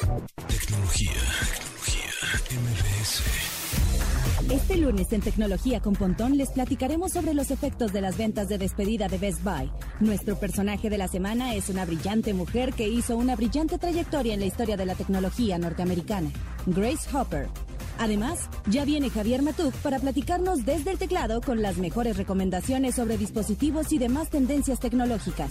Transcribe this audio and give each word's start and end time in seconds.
Tecnología, 0.00 1.12
tecnología, 1.52 2.10
MBS. 2.58 3.22
Este 4.50 4.76
lunes 4.78 5.12
en 5.12 5.20
Tecnología 5.20 5.80
con 5.80 5.92
Pontón 5.92 6.38
les 6.38 6.48
platicaremos 6.52 7.12
sobre 7.12 7.34
los 7.34 7.50
efectos 7.50 7.92
de 7.92 8.00
las 8.00 8.16
ventas 8.16 8.48
de 8.48 8.56
despedida 8.56 9.08
de 9.08 9.18
Best 9.18 9.44
Buy. 9.44 9.70
Nuestro 10.00 10.36
personaje 10.36 10.88
de 10.88 10.96
la 10.96 11.06
semana 11.06 11.54
es 11.54 11.68
una 11.68 11.84
brillante 11.84 12.32
mujer 12.32 12.72
que 12.72 12.88
hizo 12.88 13.14
una 13.18 13.36
brillante 13.36 13.76
trayectoria 13.76 14.32
en 14.32 14.40
la 14.40 14.46
historia 14.46 14.78
de 14.78 14.86
la 14.86 14.94
tecnología 14.94 15.58
norteamericana, 15.58 16.30
Grace 16.64 17.14
Hopper. 17.14 17.48
Además, 17.98 18.48
ya 18.68 18.86
viene 18.86 19.10
Javier 19.10 19.42
Matuk 19.42 19.74
para 19.82 19.98
platicarnos 19.98 20.64
desde 20.64 20.92
el 20.92 20.98
teclado 20.98 21.42
con 21.42 21.60
las 21.60 21.76
mejores 21.76 22.16
recomendaciones 22.16 22.94
sobre 22.94 23.18
dispositivos 23.18 23.92
y 23.92 23.98
demás 23.98 24.30
tendencias 24.30 24.80
tecnológicas. 24.80 25.50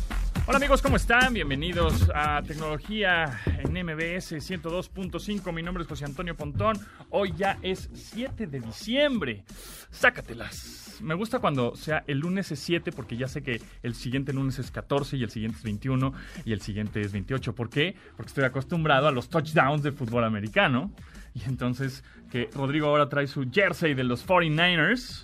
Hola 0.47 0.57
amigos, 0.57 0.81
¿cómo 0.81 0.95
están? 0.95 1.35
Bienvenidos 1.35 2.09
a 2.15 2.41
Tecnología 2.41 3.39
en 3.45 3.73
MBS 3.73 4.33
102.5. 4.33 5.53
Mi 5.53 5.61
nombre 5.61 5.83
es 5.83 5.87
José 5.87 6.05
Antonio 6.05 6.35
Pontón. 6.35 6.79
Hoy 7.11 7.31
ya 7.37 7.59
es 7.61 7.89
7 7.93 8.47
de 8.47 8.59
diciembre. 8.59 9.43
Sácatelas. 9.91 10.97
Me 10.99 11.13
gusta 11.13 11.37
cuando 11.37 11.75
sea 11.75 12.03
el 12.07 12.17
lunes 12.17 12.51
es 12.51 12.59
7 12.59 12.91
porque 12.91 13.17
ya 13.17 13.27
sé 13.27 13.43
que 13.43 13.61
el 13.83 13.93
siguiente 13.93 14.33
lunes 14.33 14.57
es 14.57 14.71
14 14.71 15.15
y 15.17 15.23
el 15.23 15.29
siguiente 15.29 15.59
es 15.59 15.63
21 15.63 16.11
y 16.43 16.53
el 16.53 16.61
siguiente 16.61 17.01
es 17.01 17.11
28. 17.11 17.53
¿Por 17.53 17.69
qué? 17.69 17.95
Porque 18.17 18.29
estoy 18.29 18.43
acostumbrado 18.43 19.07
a 19.07 19.11
los 19.11 19.29
touchdowns 19.29 19.83
de 19.83 19.91
fútbol 19.91 20.23
americano. 20.23 20.91
Y 21.35 21.43
entonces 21.43 22.03
que 22.31 22.49
Rodrigo 22.55 22.87
ahora 22.87 23.09
trae 23.09 23.27
su 23.27 23.49
jersey 23.49 23.93
de 23.93 24.03
los 24.03 24.27
49ers. 24.27 25.23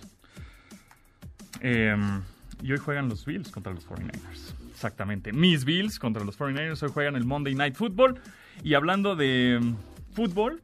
Eh, 1.62 2.22
y 2.62 2.72
hoy 2.72 2.78
juegan 2.78 3.10
los 3.10 3.26
Bills 3.26 3.50
contra 3.50 3.74
los 3.74 3.88
49ers. 3.88 4.67
Exactamente. 4.78 5.34
Mis 5.34 5.66
Bills 5.66 5.98
contra 5.98 6.24
los 6.24 6.38
49ers. 6.38 6.84
Hoy 6.84 6.92
juegan 6.94 7.16
el 7.16 7.26
Monday 7.26 7.56
Night 7.56 7.74
Football. 7.74 8.22
Y 8.64 8.76
hablando 8.76 9.16
de 9.16 9.58
um, 9.60 9.76
fútbol, 10.14 10.62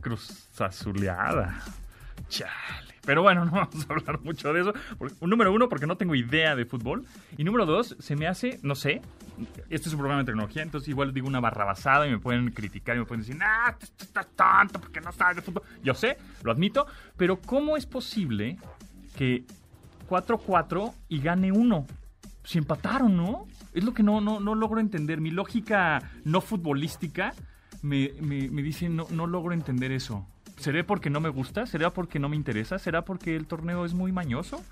Cruz 0.00 0.48
Azuleada. 0.58 1.62
Chale. 2.28 2.50
Pero 3.06 3.22
bueno, 3.22 3.44
no 3.44 3.52
vamos 3.52 3.88
a 3.88 3.92
hablar 3.92 4.18
mucho 4.24 4.52
de 4.52 4.62
eso. 4.62 4.74
Porque, 4.98 5.14
número 5.20 5.52
uno, 5.52 5.68
porque 5.68 5.86
no 5.86 5.96
tengo 5.96 6.16
idea 6.16 6.56
de 6.56 6.64
fútbol. 6.64 7.04
Y 7.36 7.44
número 7.44 7.64
dos, 7.64 7.94
se 8.00 8.16
me 8.16 8.26
hace, 8.26 8.58
no 8.64 8.74
sé, 8.74 9.02
este 9.70 9.88
es 9.88 9.92
un 9.92 10.00
programa 10.00 10.22
de 10.22 10.26
tecnología, 10.26 10.64
entonces 10.64 10.88
igual 10.88 11.14
digo 11.14 11.28
una 11.28 11.38
barrabasada 11.38 12.08
y 12.08 12.10
me 12.10 12.18
pueden 12.18 12.50
criticar 12.50 12.96
y 12.96 12.98
me 12.98 13.04
pueden 13.04 13.24
decir, 13.24 13.40
ah, 13.40 13.72
tú 13.78 13.86
estás 14.04 14.26
tonto 14.34 14.80
porque 14.80 15.00
no 15.00 15.12
sabes 15.12 15.36
de 15.36 15.42
fútbol. 15.42 15.62
Yo 15.84 15.94
sé, 15.94 16.18
lo 16.42 16.50
admito, 16.50 16.88
pero 17.16 17.40
¿cómo 17.40 17.76
es 17.76 17.86
posible 17.86 18.58
que 19.16 19.44
4-4 20.08 20.92
y 21.08 21.20
gane 21.20 21.52
uno. 21.52 21.86
Si 22.48 22.56
empataron, 22.56 23.14
¿no? 23.14 23.46
Es 23.74 23.84
lo 23.84 23.92
que 23.92 24.02
no, 24.02 24.22
no, 24.22 24.40
no 24.40 24.54
logro 24.54 24.80
entender. 24.80 25.20
Mi 25.20 25.30
lógica 25.30 26.00
no 26.24 26.40
futbolística 26.40 27.34
me, 27.82 28.12
me, 28.22 28.48
me 28.48 28.62
dice 28.62 28.88
no, 28.88 29.06
no 29.10 29.26
logro 29.26 29.52
entender 29.52 29.92
eso. 29.92 30.26
¿Será 30.56 30.82
porque 30.86 31.10
no 31.10 31.20
me 31.20 31.28
gusta? 31.28 31.66
¿Será 31.66 31.92
porque 31.92 32.18
no 32.18 32.30
me 32.30 32.36
interesa? 32.36 32.78
¿Será 32.78 33.04
porque 33.04 33.36
el 33.36 33.46
torneo 33.46 33.84
es 33.84 33.92
muy 33.92 34.12
mañoso? 34.12 34.64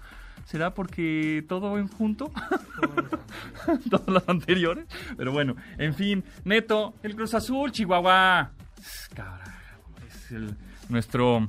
¿Será 0.47 0.73
porque 0.73 1.45
todo 1.51 1.77
en 1.77 1.89
junto? 1.89 2.33
Todos 3.91 4.09
los 4.09 4.27
anteriores. 4.27 4.87
Pero 5.19 5.33
bueno, 5.33 5.55
en 5.77 5.93
fin, 5.93 6.25
Neto, 6.45 6.95
el 7.03 7.15
Cruz 7.15 7.35
Azul, 7.35 7.73
Chihuahua. 7.73 8.53
Es 10.09 10.33
el, 10.33 10.57
nuestro 10.89 11.47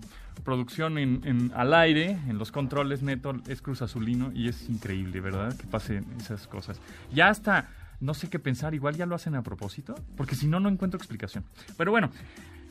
producción 0.47 0.97
en, 0.97 1.51
al 1.55 1.73
aire, 1.73 2.17
en 2.29 2.37
los 2.37 2.53
controles, 2.53 3.03
Neto 3.03 3.35
es 3.49 3.61
Cruz 3.61 3.81
Azulino 3.81 4.31
y 4.33 4.47
es 4.47 4.69
increíble, 4.69 5.19
¿verdad? 5.19 5.53
Que 5.57 5.67
pasen 5.67 6.05
esas 6.17 6.47
cosas. 6.47 6.79
Ya 7.13 7.27
hasta, 7.27 7.67
no 7.99 8.13
sé 8.13 8.29
qué 8.29 8.39
pensar, 8.39 8.73
igual 8.73 8.95
ya 8.95 9.05
lo 9.05 9.13
hacen 9.13 9.35
a 9.35 9.43
propósito, 9.43 9.93
porque 10.15 10.35
si 10.35 10.47
no, 10.47 10.61
no 10.61 10.69
encuentro 10.69 10.97
explicación. 10.97 11.43
Pero 11.75 11.91
bueno, 11.91 12.11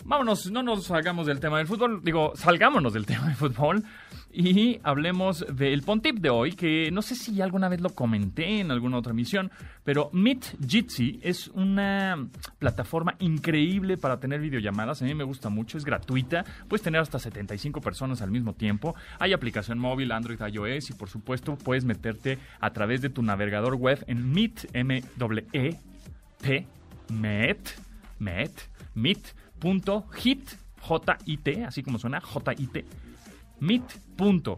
vámonos, 0.04 0.50
no 0.50 0.62
nos 0.62 0.84
salgamos 0.84 1.26
del 1.26 1.40
tema 1.40 1.58
del 1.58 1.66
fútbol, 1.66 2.00
digo, 2.02 2.32
salgámonos 2.34 2.92
del 2.92 3.06
tema 3.06 3.26
del 3.26 3.36
fútbol 3.36 3.82
y 4.32 4.78
hablemos 4.82 5.46
del 5.48 5.82
Pontip 5.82 6.18
de 6.18 6.28
hoy, 6.28 6.52
que 6.52 6.90
no 6.90 7.00
sé 7.02 7.14
si 7.14 7.40
alguna 7.40 7.68
vez 7.68 7.80
lo 7.80 7.90
comenté 7.90 8.60
en 8.60 8.70
alguna 8.70 8.98
otra 8.98 9.12
emisión, 9.12 9.50
pero 9.82 10.10
Meet 10.12 10.58
Jitsi 10.66 11.20
es 11.22 11.48
una 11.48 12.28
plataforma 12.58 13.14
increíble 13.18 13.96
para 13.96 14.20
tener 14.20 14.40
videollamadas, 14.40 15.00
a 15.00 15.06
mí 15.06 15.14
me 15.14 15.24
gusta 15.24 15.48
mucho, 15.48 15.78
es 15.78 15.84
gratuita, 15.84 16.44
puedes 16.68 16.82
tener 16.82 17.00
hasta 17.00 17.18
75 17.18 17.80
personas 17.80 18.20
al 18.20 18.30
mismo 18.30 18.52
tiempo, 18.52 18.94
hay 19.18 19.32
aplicación 19.32 19.78
móvil, 19.78 20.12
Android, 20.12 20.38
iOS 20.40 20.90
y 20.90 20.92
por 20.92 21.08
supuesto 21.08 21.56
puedes 21.56 21.84
meterte 21.84 22.38
a 22.60 22.70
través 22.70 23.00
de 23.00 23.08
tu 23.08 23.22
navegador 23.22 23.74
web 23.76 24.04
en 24.06 24.30
Meet, 24.32 24.68
m 24.74 25.00
-E 25.00 25.78
-T, 26.42 26.66
Met, 28.94 29.36
J-I-T, 30.80 31.64
así 31.64 31.82
como 31.82 31.98
suena, 31.98 32.20
J-I-T, 32.20 32.84
meet.hit.c, 33.60 34.56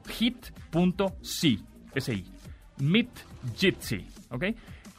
S-I, 1.95 2.25
meetjitsi, 2.79 4.07
¿ok? 4.31 4.45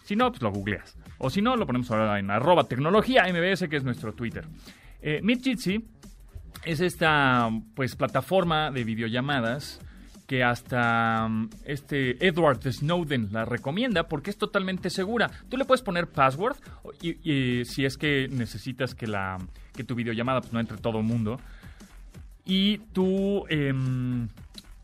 Si 0.03 0.15
no, 0.15 0.31
pues 0.31 0.41
lo 0.41 0.51
googleas. 0.51 0.97
O 1.19 1.29
si 1.29 1.41
no, 1.41 1.55
lo 1.55 1.65
ponemos 1.65 1.91
ahora 1.91 2.17
en 2.17 2.31
arroba 2.31 2.63
tecnología 2.63 3.25
MBS, 3.31 3.67
que 3.69 3.75
es 3.75 3.83
nuestro 3.83 4.13
Twitter. 4.13 4.47
Eh, 5.01 5.19
meetjitsi 5.21 5.85
es 6.65 6.79
esta, 6.79 7.49
pues, 7.75 7.95
plataforma 7.95 8.71
de 8.71 8.83
videollamadas 8.83 9.79
que 10.29 10.43
hasta 10.43 11.25
um, 11.25 11.49
este 11.65 12.23
Edward 12.23 12.61
Snowden 12.71 13.29
la 13.31 13.45
recomienda 13.45 14.07
porque 14.07 14.29
es 14.29 14.37
totalmente 14.37 14.91
segura. 14.91 15.31
Tú 15.49 15.57
le 15.57 15.65
puedes 15.65 15.81
poner 15.81 16.05
password 16.05 16.55
y, 17.01 17.65
si 17.65 17.83
es 17.83 17.97
que 17.97 18.27
necesitas 18.29 18.93
que 18.93 19.07
la 19.07 19.39
que 19.73 19.83
tu 19.83 19.95
videollamada 19.95 20.41
pues, 20.41 20.53
no 20.53 20.59
entre 20.59 20.77
todo 20.77 20.99
el 20.99 21.03
mundo 21.03 21.39
y 22.45 22.77
tu 22.93 23.43
eh, 23.49 23.73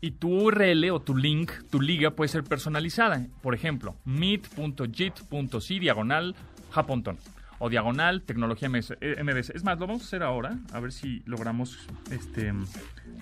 y 0.00 0.10
tu 0.10 0.30
URL 0.30 0.90
o 0.90 0.98
tu 0.98 1.16
link, 1.16 1.52
tu 1.70 1.80
liga 1.80 2.10
puede 2.10 2.26
ser 2.26 2.42
personalizada. 2.42 3.24
Por 3.40 3.54
ejemplo, 3.54 3.94
meet.jit.c 4.04 5.78
diagonal 5.78 6.34
japonton 6.72 7.18
o 7.58 7.68
diagonal 7.68 8.22
tecnología 8.22 8.68
MBS. 8.68 9.50
Es 9.50 9.64
más, 9.64 9.78
lo 9.78 9.86
vamos 9.86 10.02
a 10.02 10.06
hacer 10.06 10.22
ahora, 10.22 10.58
a 10.72 10.80
ver 10.80 10.92
si 10.92 11.22
logramos 11.26 11.88
este 12.10 12.52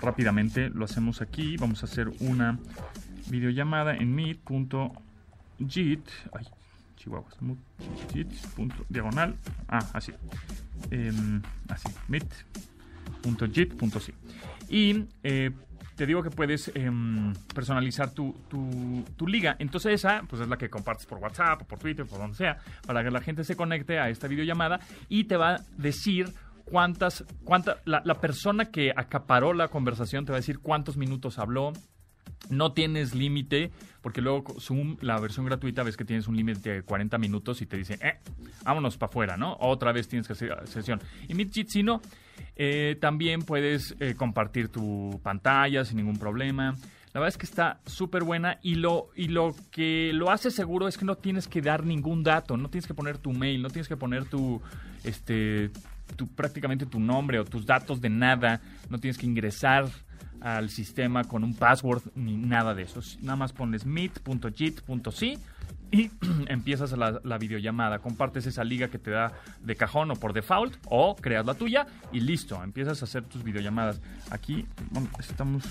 rápidamente. 0.00 0.70
Lo 0.70 0.84
hacemos 0.84 1.20
aquí. 1.22 1.56
Vamos 1.56 1.82
a 1.82 1.86
hacer 1.86 2.12
una 2.20 2.58
videollamada 3.28 3.96
en 3.96 4.14
meet.jit. 4.14 6.08
Ay, 6.32 6.46
chihuahuas. 6.96 7.36
Jit. 8.12 8.30
Diagonal. 8.88 9.36
Ah, 9.68 9.86
así. 9.92 10.12
Eh, 10.90 11.12
así. 11.68 11.88
Meet.jit.c. 12.08 14.14
Y 14.68 15.06
eh, 15.22 15.52
te 15.96 16.06
digo 16.06 16.22
que 16.22 16.30
puedes 16.30 16.68
eh, 16.74 16.90
personalizar 17.54 18.10
tu, 18.10 18.32
tu, 18.48 19.04
tu, 19.16 19.26
liga. 19.26 19.56
Entonces 19.58 19.94
esa 19.94 20.22
pues 20.28 20.42
es 20.42 20.48
la 20.48 20.56
que 20.56 20.68
compartes 20.68 21.06
por 21.06 21.18
WhatsApp 21.18 21.62
por 21.62 21.78
Twitter, 21.78 22.06
por 22.06 22.18
donde 22.18 22.36
sea, 22.36 22.58
para 22.86 23.02
que 23.02 23.10
la 23.10 23.20
gente 23.20 23.44
se 23.44 23.56
conecte 23.56 23.98
a 23.98 24.08
esta 24.08 24.28
videollamada 24.28 24.80
y 25.08 25.24
te 25.24 25.36
va 25.36 25.54
a 25.54 25.60
decir 25.76 26.32
cuántas, 26.64 27.24
cuánta, 27.44 27.76
la, 27.84 28.02
la 28.04 28.14
persona 28.20 28.66
que 28.66 28.92
acaparó 28.94 29.52
la 29.52 29.68
conversación 29.68 30.24
te 30.24 30.32
va 30.32 30.38
a 30.38 30.40
decir 30.40 30.58
cuántos 30.58 30.96
minutos 30.96 31.38
habló, 31.38 31.72
no 32.50 32.72
tienes 32.72 33.14
límite, 33.14 33.70
porque 34.00 34.20
luego 34.20 34.58
Zoom, 34.60 34.96
la 35.00 35.18
versión 35.18 35.46
gratuita, 35.46 35.82
ves 35.82 35.96
que 35.96 36.04
tienes 36.04 36.28
un 36.28 36.36
límite 36.36 36.70
de 36.70 36.82
40 36.82 37.18
minutos 37.18 37.62
y 37.62 37.66
te 37.66 37.76
dicen, 37.76 37.98
eh, 38.02 38.18
vámonos 38.64 38.96
para 38.96 39.10
afuera, 39.10 39.36
¿no? 39.36 39.56
Otra 39.60 39.92
vez 39.92 40.08
tienes 40.08 40.26
que 40.26 40.34
hacer 40.34 40.54
sesión. 40.66 41.00
Y 41.28 41.34
MeetJit, 41.34 41.74
no, 41.84 42.00
eh, 42.56 42.96
también 43.00 43.42
puedes 43.42 43.94
eh, 44.00 44.14
compartir 44.14 44.68
tu 44.68 45.20
pantalla 45.22 45.84
sin 45.84 45.96
ningún 45.96 46.18
problema. 46.18 46.76
La 47.12 47.20
verdad 47.20 47.28
es 47.28 47.38
que 47.38 47.46
está 47.46 47.80
súper 47.86 48.24
buena 48.24 48.58
y 48.60 48.74
lo, 48.74 49.10
y 49.14 49.28
lo 49.28 49.54
que 49.70 50.10
lo 50.12 50.30
hace 50.32 50.50
seguro 50.50 50.88
es 50.88 50.98
que 50.98 51.04
no 51.04 51.14
tienes 51.14 51.46
que 51.46 51.62
dar 51.62 51.84
ningún 51.86 52.24
dato, 52.24 52.56
no 52.56 52.68
tienes 52.70 52.88
que 52.88 52.94
poner 52.94 53.18
tu 53.18 53.32
mail, 53.32 53.62
no 53.62 53.70
tienes 53.70 53.86
que 53.86 53.96
poner 53.96 54.24
tu, 54.24 54.60
este, 55.04 55.70
prácticamente 56.34 56.86
tu 56.86 56.98
nombre 56.98 57.38
o 57.38 57.44
tus 57.44 57.64
datos 57.66 58.00
de 58.00 58.10
nada, 58.10 58.60
no 58.90 58.98
tienes 58.98 59.16
que 59.16 59.26
ingresar 59.26 59.88
al 60.40 60.68
sistema 60.68 61.24
con 61.24 61.42
un 61.42 61.54
password 61.54 62.02
ni 62.14 62.36
nada 62.36 62.74
de 62.74 62.82
eso. 62.82 63.00
Nada 63.22 63.36
más 63.36 63.52
pones 63.52 63.86
meet.jit.c 63.86 65.38
y 65.94 66.10
empiezas 66.48 66.92
la, 66.92 67.20
la, 67.22 67.38
videollamada. 67.38 68.00
Compartes 68.00 68.46
esa 68.46 68.64
liga 68.64 68.88
que 68.88 68.98
te 68.98 69.12
da 69.12 69.32
de 69.62 69.76
cajón 69.76 70.10
o 70.10 70.16
por 70.16 70.32
default 70.32 70.76
o 70.86 71.14
creas 71.14 71.46
la 71.46 71.54
tuya 71.54 71.86
y 72.12 72.20
listo, 72.20 72.60
empiezas 72.62 73.00
a 73.00 73.04
hacer 73.04 73.22
tus 73.24 73.44
videollamadas. 73.44 74.00
Aquí 74.30 74.66
estamos... 75.20 75.64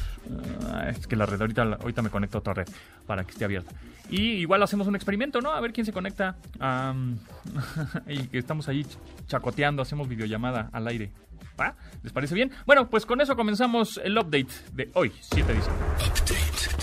Ah, 0.68 0.90
es 0.90 1.08
que 1.08 1.18
la 1.18 1.26
red, 1.26 1.42
ahorita, 1.42 2.02
me 2.02 2.10
conecto 2.10 2.38
a 2.38 2.40
otra 2.40 2.54
red 2.54 2.68
para 3.06 3.26
que 3.26 3.32
esté 3.32 3.44
abierta. 3.44 3.74
Y 4.10 4.22
igual 4.36 4.64
hacemos 4.64 4.88
un 4.88 4.96
experimento, 4.96 5.42
¿no? 5.42 5.52
A 5.52 5.60
ver 5.60 5.74
quién 5.74 5.86
se 5.86 5.92
conecta. 5.92 6.38
y 8.08 8.28
que 8.28 8.38
estamos 8.38 8.70
ahí 8.70 8.86
chacoteando, 9.28 9.82
hacemos 9.82 10.08
videollamada 10.08 10.70
al 10.72 10.88
aire. 10.88 11.12
¿Va? 11.60 11.76
¿Les 12.02 12.14
parece 12.14 12.34
bien? 12.34 12.52
Bueno, 12.66 12.90
pues 12.90 13.06
con 13.06 13.20
eso 13.22 13.36
comenzamos 13.36 14.00
el 14.04 14.18
update 14.18 14.48
de 14.74 14.90
hoy, 14.94 15.12
7 15.20 15.48
de 15.52 15.60
diciembre. 15.60 16.83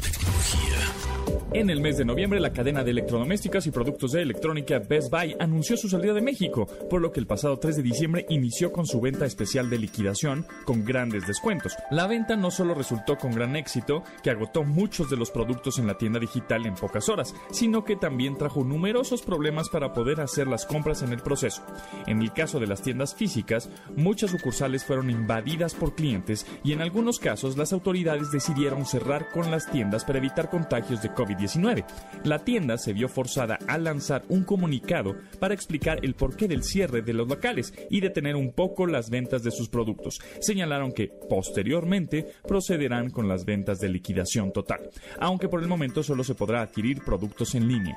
tecnología. 0.00 1.10
En 1.52 1.68
el 1.68 1.80
mes 1.80 1.98
de 1.98 2.04
noviembre, 2.04 2.38
la 2.38 2.52
cadena 2.52 2.84
de 2.84 2.92
electrodomésticos 2.92 3.66
y 3.66 3.72
productos 3.72 4.12
de 4.12 4.22
electrónica 4.22 4.78
Best 4.78 5.10
Buy 5.10 5.34
anunció 5.40 5.76
su 5.76 5.88
salida 5.88 6.12
de 6.14 6.20
México, 6.20 6.68
por 6.88 7.00
lo 7.00 7.10
que 7.10 7.18
el 7.18 7.26
pasado 7.26 7.58
3 7.58 7.74
de 7.74 7.82
diciembre 7.82 8.24
inició 8.28 8.70
con 8.70 8.86
su 8.86 9.00
venta 9.00 9.26
especial 9.26 9.68
de 9.68 9.78
liquidación 9.78 10.46
con 10.64 10.84
grandes 10.84 11.26
descuentos. 11.26 11.74
La 11.90 12.06
venta 12.06 12.36
no 12.36 12.52
solo 12.52 12.72
resultó 12.72 13.18
con 13.18 13.32
gran 13.32 13.56
éxito, 13.56 14.04
que 14.22 14.30
agotó 14.30 14.62
muchos 14.62 15.10
de 15.10 15.16
los 15.16 15.32
productos 15.32 15.80
en 15.80 15.88
la 15.88 15.98
tienda 15.98 16.20
digital 16.20 16.66
en 16.66 16.76
pocas 16.76 17.08
horas, 17.08 17.34
sino 17.50 17.84
que 17.84 17.96
también 17.96 18.38
trajo 18.38 18.62
numerosos 18.62 19.22
problemas 19.22 19.68
para 19.70 19.92
poder 19.92 20.20
hacer 20.20 20.46
las 20.46 20.66
compras 20.66 21.02
en 21.02 21.12
el 21.12 21.20
proceso. 21.20 21.62
En 22.06 22.22
el 22.22 22.32
caso 22.32 22.60
de 22.60 22.68
las 22.68 22.82
tiendas 22.82 23.16
físicas, 23.16 23.70
muchas 23.96 24.30
sucursales 24.30 24.84
fueron 24.84 25.10
invadidas 25.10 25.74
por 25.74 25.96
clientes 25.96 26.46
y 26.62 26.74
en 26.74 26.80
algunos 26.80 27.18
casos 27.18 27.56
las 27.56 27.72
autoridades 27.72 28.30
decidieron 28.30 28.86
cerrar 28.86 29.30
con 29.32 29.50
las 29.50 29.68
tiendas 29.68 29.89
para 30.04 30.18
evitar 30.18 30.48
contagios 30.48 31.02
de 31.02 31.10
COVID-19. 31.10 31.84
La 32.24 32.38
tienda 32.38 32.78
se 32.78 32.92
vio 32.92 33.08
forzada 33.08 33.58
a 33.66 33.76
lanzar 33.78 34.22
un 34.28 34.44
comunicado 34.44 35.16
para 35.38 35.54
explicar 35.54 35.98
el 36.02 36.14
porqué 36.14 36.46
del 36.48 36.62
cierre 36.62 37.02
de 37.02 37.12
los 37.12 37.28
locales 37.28 37.74
y 37.90 38.00
detener 38.00 38.36
un 38.36 38.52
poco 38.52 38.86
las 38.86 39.10
ventas 39.10 39.42
de 39.42 39.50
sus 39.50 39.68
productos. 39.68 40.20
Señalaron 40.40 40.92
que 40.92 41.08
posteriormente 41.28 42.26
procederán 42.46 43.10
con 43.10 43.28
las 43.28 43.44
ventas 43.44 43.80
de 43.80 43.88
liquidación 43.88 44.52
total, 44.52 44.90
aunque 45.18 45.48
por 45.48 45.60
el 45.60 45.68
momento 45.68 46.02
solo 46.02 46.24
se 46.24 46.34
podrá 46.34 46.62
adquirir 46.62 47.02
productos 47.04 47.54
en 47.54 47.68
línea. 47.68 47.96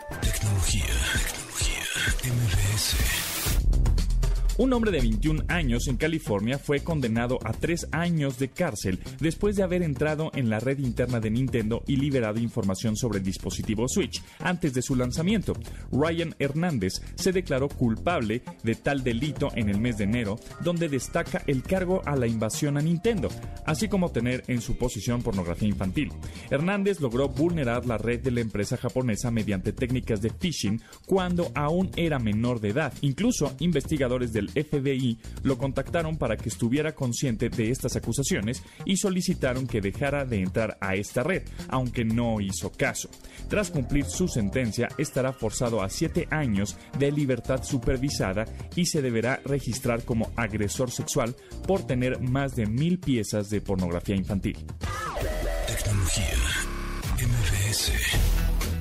Un 4.57 4.71
hombre 4.71 4.91
de 4.91 4.99
21 4.99 5.45
años 5.47 5.87
en 5.87 5.97
California 5.97 6.59
fue 6.59 6.81
condenado 6.81 7.39
a 7.43 7.53
tres 7.53 7.87
años 7.91 8.37
de 8.37 8.49
cárcel 8.49 8.99
después 9.19 9.55
de 9.55 9.63
haber 9.63 9.81
entrado 9.81 10.31
en 10.35 10.49
la 10.49 10.59
red 10.59 10.77
interna 10.77 11.19
de 11.19 11.31
Nintendo 11.31 11.83
y 11.87 11.95
liberado 11.95 12.39
información 12.39 12.95
sobre 12.95 13.17
el 13.17 13.25
dispositivo 13.25 13.87
Switch 13.87 14.21
antes 14.39 14.73
de 14.73 14.83
su 14.83 14.95
lanzamiento. 14.95 15.53
Ryan 15.91 16.35
Hernández 16.37 16.93
se 17.15 17.31
declaró 17.31 17.67
culpable 17.67 18.43
de 18.63 18.75
tal 18.75 19.03
delito 19.03 19.49
en 19.55 19.69
el 19.69 19.79
mes 19.79 19.97
de 19.97 20.03
enero, 20.03 20.39
donde 20.63 20.87
destaca 20.87 21.41
el 21.47 21.63
cargo 21.63 22.01
a 22.05 22.15
la 22.15 22.27
invasión 22.27 22.77
a 22.77 22.81
Nintendo, 22.81 23.29
así 23.65 23.87
como 23.87 24.11
tener 24.11 24.43
en 24.47 24.61
su 24.61 24.77
posición 24.77 25.23
pornografía 25.23 25.69
infantil. 25.69 26.11
Hernández 26.51 26.99
logró 26.99 27.27
vulnerar 27.27 27.87
la 27.87 27.97
red 27.97 28.21
de 28.21 28.31
la 28.31 28.41
empresa 28.41 28.77
japonesa 28.77 29.31
mediante 29.31 29.73
técnicas 29.73 30.21
de 30.21 30.29
phishing 30.29 30.79
cuando 31.07 31.51
aún 31.55 31.89
era 31.95 32.19
menor 32.19 32.59
de 32.59 32.69
edad. 32.69 32.93
Incluso 33.01 33.55
investigadores 33.59 34.31
de 34.31 34.42
FBI 34.49 35.19
lo 35.43 35.57
contactaron 35.57 36.17
para 36.17 36.37
que 36.37 36.49
estuviera 36.49 36.93
consciente 36.93 37.49
de 37.49 37.69
estas 37.69 37.95
acusaciones 37.95 38.63
y 38.85 38.97
solicitaron 38.97 39.67
que 39.67 39.81
dejara 39.81 40.25
de 40.25 40.41
entrar 40.41 40.77
a 40.81 40.95
esta 40.95 41.23
red, 41.23 41.43
aunque 41.69 42.05
no 42.05 42.41
hizo 42.41 42.71
caso. 42.71 43.09
Tras 43.49 43.71
cumplir 43.71 44.05
su 44.05 44.27
sentencia, 44.27 44.89
estará 44.97 45.33
forzado 45.33 45.81
a 45.81 45.89
siete 45.89 46.27
años 46.31 46.77
de 46.97 47.11
libertad 47.11 47.63
supervisada 47.63 48.45
y 48.75 48.85
se 48.85 49.01
deberá 49.01 49.41
registrar 49.45 50.03
como 50.03 50.31
agresor 50.35 50.91
sexual 50.91 51.35
por 51.67 51.85
tener 51.85 52.19
más 52.19 52.55
de 52.55 52.65
mil 52.65 52.99
piezas 52.99 53.49
de 53.49 53.61
pornografía 53.61 54.15
infantil. 54.15 54.57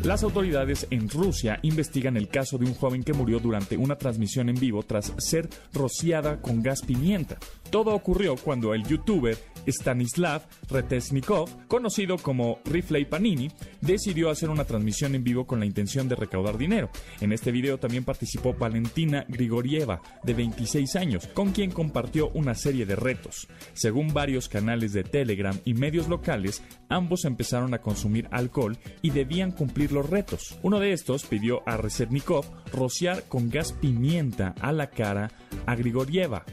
Las 0.05 0.25
autoridades 0.25 0.89
en 0.91 1.09
Rusia 1.09 1.61
investigan 1.63 2.17
el 2.17 2.29
caso 2.29 2.59
de 2.59 2.65
un 2.65 2.75
joven 2.75 3.05
que 3.05 3.13
murió 3.13 3.39
durante 3.39 3.77
una 3.77 3.95
transmisión 3.95 4.49
en 4.49 4.57
vivo 4.57 4.83
tras 4.83 5.13
ser 5.19 5.49
rociada 5.73 6.43
con 6.43 6.61
gas 6.61 6.83
pimienta. 6.83 7.39
Todo 7.73 7.95
ocurrió 7.95 8.37
cuando 8.37 8.75
el 8.75 8.85
youtuber 8.85 9.35
Stanislav 9.67 10.43
Retesnikov, 10.69 11.49
conocido 11.69 12.19
como 12.19 12.59
Rifley 12.67 13.07
Panini, 13.07 13.51
decidió 13.81 14.29
hacer 14.29 14.51
una 14.51 14.67
transmisión 14.67 15.15
en 15.15 15.25
vivo 15.25 15.47
con 15.47 15.59
la 15.59 15.65
intención 15.65 16.07
de 16.07 16.17
recaudar 16.17 16.59
dinero. 16.59 16.91
En 17.23 17.33
este 17.33 17.51
video 17.51 17.79
también 17.79 18.05
participó 18.05 18.53
Valentina 18.53 19.25
Grigorieva, 19.27 20.03
de 20.23 20.35
26 20.35 20.97
años, 20.97 21.27
con 21.29 21.53
quien 21.53 21.71
compartió 21.71 22.29
una 22.35 22.55
serie 22.55 22.85
de 22.85 22.95
retos. 22.95 23.49
Según 23.73 24.13
varios 24.13 24.51
canales 24.51 24.93
de 24.93 25.05
Telegram 25.05 25.59
y 25.65 25.73
medios 25.73 26.09
locales, 26.09 26.63
ambos 26.91 27.25
empezaron 27.25 27.73
a 27.73 27.81
consumir 27.81 28.29
alcohol 28.33 28.77
y 29.01 29.11
debían 29.11 29.51
cumplir 29.51 29.93
los 29.93 30.11
retos. 30.11 30.59
Uno 30.63 30.79
de 30.79 30.93
estos 30.93 31.25
pidió 31.25 31.63
a 31.67 31.79
Resetnikov 31.79 32.45
rociar 32.71 33.25
con 33.29 33.49
gas 33.49 33.73
pimienta 33.73 34.55
a 34.61 34.73
la 34.73 34.91
cara 34.91 35.31
a 35.65 35.75
Grigorieva, 35.75 36.45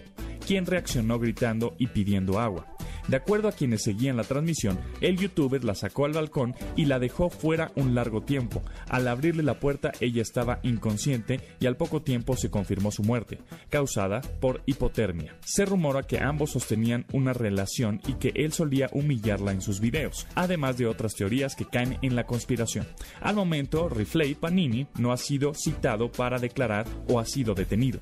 quien 0.50 0.66
reaccionó 0.66 1.20
gritando 1.20 1.76
y 1.78 1.86
pidiendo 1.86 2.40
agua. 2.40 2.66
De 3.08 3.18
acuerdo 3.18 3.48
a 3.48 3.52
quienes 3.52 3.84
seguían 3.84 4.18
la 4.18 4.24
transmisión, 4.24 4.80
el 5.00 5.16
youtuber 5.16 5.64
la 5.64 5.76
sacó 5.76 6.06
al 6.06 6.14
balcón 6.14 6.56
y 6.76 6.86
la 6.86 6.98
dejó 6.98 7.30
fuera 7.30 7.72
un 7.76 7.94
largo 7.94 8.24
tiempo. 8.24 8.64
Al 8.88 9.08
abrirle 9.08 9.44
la 9.44 9.60
puerta 9.60 9.92
ella 10.00 10.24
estaba 10.24 10.60
inconsciente 10.64 11.40
y 11.60 11.68
al 11.68 11.78
poco 11.78 12.02
tiempo 12.02 12.36
se 12.36 12.50
confirmó 12.50 12.90
su 12.90 13.04
muerte, 13.04 13.38
causada 13.70 14.22
por 14.40 14.64
hipotermia. 14.66 15.36
Se 15.46 15.66
rumora 15.66 16.02
que 16.02 16.18
ambos 16.18 16.50
sostenían 16.50 17.06
una 17.14 17.34
relación 17.34 18.02
y 18.08 18.14
que 18.14 18.32
él 18.34 18.52
solía 18.52 18.90
humillarla 18.92 19.52
en 19.52 19.62
sus 19.62 19.80
videos, 19.80 20.26
además 20.34 20.80
de 20.80 20.88
otras 20.88 21.14
teorías 21.14 21.56
que 21.56 21.66
caen 21.66 22.00
en 22.02 22.16
la 22.16 22.26
conspiración. 22.26 22.88
Al 23.22 23.36
momento, 23.36 23.88
Rifley 23.88 24.34
Panini 24.34 24.88
no 24.98 25.12
ha 25.12 25.18
sido 25.18 25.54
citado 25.54 26.12
para 26.12 26.40
declarar 26.40 26.88
o 27.08 27.20
ha 27.20 27.26
sido 27.28 27.54
detenido. 27.54 28.00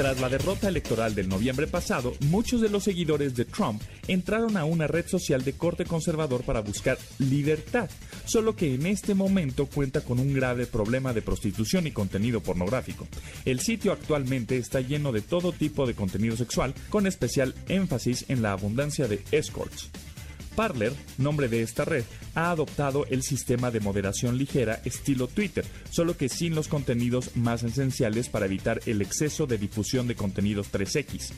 Tras 0.00 0.18
la 0.18 0.30
derrota 0.30 0.66
electoral 0.66 1.14
del 1.14 1.28
noviembre 1.28 1.66
pasado, 1.66 2.14
muchos 2.20 2.62
de 2.62 2.70
los 2.70 2.84
seguidores 2.84 3.34
de 3.34 3.44
Trump 3.44 3.82
entraron 4.08 4.56
a 4.56 4.64
una 4.64 4.86
red 4.86 5.06
social 5.06 5.44
de 5.44 5.52
corte 5.52 5.84
conservador 5.84 6.42
para 6.42 6.62
buscar 6.62 6.96
libertad, 7.18 7.90
solo 8.24 8.56
que 8.56 8.72
en 8.72 8.86
este 8.86 9.12
momento 9.14 9.66
cuenta 9.66 10.00
con 10.00 10.18
un 10.18 10.32
grave 10.32 10.64
problema 10.64 11.12
de 11.12 11.20
prostitución 11.20 11.86
y 11.86 11.90
contenido 11.90 12.40
pornográfico. 12.40 13.06
El 13.44 13.60
sitio 13.60 13.92
actualmente 13.92 14.56
está 14.56 14.80
lleno 14.80 15.12
de 15.12 15.20
todo 15.20 15.52
tipo 15.52 15.86
de 15.86 15.92
contenido 15.92 16.34
sexual, 16.34 16.72
con 16.88 17.06
especial 17.06 17.54
énfasis 17.68 18.24
en 18.28 18.40
la 18.40 18.52
abundancia 18.52 19.06
de 19.06 19.22
escorts. 19.32 19.90
Parler, 20.60 20.92
nombre 21.16 21.48
de 21.48 21.62
esta 21.62 21.86
red, 21.86 22.04
ha 22.34 22.50
adoptado 22.50 23.06
el 23.06 23.22
sistema 23.22 23.70
de 23.70 23.80
moderación 23.80 24.36
ligera 24.36 24.82
estilo 24.84 25.26
Twitter, 25.26 25.64
solo 25.90 26.18
que 26.18 26.28
sin 26.28 26.54
los 26.54 26.68
contenidos 26.68 27.34
más 27.34 27.62
esenciales 27.62 28.28
para 28.28 28.44
evitar 28.44 28.78
el 28.84 29.00
exceso 29.00 29.46
de 29.46 29.56
difusión 29.56 30.06
de 30.06 30.16
contenidos 30.16 30.70
3X. 30.70 31.32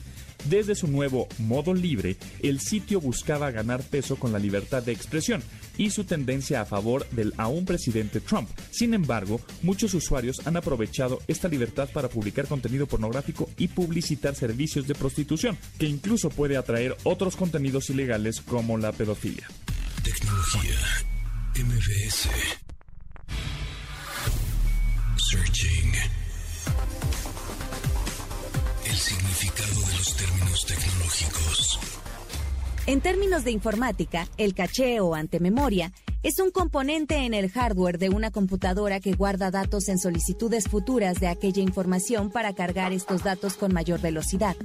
Desde 0.49 0.75
su 0.75 0.87
nuevo 0.87 1.27
modo 1.37 1.73
libre, 1.73 2.17
el 2.41 2.59
sitio 2.59 2.99
buscaba 2.99 3.51
ganar 3.51 3.81
peso 3.81 4.17
con 4.17 4.33
la 4.33 4.39
libertad 4.39 4.83
de 4.83 4.91
expresión 4.91 5.41
y 5.77 5.89
su 5.89 6.03
tendencia 6.03 6.61
a 6.61 6.65
favor 6.65 7.07
del 7.11 7.33
aún 7.37 7.65
presidente 7.65 8.19
Trump. 8.19 8.49
Sin 8.71 8.93
embargo, 8.93 9.39
muchos 9.61 9.93
usuarios 9.93 10.45
han 10.45 10.57
aprovechado 10.57 11.21
esta 11.27 11.47
libertad 11.47 11.89
para 11.93 12.09
publicar 12.09 12.47
contenido 12.47 12.87
pornográfico 12.87 13.49
y 13.57 13.69
publicitar 13.69 14.35
servicios 14.35 14.87
de 14.87 14.95
prostitución, 14.95 15.57
que 15.79 15.87
incluso 15.87 16.29
puede 16.29 16.57
atraer 16.57 16.97
otros 17.03 17.35
contenidos 17.35 17.89
ilegales 17.89 18.41
como 18.41 18.77
la 18.77 18.91
pedofilia. 18.91 19.47
Tecnología 20.03 20.77
MBS 21.55 22.29
términos 30.23 30.65
tecnológicos. 30.65 31.79
En 32.85 33.01
términos 33.01 33.43
de 33.43 33.51
informática, 33.51 34.27
el 34.37 34.53
caché 34.53 35.01
o 35.01 35.15
antememoria 35.15 35.91
es 36.21 36.39
un 36.39 36.51
componente 36.51 37.25
en 37.25 37.33
el 37.33 37.49
hardware 37.49 37.97
de 37.97 38.07
una 38.07 38.31
computadora 38.31 39.01
que 39.01 39.13
guarda 39.13 39.51
datos 39.51 39.89
en 39.89 39.99
solicitudes 39.99 40.69
futuras 40.69 41.19
de 41.19 41.27
aquella 41.27 41.61
información 41.61 42.31
para 42.31 42.53
cargar 42.53 42.93
estos 42.93 43.23
datos 43.23 43.55
con 43.55 43.73
mayor 43.73 43.99
velocidad. 43.99 44.55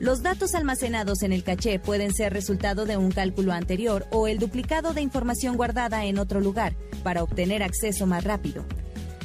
Los 0.00 0.22
datos 0.22 0.54
almacenados 0.56 1.22
en 1.22 1.32
el 1.32 1.44
caché 1.44 1.78
pueden 1.78 2.12
ser 2.12 2.32
resultado 2.32 2.84
de 2.84 2.96
un 2.96 3.12
cálculo 3.12 3.52
anterior 3.52 4.06
o 4.10 4.26
el 4.26 4.38
duplicado 4.38 4.92
de 4.92 5.02
información 5.02 5.56
guardada 5.56 6.04
en 6.04 6.18
otro 6.18 6.40
lugar 6.40 6.74
para 7.04 7.22
obtener 7.22 7.62
acceso 7.62 8.06
más 8.06 8.24
rápido. 8.24 8.64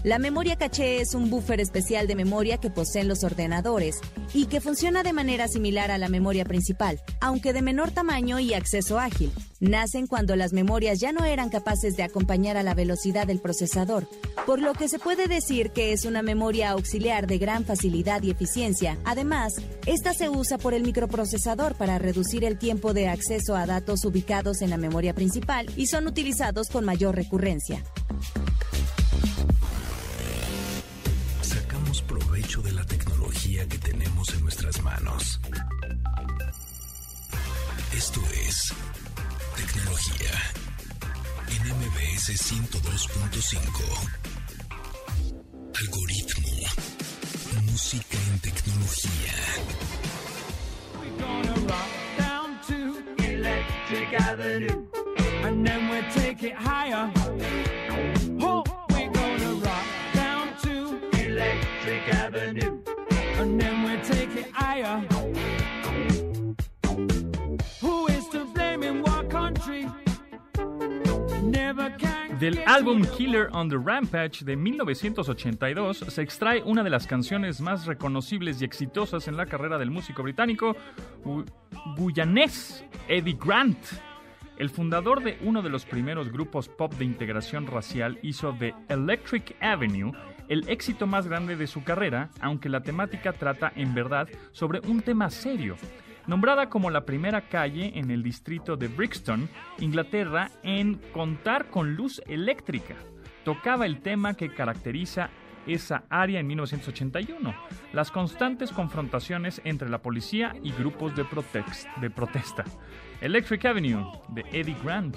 La 0.04 0.18
memoria 0.18 0.56
caché 0.56 1.00
es 1.00 1.14
un 1.14 1.30
buffer 1.30 1.60
especial 1.60 2.08
de 2.08 2.16
memoria 2.16 2.58
que 2.58 2.72
poseen 2.72 3.08
los 3.08 3.24
ordenadores 3.24 4.00
y 4.34 4.48
que 4.48 4.60
funciona 4.60 5.04
de 5.04 5.14
manera 5.14 5.48
similar 5.48 5.92
a 5.92 6.00
la 6.00 6.10
memoria 6.10 6.44
principal, 6.44 7.00
aunque 7.20 7.54
de 7.54 7.62
menor 7.62 7.92
tamaño 7.92 8.40
y 8.40 8.56
acceso 8.56 8.98
ágil. 8.98 9.32
Nacen 9.60 10.08
cuando 10.08 10.36
las 10.36 10.54
memorias 10.54 11.00
ya 11.00 11.12
no 11.12 11.24
eran 11.24 11.50
capaces 11.50 11.96
de 11.98 12.02
acompañar 12.02 12.58
a 12.58 12.64
la 12.64 12.74
velocidad 12.74 13.28
del 13.28 13.40
procesador, 13.40 14.08
por 14.48 14.60
lo 14.60 14.74
que 14.74 14.90
se 14.90 14.98
puede 14.98 15.28
decir 15.28 15.70
que 15.70 15.94
es 15.94 16.06
una 16.06 16.24
memoria 16.24 16.72
auxiliar 16.72 17.28
de 17.28 17.38
gran 17.38 17.64
facilidad 17.64 18.24
y 18.24 18.32
eficiencia. 18.32 18.98
Además, 19.06 19.54
esta 19.86 20.16
se 20.16 20.30
usa 20.30 20.58
por 20.58 20.74
el 20.74 20.82
microprocesador 20.82 21.76
para 21.76 22.00
reducir 22.00 22.44
el 22.44 22.58
tiempo 22.58 22.96
de 22.96 23.08
acceso 23.08 23.56
a 23.56 23.68
datos 23.68 24.04
ubicados 24.04 24.64
en 24.64 24.72
la 24.72 24.78
memoria 24.78 25.14
principal 25.14 25.68
y 25.76 25.86
son 25.86 26.08
utilizados 26.08 26.70
con 26.70 26.86
mayor 26.86 27.16
recurrencia. 27.16 27.84
MBS 42.22 43.08
102.5. 43.08 44.08
Algoritmo. 45.74 46.54
Música 47.66 48.18
en 48.32 48.40
tecnología. 48.42 49.34
We're 51.00 51.18
gonna 51.18 51.56
rock 51.68 51.92
down 52.20 52.60
to 52.68 52.78
Electric 53.24 54.14
Avenue. 54.14 54.86
And 55.44 55.66
then 55.66 55.90
we'll 55.90 56.12
take 56.12 56.44
it 56.44 56.54
higher. 56.54 57.12
Oh, 58.40 58.64
we're 58.92 59.10
gonna 59.10 59.54
rock 59.56 59.88
down 60.14 60.56
to 60.62 61.00
Electric 61.26 62.14
Avenue. 62.14 62.78
And 63.40 63.60
then 63.60 63.84
we'll 63.84 64.02
take 64.04 64.36
it 64.36 64.52
higher. 64.52 65.04
Del 72.40 72.60
álbum 72.66 73.04
Killer 73.16 73.50
on 73.52 73.70
the 73.70 73.78
Rampage 73.78 74.44
de 74.44 74.56
1982 74.56 75.98
se 76.08 76.22
extrae 76.22 76.64
una 76.64 76.84
de 76.84 76.90
las 76.90 77.06
canciones 77.06 77.62
más 77.62 77.86
reconocibles 77.86 78.62
y 78.62 78.66
exitosas 78.66 79.28
en 79.28 79.38
la 79.38 79.46
carrera 79.46 79.78
del 79.78 79.92
músico 79.92 80.24
británico 80.24 80.76
guyanés 81.96 82.84
Eddie 83.08 83.38
Grant. 83.40 83.78
El 84.58 84.70
fundador 84.70 85.24
de 85.24 85.38
uno 85.42 85.62
de 85.62 85.70
los 85.70 85.86
primeros 85.86 86.32
grupos 86.32 86.68
pop 86.68 86.94
de 86.96 87.06
integración 87.06 87.68
racial 87.68 88.18
hizo 88.24 88.54
de 88.54 88.74
Electric 88.90 89.56
Avenue 89.62 90.12
el 90.50 90.68
éxito 90.68 91.08
más 91.08 91.28
grande 91.28 91.56
de 91.56 91.68
su 91.68 91.84
carrera, 91.84 92.30
aunque 92.42 92.70
la 92.70 92.82
temática 92.82 93.34
trata 93.34 93.72
en 93.76 93.94
verdad 93.94 94.28
sobre 94.52 94.80
un 94.82 95.02
tema 95.02 95.30
serio. 95.30 95.78
Nombrada 96.28 96.70
como 96.70 96.92
la 96.92 97.06
primera 97.06 97.50
calle 97.50 97.92
en 97.96 98.12
el 98.12 98.24
distrito 98.24 98.78
de 98.78 98.88
Brixton, 98.88 99.50
Inglaterra, 99.80 100.52
en 100.64 100.96
contar 101.14 101.70
con 101.70 101.96
luz 101.96 102.22
eléctrica, 102.28 102.96
tocaba 103.44 103.86
el 103.86 104.02
tema 104.02 104.36
que 104.36 104.54
caracteriza 104.54 105.30
esa 105.68 106.04
área 106.10 106.40
en 106.40 106.48
1981, 106.48 107.54
las 107.94 108.12
constantes 108.12 108.72
confrontaciones 108.72 109.62
entre 109.64 109.90
la 109.90 110.02
policía 110.02 110.56
y 110.64 110.72
grupos 110.72 111.16
de, 111.16 111.24
protesta. 112.10 112.64
Electric 113.20 113.66
Avenue, 113.66 114.06
de 114.30 114.42
Eddie 114.52 114.78
Grant. 114.84 115.16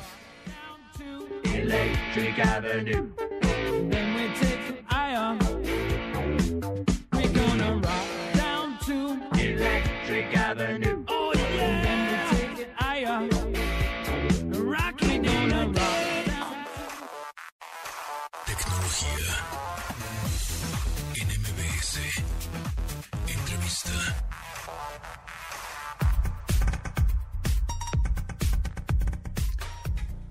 Electric 1.44 2.38
Avenue. 2.46 3.23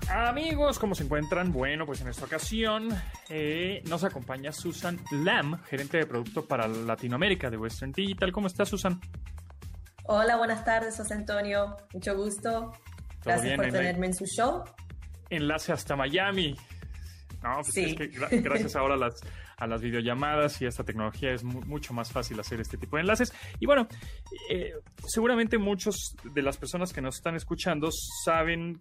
Amigos, 0.10 0.80
¿cómo 0.80 0.96
se 0.96 1.03
encuentran? 1.03 1.51
Bueno, 1.51 1.86
pues 1.86 2.01
en 2.01 2.08
esta 2.08 2.25
ocasión 2.25 2.89
eh, 3.30 3.82
nos 3.88 4.03
acompaña 4.03 4.51
Susan 4.51 5.00
Lam, 5.12 5.62
gerente 5.63 5.98
de 5.98 6.06
producto 6.06 6.46
para 6.46 6.68
Latinoamérica 6.68 7.50
de 7.50 7.58
Western 7.58 7.92
Digital. 7.92 8.32
¿Cómo 8.32 8.48
estás, 8.48 8.70
Susan? 8.70 9.00
Hola, 10.06 10.38
buenas 10.38 10.63
tardes, 10.63 10.98
José 10.98 11.15
Antonio. 11.15 11.77
Mucho 11.94 12.15
gusto. 12.15 12.74
Gracias 13.24 13.56
por 13.56 13.72
tenerme 13.72 14.08
en 14.08 14.13
su 14.13 14.25
show. 14.25 14.63
Enlace 15.30 15.72
hasta 15.74 15.96
Miami. 15.96 16.56
No, 17.42 17.56
pues 17.62 17.77
es 17.77 17.96
que 17.96 18.08
gracias 18.39 18.75
ahora 18.77 18.96
a 18.96 18.98
las, 18.98 19.22
a 19.57 19.67
las 19.67 19.81
videollamadas 19.81 20.62
y 20.62 20.65
a 20.65 20.69
esta 20.69 20.83
tecnología 20.83 21.33
es 21.33 21.43
mucho 21.43 21.93
más 21.93 22.12
fácil 22.12 22.39
hacer 22.39 22.60
este 22.62 22.77
tipo 22.77 22.98
de 22.98 23.01
enlaces. 23.01 23.33
Y 23.60 23.65
bueno, 23.65 23.88
eh, 24.50 24.74
seguramente 25.07 25.57
muchos 25.57 26.15
de 26.24 26.41
las 26.41 26.57
personas 26.57 26.93
que 26.93 27.01
nos 27.01 27.15
están 27.15 27.36
escuchando 27.36 27.89
saben 28.25 28.79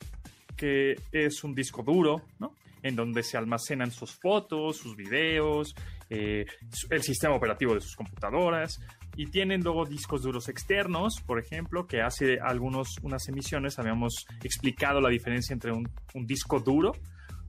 que 0.57 0.95
es 1.13 1.45
un 1.45 1.55
disco 1.55 1.83
duro, 1.83 2.23
¿no? 2.39 2.55
En 2.83 2.97
donde 2.97 3.23
se 3.23 3.37
almacenan 3.37 3.91
sus 3.91 4.13
fotos, 4.13 4.77
sus 4.77 4.97
videos, 4.97 5.75
eh, 6.11 6.45
el 6.91 7.03
sistema 7.03 7.35
operativo 7.35 7.75
de 7.75 7.81
sus 7.81 7.95
computadoras 7.97 8.81
y 9.17 9.27
tienen 9.27 9.63
luego 9.63 9.85
discos 9.85 10.23
duros 10.23 10.49
externos, 10.49 11.21
por 11.27 11.39
ejemplo, 11.39 11.87
que 11.87 12.01
hace 12.01 12.39
algunos 12.41 12.97
unas 13.03 13.29
emisiones 13.29 13.79
habíamos 13.79 14.27
explicado 14.43 15.01
la 15.01 15.11
diferencia 15.11 15.53
entre 15.53 15.73
un, 15.73 15.89
disco 16.27 16.61
duro 16.61 16.93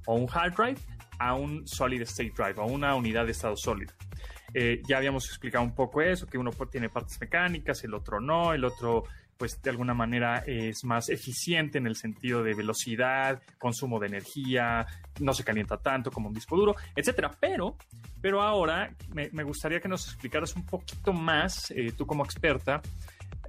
o 0.06 0.16
un 0.16 0.28
hard 0.32 0.56
drive 0.56 0.80
a 1.20 1.36
un 1.36 1.68
solid 1.68 2.02
state 2.02 2.34
drive, 2.36 2.62
a 2.62 2.66
una 2.66 2.96
unidad 2.96 3.26
de 3.26 3.32
estado 3.32 3.56
sólido. 3.56 3.94
Eh, 4.54 4.82
ya 4.88 4.98
habíamos 4.98 5.26
explicado 5.26 5.64
un 5.64 5.74
poco 5.74 6.02
eso, 6.02 6.28
que 6.28 6.38
uno 6.38 6.52
tiene 6.72 6.90
partes 6.90 7.20
mecánicas, 7.20 7.84
el 7.84 7.94
otro 7.94 8.20
no, 8.20 8.54
el 8.54 8.64
otro 8.64 9.04
pues 9.38 9.62
de 9.62 9.72
alguna 9.72 9.94
manera 9.94 10.44
es 10.46 10.84
más 10.84 11.10
eficiente 11.10 11.78
en 11.78 11.88
el 11.88 11.96
sentido 11.96 12.44
de 12.44 12.54
velocidad, 12.54 13.42
consumo 13.58 14.00
de 14.00 14.08
energía, 14.08 14.86
no 15.20 15.34
se 15.34 15.44
calienta 15.44 15.78
tanto 15.78 16.12
como 16.12 16.30
un 16.30 16.34
disco 16.34 16.56
duro, 16.56 16.76
etcétera. 16.96 17.32
Pero, 17.40 17.76
pero 18.22 18.42
ahora 18.42 18.94
me, 19.12 19.44
gustaría 19.44 19.80
que 19.80 19.90
nos 19.90 20.08
explicaras 20.08 20.56
un 20.56 20.66
poquito 20.66 21.14
más, 21.14 21.72
eh, 21.72 21.92
tú 21.98 22.06
como 22.06 22.24
experta, 22.24 22.82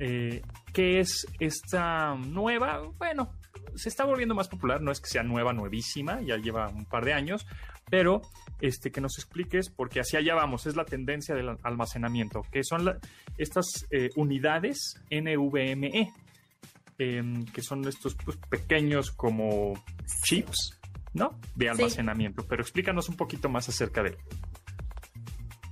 eh, 0.01 0.43
qué 0.73 1.01
es 1.01 1.27
esta 1.39 2.15
nueva, 2.15 2.83
bueno, 2.99 3.31
se 3.75 3.89
está 3.89 4.05
volviendo 4.05 4.35
más 4.35 4.49
popular, 4.49 4.81
no 4.81 4.93
es 4.93 5.01
que 5.01 5.09
sea 5.09 5.23
nueva, 5.23 5.53
nuevísima, 5.53 6.21
ya 6.21 6.37
lleva 6.37 6.69
un 6.69 6.85
par 6.85 7.05
de 7.05 7.13
años, 7.13 7.47
pero 7.91 8.23
este, 8.61 8.91
que 8.91 9.01
nos 9.01 9.19
expliques, 9.19 9.71
porque 9.71 10.01
hacia 10.01 10.21
allá 10.21 10.35
vamos, 10.35 10.67
es 10.67 10.77
la 10.77 10.85
tendencia 10.85 11.35
del 11.35 11.57
almacenamiento, 11.63 12.43
que 12.51 12.63
son 12.65 12.99
estas 13.37 13.87
eh, 13.91 14.11
unidades 14.17 15.01
NVMe, 15.11 16.13
em, 16.99 17.45
que 17.47 17.63
son 17.63 17.87
estos 17.87 18.15
pues, 18.25 18.37
pequeños 18.49 19.11
como 19.11 19.75
chips, 20.25 20.79
¿no? 21.13 21.39
De 21.55 21.69
almacenamiento, 21.69 22.45
pero 22.49 22.63
explícanos 22.63 23.09
un 23.09 23.17
poquito 23.17 23.49
más 23.49 23.69
acerca 23.69 24.03
de 24.03 24.11
él. 24.11 24.17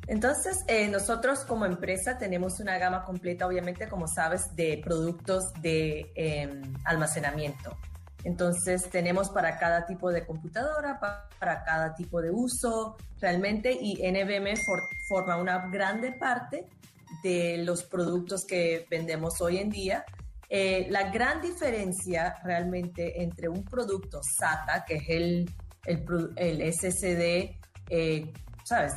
Entonces, 0.06 0.64
eh, 0.66 0.88
nosotros 0.88 1.40
como 1.44 1.64
empresa 1.64 2.18
tenemos 2.18 2.58
una 2.60 2.76
gama 2.78 3.04
completa, 3.04 3.46
obviamente, 3.46 3.88
como 3.88 4.08
sabes, 4.08 4.54
de 4.56 4.80
productos 4.84 5.52
de 5.60 6.10
em, 6.16 6.74
almacenamiento. 6.84 7.76
Entonces 8.24 8.88
tenemos 8.90 9.30
para 9.30 9.58
cada 9.58 9.86
tipo 9.86 10.10
de 10.10 10.24
computadora, 10.24 11.00
para 11.00 11.64
cada 11.64 11.94
tipo 11.94 12.20
de 12.20 12.30
uso 12.30 12.96
realmente 13.20 13.72
y 13.72 13.94
NVMe 13.96 14.54
forma 15.08 15.36
una 15.36 15.68
grande 15.70 16.12
parte 16.12 16.66
de 17.22 17.58
los 17.64 17.82
productos 17.84 18.44
que 18.44 18.86
vendemos 18.88 19.40
hoy 19.40 19.58
en 19.58 19.70
día. 19.70 20.04
Eh, 20.48 20.86
la 20.90 21.10
gran 21.10 21.40
diferencia 21.40 22.36
realmente 22.44 23.22
entre 23.22 23.48
un 23.48 23.64
producto 23.64 24.20
SATA, 24.22 24.84
que 24.84 24.96
es 24.96 25.08
el, 25.08 25.50
el, 26.36 26.72
SSD, 26.72 27.58
eh, 27.88 28.32
¿sabes? 28.64 28.92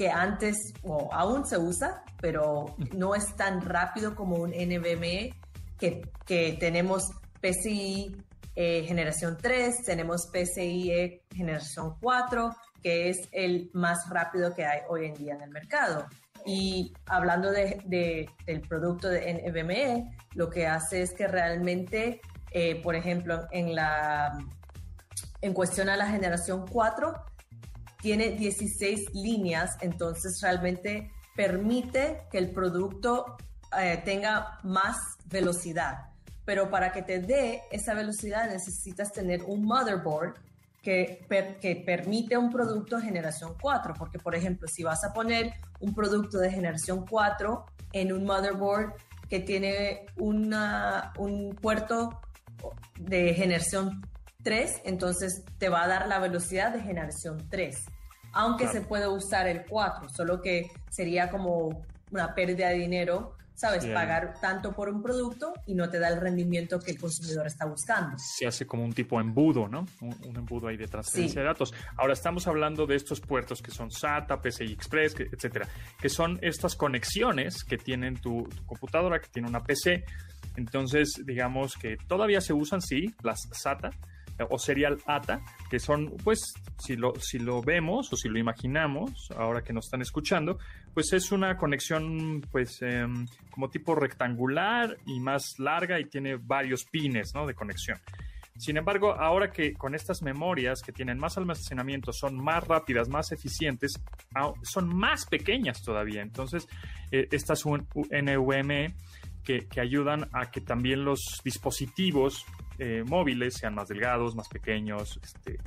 Que 0.00 0.08
antes 0.08 0.56
o 0.82 1.12
aún 1.12 1.46
se 1.46 1.58
usa, 1.58 2.02
pero 2.22 2.74
no 2.96 3.14
es 3.14 3.36
tan 3.36 3.60
rápido 3.60 4.14
como 4.14 4.36
un 4.36 4.48
NVMe 4.48 5.34
que, 5.78 6.00
que 6.24 6.56
tenemos 6.58 7.10
PCI 7.42 8.16
eh, 8.56 8.84
generación 8.86 9.36
3, 9.40 9.84
tenemos 9.84 10.26
PCIe 10.32 11.22
generación 11.34 11.96
4, 12.00 12.56
que 12.82 13.10
es 13.10 13.28
el 13.32 13.70
más 13.74 14.08
rápido 14.08 14.54
que 14.54 14.64
hay 14.64 14.80
hoy 14.88 15.06
en 15.06 15.14
día 15.14 15.34
en 15.34 15.42
el 15.42 15.50
mercado. 15.50 16.06
Y 16.44 16.92
hablando 17.06 17.50
de, 17.50 18.28
del 18.46 18.60
producto 18.62 19.08
de 19.08 19.34
NVMe, 19.34 20.16
lo 20.34 20.48
que 20.48 20.66
hace 20.66 21.02
es 21.02 21.12
que 21.12 21.28
realmente, 21.28 22.20
eh, 22.50 22.82
por 22.82 22.96
ejemplo, 22.96 23.46
en, 23.52 23.74
la, 23.74 24.32
en 25.42 25.52
cuestión 25.52 25.88
a 25.88 25.96
la 25.96 26.06
generación 26.06 26.66
4, 26.66 27.14
tiene 28.00 28.30
16 28.30 29.14
líneas, 29.14 29.76
entonces 29.80 30.40
realmente 30.42 31.10
permite 31.34 32.22
que 32.30 32.38
el 32.38 32.50
producto 32.50 33.36
eh, 33.78 34.02
tenga 34.04 34.58
más 34.62 34.96
velocidad. 35.26 36.08
Pero 36.44 36.70
para 36.70 36.92
que 36.92 37.02
te 37.02 37.20
dé 37.20 37.62
esa 37.70 37.94
velocidad 37.94 38.50
necesitas 38.50 39.12
tener 39.12 39.42
un 39.44 39.64
motherboard 39.64 40.34
que, 40.82 41.26
que 41.60 41.82
permite 41.84 42.36
un 42.36 42.50
producto 42.50 42.96
de 42.96 43.02
generación 43.02 43.54
4, 43.60 43.94
porque 43.98 44.18
por 44.18 44.34
ejemplo, 44.34 44.66
si 44.66 44.82
vas 44.82 45.04
a 45.04 45.12
poner 45.12 45.52
un 45.80 45.94
producto 45.94 46.38
de 46.38 46.50
generación 46.50 47.06
4 47.08 47.66
en 47.92 48.12
un 48.12 48.24
motherboard 48.24 48.94
que 49.28 49.40
tiene 49.40 50.06
una, 50.16 51.12
un 51.18 51.54
puerto 51.54 52.20
de 52.98 53.34
generación 53.34 54.02
3, 54.42 54.82
entonces 54.84 55.44
te 55.58 55.68
va 55.68 55.84
a 55.84 55.88
dar 55.88 56.08
la 56.08 56.18
velocidad 56.18 56.72
de 56.72 56.80
generación 56.80 57.48
3, 57.50 57.76
aunque 58.32 58.68
se 58.68 58.80
puede 58.80 59.08
usar 59.08 59.46
el 59.46 59.64
4, 59.66 60.08
solo 60.08 60.40
que 60.40 60.70
sería 60.90 61.30
como 61.30 61.84
una 62.10 62.34
pérdida 62.34 62.68
de 62.68 62.78
dinero 62.78 63.36
¿sabes? 63.60 63.84
Pagar 63.84 64.40
tanto 64.40 64.72
por 64.72 64.88
un 64.88 65.02
producto 65.02 65.52
y 65.66 65.74
no 65.74 65.90
te 65.90 65.98
da 65.98 66.08
el 66.08 66.18
rendimiento 66.18 66.80
que 66.80 66.92
el 66.92 66.98
consumidor 66.98 67.46
está 67.46 67.66
buscando. 67.66 68.16
Se 68.16 68.46
hace 68.46 68.66
como 68.66 68.82
un 68.82 68.94
tipo 68.94 69.20
embudo, 69.20 69.68
¿no? 69.68 69.84
Un, 70.00 70.34
embudo 70.34 70.68
ahí 70.68 70.78
de 70.78 70.86
transferencia 70.86 71.42
de 71.42 71.46
datos. 71.46 71.74
Ahora 71.98 72.14
estamos 72.14 72.46
hablando 72.46 72.86
de 72.86 72.96
estos 72.96 73.20
puertos 73.20 73.60
que 73.60 73.70
son 73.70 73.90
SATA, 73.90 74.40
PCI 74.40 74.72
Express, 74.72 75.14
etcétera, 75.30 75.68
que 76.00 76.08
son 76.08 76.38
estas 76.40 76.74
conexiones 76.74 77.62
que 77.62 77.76
tienen 77.76 78.16
tu, 78.16 78.44
tu 78.44 78.64
computadora, 78.64 79.20
que 79.20 79.28
tiene 79.28 79.48
una 79.48 79.62
PC. 79.62 80.04
Entonces, 80.56 81.12
digamos 81.26 81.74
que 81.74 81.98
todavía 82.08 82.40
se 82.40 82.54
usan, 82.54 82.80
sí, 82.80 83.14
las 83.22 83.40
SATA, 83.52 83.90
o 84.48 84.58
serial 84.58 84.98
ATA, 85.06 85.40
que 85.68 85.78
son, 85.78 86.16
pues, 86.24 86.40
si 86.78 86.96
lo, 86.96 87.14
si 87.20 87.38
lo 87.38 87.60
vemos 87.62 88.12
o 88.12 88.16
si 88.16 88.28
lo 88.28 88.38
imaginamos, 88.38 89.30
ahora 89.36 89.62
que 89.62 89.72
nos 89.72 89.86
están 89.86 90.02
escuchando, 90.02 90.58
pues 90.94 91.12
es 91.12 91.32
una 91.32 91.56
conexión, 91.56 92.42
pues, 92.50 92.80
em, 92.82 93.26
como 93.50 93.68
tipo 93.68 93.94
rectangular 93.94 94.96
y 95.06 95.20
más 95.20 95.58
larga 95.58 96.00
y 96.00 96.04
tiene 96.04 96.36
varios 96.36 96.84
pines, 96.84 97.34
¿no? 97.34 97.46
De 97.46 97.54
conexión. 97.54 97.98
Sin 98.60 98.76
embargo, 98.76 99.14
ahora 99.14 99.50
que 99.50 99.72
con 99.72 99.94
estas 99.94 100.20
memorias 100.20 100.82
que 100.82 100.92
tienen 100.92 101.18
más 101.18 101.38
almacenamiento 101.38 102.12
son 102.12 102.36
más 102.36 102.62
rápidas, 102.68 103.08
más 103.08 103.32
eficientes, 103.32 103.94
son 104.62 104.94
más 104.94 105.24
pequeñas 105.24 105.82
todavía. 105.82 106.20
Entonces, 106.20 106.68
eh, 107.10 107.26
estas 107.30 107.64
NVMe 107.64 108.94
que, 109.44 109.66
que, 109.66 109.80
ayudan 109.80 110.28
a 110.34 110.50
que 110.50 110.60
también 110.60 111.06
los 111.06 111.40
dispositivos 111.42 112.44
eh, 112.80 113.04
móviles 113.06 113.54
sean 113.54 113.74
más 113.74 113.88
delgados, 113.88 114.34
más 114.34 114.48
pequeños, 114.48 115.20
este, 115.22 115.58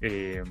eh, 0.00 0.42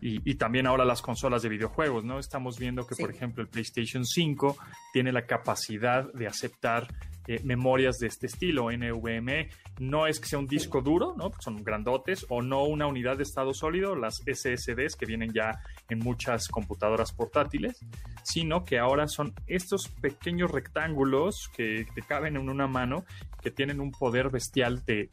y, 0.00 0.34
también 0.36 0.68
ahora 0.68 0.84
las 0.84 1.02
consolas 1.02 1.42
de 1.42 1.48
videojuegos, 1.48 2.04
¿no? 2.04 2.20
Estamos 2.20 2.56
viendo 2.56 2.86
que, 2.86 2.94
por 2.94 3.10
ejemplo, 3.10 3.42
el 3.42 3.48
PlayStation 3.48 4.04
5 4.04 4.56
tiene 4.92 5.10
la 5.10 5.26
capacidad 5.26 6.12
de 6.12 6.28
aceptar 6.28 6.86
eh, 7.26 7.40
memorias 7.42 7.98
de 7.98 8.06
este 8.06 8.26
estilo, 8.26 8.70
NVMe. 8.70 9.48
No 9.80 10.06
es 10.06 10.20
que 10.20 10.28
sea 10.28 10.38
un 10.38 10.46
disco 10.46 10.82
duro, 10.82 11.14
¿no? 11.16 11.32
Son 11.40 11.64
grandotes, 11.64 12.24
o 12.28 12.42
no 12.42 12.62
una 12.62 12.86
unidad 12.86 13.16
de 13.16 13.24
estado 13.24 13.52
sólido, 13.52 13.96
las 13.96 14.22
SSDs 14.24 14.94
que 14.94 15.04
vienen 15.04 15.32
ya 15.32 15.60
en 15.88 15.98
muchas 15.98 16.46
computadoras 16.48 17.12
portátiles, 17.12 17.84
sino 18.22 18.64
que 18.64 18.78
ahora 18.78 19.08
son 19.08 19.34
estos 19.48 19.88
pequeños 19.88 20.52
rectángulos 20.52 21.50
que 21.56 21.86
te 21.94 22.02
caben 22.02 22.36
en 22.36 22.48
una 22.48 22.68
mano 22.68 23.04
que 23.42 23.50
tienen 23.50 23.80
un 23.80 23.90
poder 23.90 24.30
bestial 24.30 24.84
de, 24.84 25.08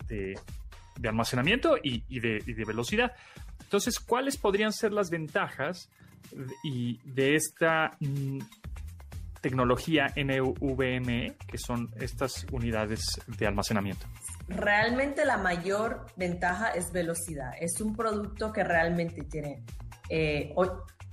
almacenamiento 1.03 1.77
y, 1.82 2.20
de, 2.20 2.63
velocidad. 2.65 3.13
Entonces, 3.62 4.00
¿cuáles 4.00 4.38
podrían 4.38 4.72
ser 4.72 4.91
las 4.91 5.10
ventajas 5.10 5.89
de, 6.32 7.00
de 7.03 7.36
esta 7.36 7.91
mm, 8.00 8.39
tecnología 9.45 10.08
NVMe, 10.15 11.36
que 11.47 11.58
son 11.60 11.93
estas 12.00 12.47
unidades 12.52 13.21
de 13.38 13.45
almacenamiento? 13.45 14.08
Realmente 14.47 15.23
la 15.23 15.38
mayor 15.38 16.08
ventaja 16.15 16.69
es 16.69 16.91
velocidad. 16.91 17.52
Es 17.60 17.80
un 17.80 17.95
producto 17.95 18.52
que 18.52 18.63
realmente 18.63 19.21
tiene, 19.23 19.63
eh, 20.10 20.52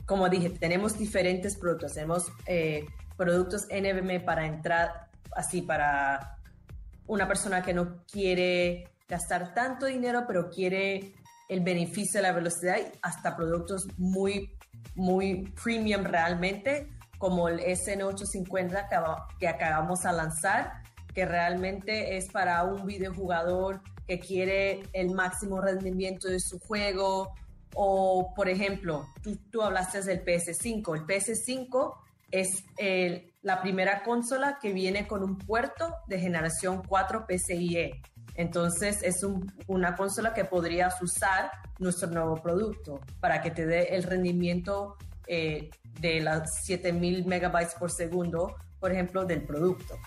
como 0.06 0.30
dije, 0.30 0.48
tenemos 0.48 0.98
diferentes 0.98 1.58
productos. 1.58 1.92
Tenemos 1.92 2.32
eh, 2.46 2.87
productos 3.18 3.66
NVMe 3.70 4.20
para 4.20 4.46
entrar, 4.46 5.08
así 5.37 5.60
para 5.60 6.38
una 7.06 7.26
persona 7.26 7.62
que 7.62 7.74
no 7.74 8.04
quiere 8.10 8.92
gastar 9.08 9.54
tanto 9.54 9.86
dinero, 9.86 10.24
pero 10.26 10.48
quiere 10.48 11.12
el 11.48 11.60
beneficio 11.60 12.20
de 12.20 12.22
la 12.22 12.32
velocidad, 12.32 12.78
hasta 13.02 13.36
productos 13.36 13.86
muy, 13.98 14.56
muy 14.94 15.52
premium 15.62 16.02
realmente, 16.04 16.88
como 17.18 17.48
el 17.48 17.60
SN850 17.60 19.28
que, 19.38 19.48
acabamos 19.48 20.04
a 20.04 20.12
lanzar, 20.12 20.82
que 21.14 21.26
realmente 21.26 22.16
es 22.16 22.30
para 22.32 22.64
un 22.64 22.86
videojugador 22.86 23.82
que 24.06 24.18
quiere 24.18 24.82
el 24.92 25.10
máximo 25.10 25.60
rendimiento 25.60 26.28
de 26.28 26.40
su 26.40 26.58
juego. 26.58 27.34
O, 27.74 28.32
por 28.34 28.48
ejemplo, 28.48 29.06
tú, 29.22 29.36
tú 29.50 29.62
hablaste 29.62 30.02
del 30.02 30.24
PS5. 30.24 30.96
El 30.96 31.06
PS5 31.06 31.94
es 32.30 32.64
la 33.42 33.61
primera 33.61 34.02
consola 34.02 34.59
que 34.61 34.72
viene 34.72 35.07
con 35.07 35.22
un 35.22 35.37
puerto 35.37 35.96
de 36.07 36.18
generación 36.18 36.83
4 36.87 37.26
PCIe. 37.26 38.00
Entonces 38.35 39.02
es 39.02 39.26
una 39.66 39.94
consola 39.94 40.33
que 40.33 40.44
podrías 40.44 41.00
usar 41.02 41.50
nuestro 41.78 42.09
nuevo 42.09 42.40
producto 42.40 43.00
para 43.20 43.42
que 43.42 43.50
te 43.50 43.66
dé 43.66 43.94
el 43.94 44.05
rendimiento 44.05 44.96
eh, 45.26 45.70
de 46.00 46.20
las 46.20 46.64
7000 46.64 47.26
megabytes 47.26 47.74
por 47.74 47.90
segundo, 47.90 48.55
por 48.81 48.92
ejemplo, 48.92 49.24
del 49.24 49.44
producto. 49.44 49.98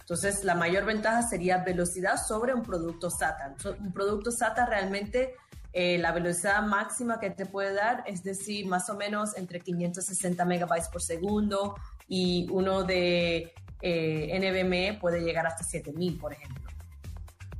Entonces 0.00 0.44
la 0.44 0.54
mayor 0.54 0.84
ventaja 0.84 1.22
sería 1.22 1.58
velocidad 1.58 2.16
sobre 2.16 2.52
un 2.52 2.62
producto 2.62 3.08
SATA. 3.08 3.54
Un 3.78 3.92
producto 3.92 4.30
SATA 4.30 4.66
realmente 4.66 5.36
eh, 5.74 5.96
la 5.96 6.12
velocidad 6.12 6.62
máxima 6.62 7.18
que 7.18 7.30
te 7.30 7.46
puede 7.46 7.72
dar 7.72 8.04
es 8.06 8.22
decir, 8.22 8.66
más 8.66 8.90
o 8.90 8.94
menos 8.94 9.34
entre 9.38 9.60
560 9.60 10.44
megabytes 10.44 10.88
por 10.90 11.02
segundo 11.02 11.76
y 12.12 12.46
uno 12.50 12.84
de 12.84 13.54
eh, 13.80 14.38
NVMe 14.38 14.98
puede 15.00 15.22
llegar 15.22 15.46
hasta 15.46 15.64
7000, 15.64 16.18
por 16.18 16.34
ejemplo. 16.34 16.62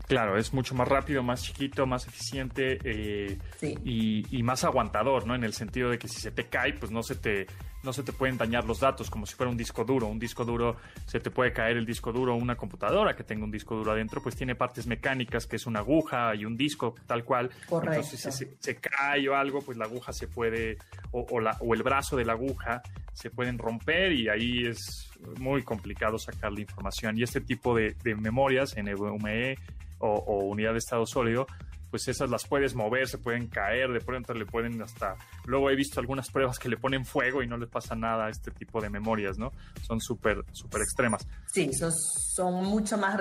Claro, 0.07 0.37
es 0.37 0.53
mucho 0.53 0.75
más 0.75 0.87
rápido, 0.87 1.23
más 1.23 1.43
chiquito, 1.43 1.87
más 1.87 2.07
eficiente 2.07 2.79
eh, 2.85 3.39
y, 3.83 4.43
más 4.43 4.63
aguantador, 4.65 5.27
¿no? 5.27 5.35
En 5.35 5.43
el 5.43 5.55
sentido 5.55 5.89
de 5.89 5.99
que 5.99 6.07
si 6.07 6.21
se 6.21 6.33
te 6.33 6.51
cae, 6.51 6.75
pues 6.75 6.93
no 6.93 7.03
se 7.03 7.15
te, 7.15 7.47
no 7.83 7.95
se 7.95 8.03
te 8.03 8.13
pueden 8.13 8.37
dañar 8.37 8.67
los 8.67 8.79
datos 8.79 9.09
como 9.09 9.25
si 9.25 9.35
fuera 9.35 9.51
un 9.51 9.57
disco 9.57 9.85
duro. 9.85 10.07
Un 10.07 10.19
disco 10.19 10.45
duro, 10.45 10.77
se 11.07 11.19
te 11.19 11.31
puede 11.31 11.55
caer 11.55 11.79
el 11.79 11.87
disco 11.87 12.13
duro, 12.13 12.35
una 12.35 12.55
computadora 12.55 13.17
que 13.17 13.25
tenga 13.25 13.45
un 13.45 13.51
disco 13.51 13.75
duro 13.75 13.93
adentro, 13.93 14.23
pues 14.23 14.37
tiene 14.37 14.55
partes 14.55 14.87
mecánicas, 14.87 15.47
que 15.47 15.57
es 15.57 15.65
una 15.65 15.79
aguja 15.79 16.35
y 16.35 16.45
un 16.45 16.59
disco 16.59 16.95
tal 17.07 17.25
cual. 17.25 17.49
Correcto. 17.67 17.95
Entonces, 17.95 18.35
si 18.35 18.47
se, 18.59 18.77
cae 18.77 19.27
o 19.31 19.35
algo, 19.35 19.63
pues 19.63 19.79
la 19.79 19.87
aguja 19.87 20.13
se 20.13 20.29
puede, 20.29 20.77
o, 21.11 21.41
la, 21.41 21.57
o 21.61 21.73
el 21.73 21.83
brazo 21.83 22.19
de 22.19 22.27
la 22.27 22.35
aguja 22.35 22.83
se 23.13 23.31
pueden 23.31 23.59
romper 23.59 24.13
y 24.13 24.29
ahí 24.29 24.67
es 24.67 25.11
muy 25.39 25.63
complicado 25.63 26.19
sacar 26.19 26.53
la 26.53 26.61
información. 26.61 27.19
Y 27.19 27.23
este 27.23 27.41
tipo 27.41 27.75
de, 27.75 27.95
memorias, 28.17 28.75
NVMe, 28.77 29.57
o, 29.99 30.45
unidad 30.45 30.73
de 30.73 30.79
estado 30.79 31.07
sólido, 31.07 31.47
pues 31.91 32.09
esas 32.09 32.31
las 32.31 32.47
puedes 32.47 32.75
mover, 32.75 33.07
se 33.07 33.19
pueden 33.19 33.49
caer, 33.49 33.93
de 33.93 34.01
pronto 34.01 34.33
le 34.33 34.47
pueden 34.47 34.81
hasta... 34.81 35.15
Luego 35.45 35.71
he 35.71 35.77
visto 35.77 36.01
algunas 36.01 36.31
pruebas 36.31 36.59
que 36.59 36.69
le 36.69 36.79
ponen 36.79 37.05
fuego 37.05 37.43
y 37.43 37.47
no 37.47 37.59
les 37.59 37.69
pasa 37.69 37.95
nada 37.95 38.27
a 38.27 38.31
este 38.31 38.51
tipo 38.51 38.81
de 38.81 38.89
memorias, 38.89 39.39
¿no? 39.39 39.53
Son 39.83 40.01
súper, 40.01 40.43
súper 40.53 40.81
extremas. 40.81 41.27
Sí, 41.53 41.71
son, 41.75 41.93
son 41.93 42.65
mucho 42.65 42.97
más 42.97 43.21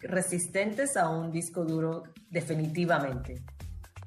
resistentes 0.00 0.96
a 0.96 1.10
un 1.10 1.30
disco 1.30 1.64
duro 1.64 2.04
definitivamente. 2.30 3.42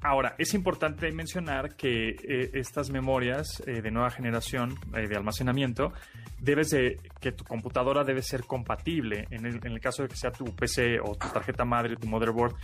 Ahora, 0.04 0.34
es 0.36 0.52
importante 0.54 1.12
mencionar 1.12 1.76
que 1.76 2.08
eh, 2.10 2.50
estas 2.54 2.90
memorias 2.90 3.62
eh, 3.66 3.80
de 3.82 3.90
nueva 3.92 4.10
generación 4.10 4.74
eh, 4.96 5.06
de 5.06 5.16
almacenamiento, 5.16 5.92
debes 6.40 6.70
de, 6.70 6.96
que 7.20 7.30
tu 7.30 7.44
computadora 7.44 8.02
debe 8.02 8.20
ser 8.20 8.42
compatible. 8.42 9.28
En 9.30 9.46
el, 9.46 9.80
caso 9.80 10.02
de 10.02 10.08
que 10.08 10.16
sea 10.16 10.32
tu 10.32 10.44
PC 10.56 10.98
o 11.00 11.14
tu 11.14 11.28
tarjeta 11.28 11.64
madre, 11.64 11.94
tu 11.94 12.08
motherboard, 12.08 12.56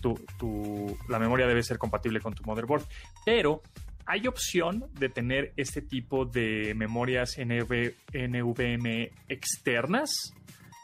tu, 0.00 0.96
la 1.08 1.18
memoria 1.18 1.46
debe 1.46 1.62
ser 1.62 1.76
compatible 1.76 2.20
con 2.20 2.34
tu 2.34 2.42
motherboard. 2.44 2.84
Pero 3.26 3.60
hay 4.06 4.26
opción 4.26 4.86
de 4.94 5.10
tener 5.10 5.52
este 5.58 5.82
tipo 5.82 6.24
de 6.24 6.72
memorias 6.74 7.36
NVMe 7.38 9.10
externas 9.28 10.32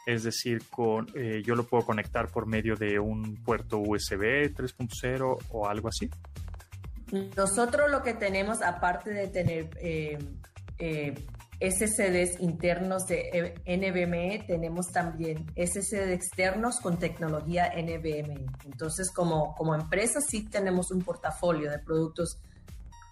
es 0.06 0.24
decir, 0.24 0.62
eh, 1.14 1.42
yo 1.44 1.54
lo 1.54 1.64
puedo 1.64 1.84
conectar 1.84 2.28
por 2.28 2.46
medio 2.46 2.76
de 2.76 2.98
un 2.98 3.36
puerto 3.42 3.78
USB 3.78 4.52
3.0 4.54 5.38
o 5.50 5.68
algo 5.68 5.88
así. 5.88 6.10
Nosotros 7.36 7.90
lo 7.90 8.02
que 8.02 8.14
tenemos, 8.14 8.62
aparte 8.62 9.10
de 9.10 9.28
tener 9.28 9.70
eh, 9.80 10.18
eh, 10.78 11.14
SSDs 11.60 12.40
internos 12.40 13.06
de 13.06 13.54
NVMe, 13.66 14.44
tenemos 14.46 14.86
también 14.88 15.46
SSD 15.54 16.12
externos 16.12 16.80
con 16.80 16.98
tecnología 16.98 17.72
NVMe. 17.76 18.46
Entonces, 18.64 19.12
como, 19.12 19.54
como 19.54 19.74
empresa, 19.74 20.20
sí 20.20 20.48
tenemos 20.48 20.90
un 20.90 21.02
portafolio 21.02 21.70
de 21.70 21.78
productos 21.78 22.40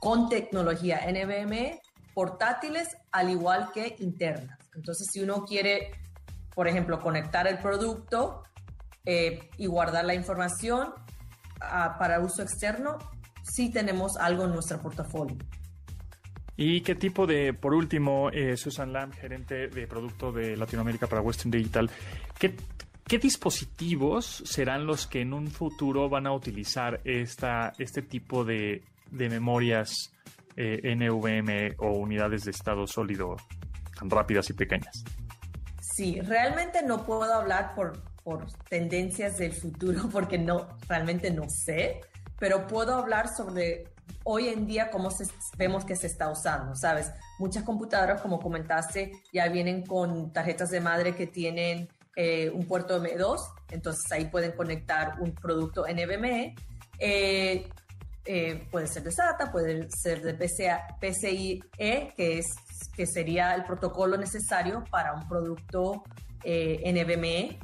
con 0.00 0.29
tecnología 0.29 1.03
NVMe, 1.07 1.81
portátiles, 2.14 2.88
al 3.12 3.31
igual 3.31 3.70
que 3.72 3.96
internas. 4.00 4.59
Entonces, 4.74 5.07
si 5.12 5.20
uno 5.20 5.44
quiere, 5.44 5.92
por 6.54 6.68
ejemplo, 6.68 7.00
conectar 7.00 7.46
el 7.46 7.58
producto 7.58 8.42
eh, 9.04 9.50
y 9.56 9.66
guardar 9.66 10.04
la 10.04 10.14
información 10.14 10.92
ah, 11.60 11.96
para 11.98 12.20
uso 12.20 12.42
externo, 12.42 12.98
sí 13.42 13.70
tenemos 13.70 14.16
algo 14.16 14.44
en 14.44 14.52
nuestro 14.52 14.80
portafolio. 14.80 15.36
¿Y 16.56 16.82
qué 16.82 16.94
tipo 16.94 17.26
de, 17.26 17.54
por 17.54 17.72
último, 17.72 18.28
eh, 18.30 18.56
Susan 18.56 18.92
Lam, 18.92 19.12
gerente 19.12 19.68
de 19.68 19.86
producto 19.86 20.30
de 20.30 20.56
Latinoamérica 20.56 21.06
para 21.06 21.22
Western 21.22 21.50
Digital, 21.50 21.90
¿qué, 22.38 22.54
qué 23.06 23.18
dispositivos 23.18 24.42
serán 24.44 24.84
los 24.86 25.06
que 25.06 25.22
en 25.22 25.32
un 25.32 25.50
futuro 25.50 26.10
van 26.10 26.26
a 26.26 26.32
utilizar 26.32 27.00
esta, 27.04 27.72
este 27.78 28.02
tipo 28.02 28.44
de, 28.44 28.82
de 29.10 29.28
memorias 29.30 30.12
eh, 30.56 31.74
o 31.78 31.92
unidades 31.92 32.44
de 32.44 32.50
estado 32.50 32.86
sólido 32.86 33.36
tan 33.98 34.10
rápidas 34.10 34.50
y 34.50 34.52
pequeñas? 34.52 35.02
Sí, 35.94 36.20
realmente 36.20 36.83
no 36.83 37.05
puedo 37.05 37.33
hablar 37.33 37.74
por, 37.74 38.03
por 38.22 38.46
tendencias 38.68 39.38
del 39.38 39.53
futuro 39.53 40.09
porque 40.12 40.38
no, 40.38 40.68
realmente 40.88 41.31
no 41.31 41.48
sé, 41.48 42.00
pero 42.38 42.66
puedo 42.66 42.94
hablar 42.94 43.29
sobre 43.29 43.85
hoy 44.24 44.48
en 44.48 44.66
día 44.66 44.90
cómo 44.90 45.11
vemos 45.57 45.85
que 45.85 45.96
se 45.96 46.07
está 46.07 46.31
usando, 46.31 46.74
¿sabes? 46.74 47.11
Muchas 47.38 47.64
computadoras, 47.64 48.20
como 48.20 48.40
comentaste, 48.40 49.12
ya 49.33 49.48
vienen 49.48 49.85
con 49.85 50.33
tarjetas 50.33 50.70
de 50.70 50.81
madre 50.81 51.14
que 51.14 51.26
tienen 51.26 51.88
eh, 52.16 52.50
un 52.50 52.66
puerto 52.66 53.03
M2, 53.03 53.38
entonces 53.70 54.11
ahí 54.12 54.26
pueden 54.26 54.53
conectar 54.53 55.14
un 55.20 55.33
producto 55.35 55.87
NVMe. 55.87 56.55
Eh, 56.98 57.68
eh, 58.26 58.66
puede 58.70 58.87
ser 58.87 59.03
de 59.03 59.11
SATA, 59.11 59.50
puede 59.50 59.88
ser 59.90 60.22
de 60.22 60.35
PCIe, 60.35 61.62
que, 62.14 62.38
es, 62.38 62.46
que 62.88 63.06
sería 63.06 63.54
el 63.54 63.64
protocolo 63.64 64.16
necesario 64.16 64.84
para 64.90 65.12
un 65.14 65.28
producto 65.28 66.02
NVMe. 66.44 67.58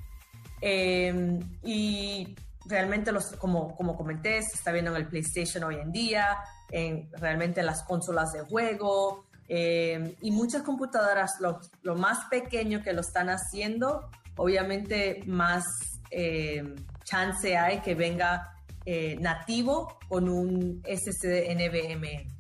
y 1.63 2.37
realmente, 2.69 3.13
los, 3.13 3.33
como, 3.37 3.75
como 3.77 3.97
comenté, 3.97 4.43
se 4.43 4.57
está 4.57 4.73
viendo 4.73 4.91
en 4.91 4.99
el 4.99 5.09
PlayStation 5.09 5.65
hoy 5.65 5.77
en 5.77 5.93
día, 5.93 6.39
en, 6.71 7.09
realmente 7.13 7.61
en 7.61 7.67
las 7.67 7.83
consolas 7.85 8.33
de 8.33 8.43
juego. 8.43 9.27
Eh, 9.49 10.17
y 10.21 10.31
muchas 10.31 10.63
computadoras, 10.63 11.33
lo, 11.41 11.61
lo, 11.83 11.95
más 11.95 12.25
pequeño 12.29 12.83
que 12.83 12.93
lo 12.93 13.01
están 13.01 13.29
haciendo, 13.29 14.11
obviamente 14.37 15.23
más 15.27 15.65
eh, 16.11 16.75
chance 17.05 17.57
hay 17.57 17.81
que 17.81 17.95
venga 17.95 18.57
eh, 18.85 19.17
nativo 19.21 19.99
con 20.09 20.29
un 20.29 20.83
SSD 20.85 21.55
NVMe. 21.55 22.36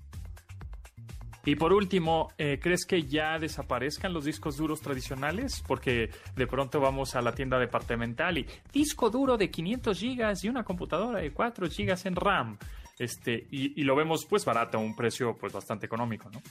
Y 1.46 1.54
por 1.54 1.72
último, 1.72 2.32
eh, 2.38 2.58
¿crees 2.60 2.84
que 2.84 3.04
ya 3.04 3.38
desaparezcan 3.38 4.12
los 4.12 4.24
discos 4.24 4.56
duros 4.56 4.80
tradicionales? 4.80 5.62
Porque 5.64 6.10
de 6.34 6.46
pronto 6.48 6.80
vamos 6.80 7.14
a 7.14 7.22
la 7.22 7.32
tienda 7.32 7.56
departamental 7.56 8.36
y 8.36 8.46
disco 8.72 9.10
duro 9.10 9.36
de 9.36 9.48
500 9.48 9.96
gigas 9.96 10.42
y 10.42 10.48
una 10.48 10.64
computadora 10.64 11.20
de 11.20 11.32
4 11.32 11.70
gigas 11.70 12.04
en 12.04 12.16
RAM. 12.16 12.58
Este, 12.98 13.46
y, 13.50 13.82
lo 13.84 13.94
vemos 13.94 14.26
pues 14.26 14.44
barato, 14.44 14.80
un 14.80 14.96
precio 14.96 15.36
pues 15.36 15.52
bastante 15.52 15.86
económico, 15.86 16.28
¿no? 16.30 16.42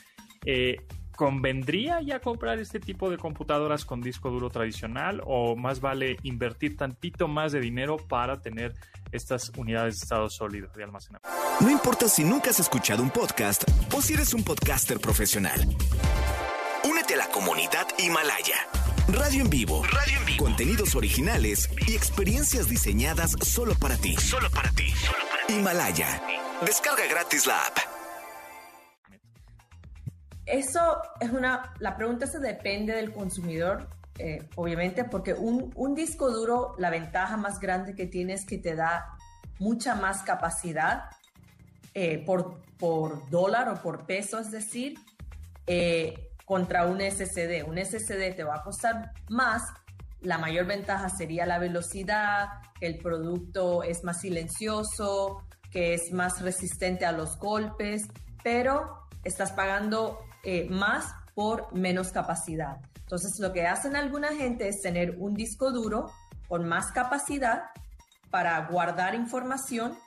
Eh, 0.45 0.77
¿Convendría 1.15 2.01
ya 2.01 2.19
comprar 2.19 2.59
este 2.59 2.79
tipo 2.79 3.09
de 3.09 3.17
computadoras 3.17 3.83
con 3.83 4.01
disco 4.01 4.29
duro 4.29 4.49
tradicional 4.49 5.21
o 5.25 5.55
más 5.55 5.81
vale 5.81 6.17
invertir 6.23 6.77
tantito 6.77 7.27
más 7.27 7.51
de 7.51 7.59
dinero 7.59 7.97
para 7.97 8.41
tener 8.41 8.73
estas 9.11 9.51
unidades 9.57 9.95
de 9.95 10.03
estado 10.03 10.29
sólido 10.29 10.69
de 10.75 10.83
almacenamiento? 10.83 11.29
No 11.61 11.69
importa 11.69 12.07
si 12.07 12.23
nunca 12.23 12.49
has 12.49 12.59
escuchado 12.59 13.01
un 13.01 13.09
podcast 13.09 13.63
o 13.95 14.01
si 14.01 14.13
eres 14.13 14.33
un 14.33 14.43
podcaster 14.43 14.99
profesional. 14.99 15.57
Únete 16.83 17.13
a 17.13 17.17
la 17.17 17.27
comunidad 17.29 17.87
Himalaya. 17.97 18.57
Radio 19.07 19.41
en 19.41 19.49
vivo. 19.49 19.83
Radio 19.83 20.19
en 20.19 20.25
vivo. 20.25 20.43
Contenidos 20.43 20.95
originales 20.95 21.69
y 21.87 21.95
experiencias 21.95 22.67
diseñadas 22.67 23.37
solo 23.41 23.73
para 23.75 23.95
ti. 23.95 24.17
Solo 24.17 24.49
para 24.51 24.69
ti. 24.71 24.89
Solo 24.89 25.23
para 25.31 25.47
ti. 25.47 25.53
Himalaya. 25.53 26.21
Descarga 26.65 27.07
gratis 27.09 27.47
la 27.47 27.55
app. 27.67 27.77
Eso 30.45 31.01
es 31.21 31.29
una, 31.29 31.73
la 31.79 31.95
pregunta 31.95 32.27
se 32.27 32.39
depende 32.39 32.93
del 32.93 33.13
consumidor, 33.13 33.87
eh, 34.19 34.45
obviamente, 34.55 35.05
porque 35.05 35.33
un, 35.33 35.71
un, 35.73 35.95
disco 35.95 36.29
duro, 36.31 36.75
la 36.77 36.89
ventaja 36.89 37.37
más 37.37 37.59
grande 37.59 37.95
que 37.95 38.07
tiene 38.07 38.33
es 38.33 38.45
que 38.45 38.57
te 38.57 38.75
da 38.75 39.05
mucha 39.57 39.95
más 39.95 40.21
capacidad 40.23 41.05
eh, 41.93 42.21
por, 42.25 42.64
por 42.79 43.29
dólar 43.29 43.69
o 43.69 43.81
por 43.81 44.05
peso, 44.05 44.39
es 44.39 44.51
decir, 44.51 44.99
eh, 45.67 46.31
contra 46.45 46.85
un 46.85 47.01
SSD. 47.01 47.63
Un 47.63 47.77
SSD 47.77 48.35
te 48.35 48.43
va 48.43 48.55
a 48.55 48.63
costar 48.63 49.11
más, 49.29 49.63
la 50.21 50.37
mayor 50.37 50.65
ventaja 50.65 51.09
sería 51.09 51.45
la 51.45 51.59
velocidad, 51.59 52.47
que 52.79 52.87
el 52.87 52.97
producto 52.97 53.83
es 53.83 54.03
más 54.03 54.21
silencioso, 54.21 55.43
que 55.71 55.93
es 55.93 56.11
más 56.11 56.41
resistente 56.41 57.05
a 57.05 57.11
los 57.11 57.37
golpes, 57.37 58.03
pero 58.43 59.07
estás 59.23 59.51
pagando 59.51 60.19
eh, 60.43 60.67
más 60.69 61.13
por 61.33 61.73
menos 61.73 62.11
capacidad. 62.11 62.77
Entonces, 62.99 63.39
lo 63.39 63.53
que 63.53 63.67
hacen 63.67 63.95
alguna 63.95 64.29
gente 64.29 64.67
es 64.67 64.81
tener 64.81 65.15
un 65.19 65.33
disco 65.33 65.71
duro 65.71 66.11
con 66.47 66.67
más 66.67 66.91
capacidad 66.91 67.65
para 68.31 68.65
guardar 68.67 69.15
información 69.15 69.97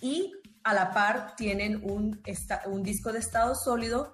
y 0.00 0.32
a 0.68 0.74
la 0.74 0.90
par 0.90 1.34
tienen 1.34 1.80
un, 1.82 2.22
un 2.66 2.82
disco 2.82 3.10
de 3.12 3.20
estado 3.20 3.54
sólido 3.54 4.12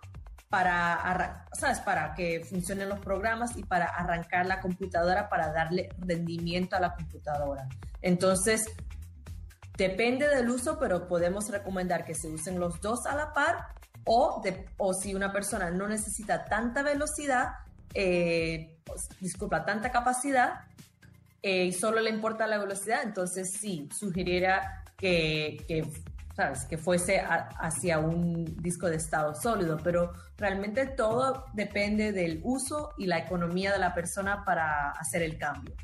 para, 0.49 1.47
¿sabes? 1.53 1.81
para 1.81 2.15
que 2.15 2.45
funcionen 2.45 2.89
los 2.89 3.01
programas 3.01 3.57
y 3.57 3.65
para 3.65 3.87
arrancar 3.87 4.47
la 4.47 4.61
computadora, 4.61 5.29
para 5.29 5.53
darle 5.53 5.89
rendimiento 5.99 6.77
a 6.77 6.81
la 6.81 6.95
computadora. 6.95 7.67
Entonces, 8.03 8.67
depende 9.77 10.29
del 10.29 10.49
uso, 10.49 10.79
pero 10.79 11.09
podemos 11.09 11.49
recomendar 11.51 12.05
que 12.05 12.15
se 12.15 12.29
usen 12.29 12.61
los 12.61 12.81
dos 12.81 13.05
a 13.07 13.17
la 13.17 13.33
par 13.33 13.75
o, 14.05 14.41
de, 14.45 14.65
o 14.77 14.95
si 14.95 15.13
una 15.13 15.33
persona 15.33 15.73
no 15.73 15.89
necesita 15.89 16.45
tanta 16.45 16.83
velocidad, 16.83 17.49
eh, 17.95 18.79
pues, 18.85 19.09
disculpa, 19.19 19.65
tanta 19.65 19.91
capacidad 19.91 20.61
eh, 21.43 21.65
y 21.65 21.73
solo 21.73 22.01
le 22.01 22.11
importa 22.11 22.47
la 22.47 22.59
velocidad, 22.59 23.03
entonces 23.03 23.57
sí, 23.61 23.89
sugiriera 23.93 24.85
que, 24.97 25.65
que 25.67 25.83
¿sabes? 26.35 26.65
Que 26.67 26.77
fuese 26.77 27.21
hacia 27.21 27.99
un 27.99 28.45
disco 28.61 28.89
de 28.89 28.97
estado 28.97 29.35
sólido, 29.35 29.79
pero 29.83 30.13
realmente 30.37 30.87
todo 30.87 31.47
depende 31.55 32.13
del 32.13 32.41
uso 32.43 32.91
y 32.99 33.07
la 33.07 33.19
economía 33.19 33.73
de 33.73 33.79
la 33.79 33.95
persona 33.95 34.45
para 34.45 34.91
hacer 34.91 35.23
el 35.23 35.39
cambio. 35.39 35.75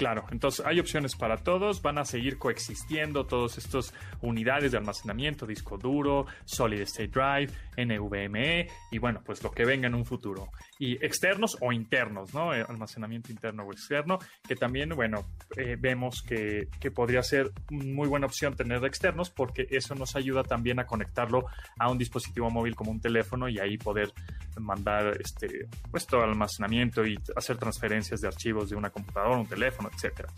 Claro, 0.00 0.24
entonces 0.30 0.64
hay 0.64 0.80
opciones 0.80 1.14
para 1.14 1.36
todos, 1.36 1.82
van 1.82 1.98
a 1.98 2.06
seguir 2.06 2.38
coexistiendo 2.38 3.26
todas 3.26 3.58
estas 3.58 3.92
unidades 4.22 4.72
de 4.72 4.78
almacenamiento, 4.78 5.46
disco 5.46 5.76
duro, 5.76 6.24
solid 6.46 6.80
state 6.80 7.08
drive, 7.08 7.52
NVMe 7.76 8.66
y 8.90 8.98
bueno, 8.98 9.20
pues 9.22 9.42
lo 9.42 9.50
que 9.50 9.66
venga 9.66 9.88
en 9.88 9.94
un 9.94 10.06
futuro. 10.06 10.48
Y 10.80 10.94
externos 11.04 11.56
o 11.60 11.72
internos, 11.72 12.34
¿no? 12.34 12.52
Eh, 12.52 12.64
almacenamiento 12.66 13.30
interno 13.30 13.62
o 13.62 13.72
externo, 13.72 14.18
que 14.48 14.56
también, 14.56 14.88
bueno, 14.90 15.28
eh, 15.56 15.76
vemos 15.78 16.22
que, 16.22 16.68
que, 16.80 16.90
podría 16.90 17.22
ser 17.22 17.52
muy 17.70 18.08
buena 18.08 18.26
opción 18.26 18.56
tener 18.56 18.84
externos 18.84 19.30
porque 19.30 19.66
eso 19.70 19.94
nos 19.94 20.16
ayuda 20.16 20.42
también 20.42 20.80
a 20.80 20.86
conectarlo 20.86 21.44
a 21.78 21.90
un 21.90 21.98
dispositivo 21.98 22.50
móvil 22.50 22.74
como 22.74 22.90
un 22.90 23.00
teléfono 23.00 23.48
y 23.48 23.58
ahí 23.58 23.76
poder 23.76 24.10
mandar 24.58 25.16
este, 25.20 25.68
pues 25.90 26.06
todo 26.06 26.22
almacenamiento 26.22 27.06
y 27.06 27.18
hacer 27.36 27.56
transferencias 27.58 28.20
de 28.20 28.28
archivos 28.28 28.70
de 28.70 28.76
una 28.76 28.90
computadora, 28.90 29.36
un 29.36 29.46
teléfono, 29.46 29.90
etcétera. 29.94 30.28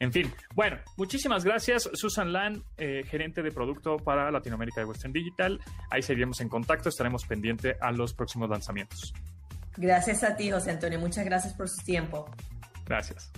En 0.00 0.12
fin, 0.12 0.30
bueno, 0.54 0.78
muchísimas 0.96 1.44
gracias, 1.44 1.88
Susan 1.94 2.32
Lan, 2.32 2.62
eh, 2.76 3.04
gerente 3.08 3.42
de 3.42 3.50
producto 3.50 3.96
para 3.96 4.30
Latinoamérica 4.30 4.80
de 4.80 4.86
Western 4.86 5.12
Digital. 5.12 5.60
Ahí 5.90 6.02
seguiremos 6.02 6.40
en 6.40 6.48
contacto, 6.48 6.88
estaremos 6.88 7.24
pendientes 7.24 7.76
a 7.80 7.92
los 7.92 8.12
próximos 8.12 8.50
lanzamientos. 8.50 9.12
Gracias 9.76 10.22
a 10.22 10.36
ti, 10.36 10.50
José 10.50 10.70
Antonio. 10.70 10.98
Muchas 10.98 11.24
gracias 11.24 11.52
por 11.54 11.68
su 11.68 11.82
tiempo. 11.84 12.26
Gracias. 12.86 13.30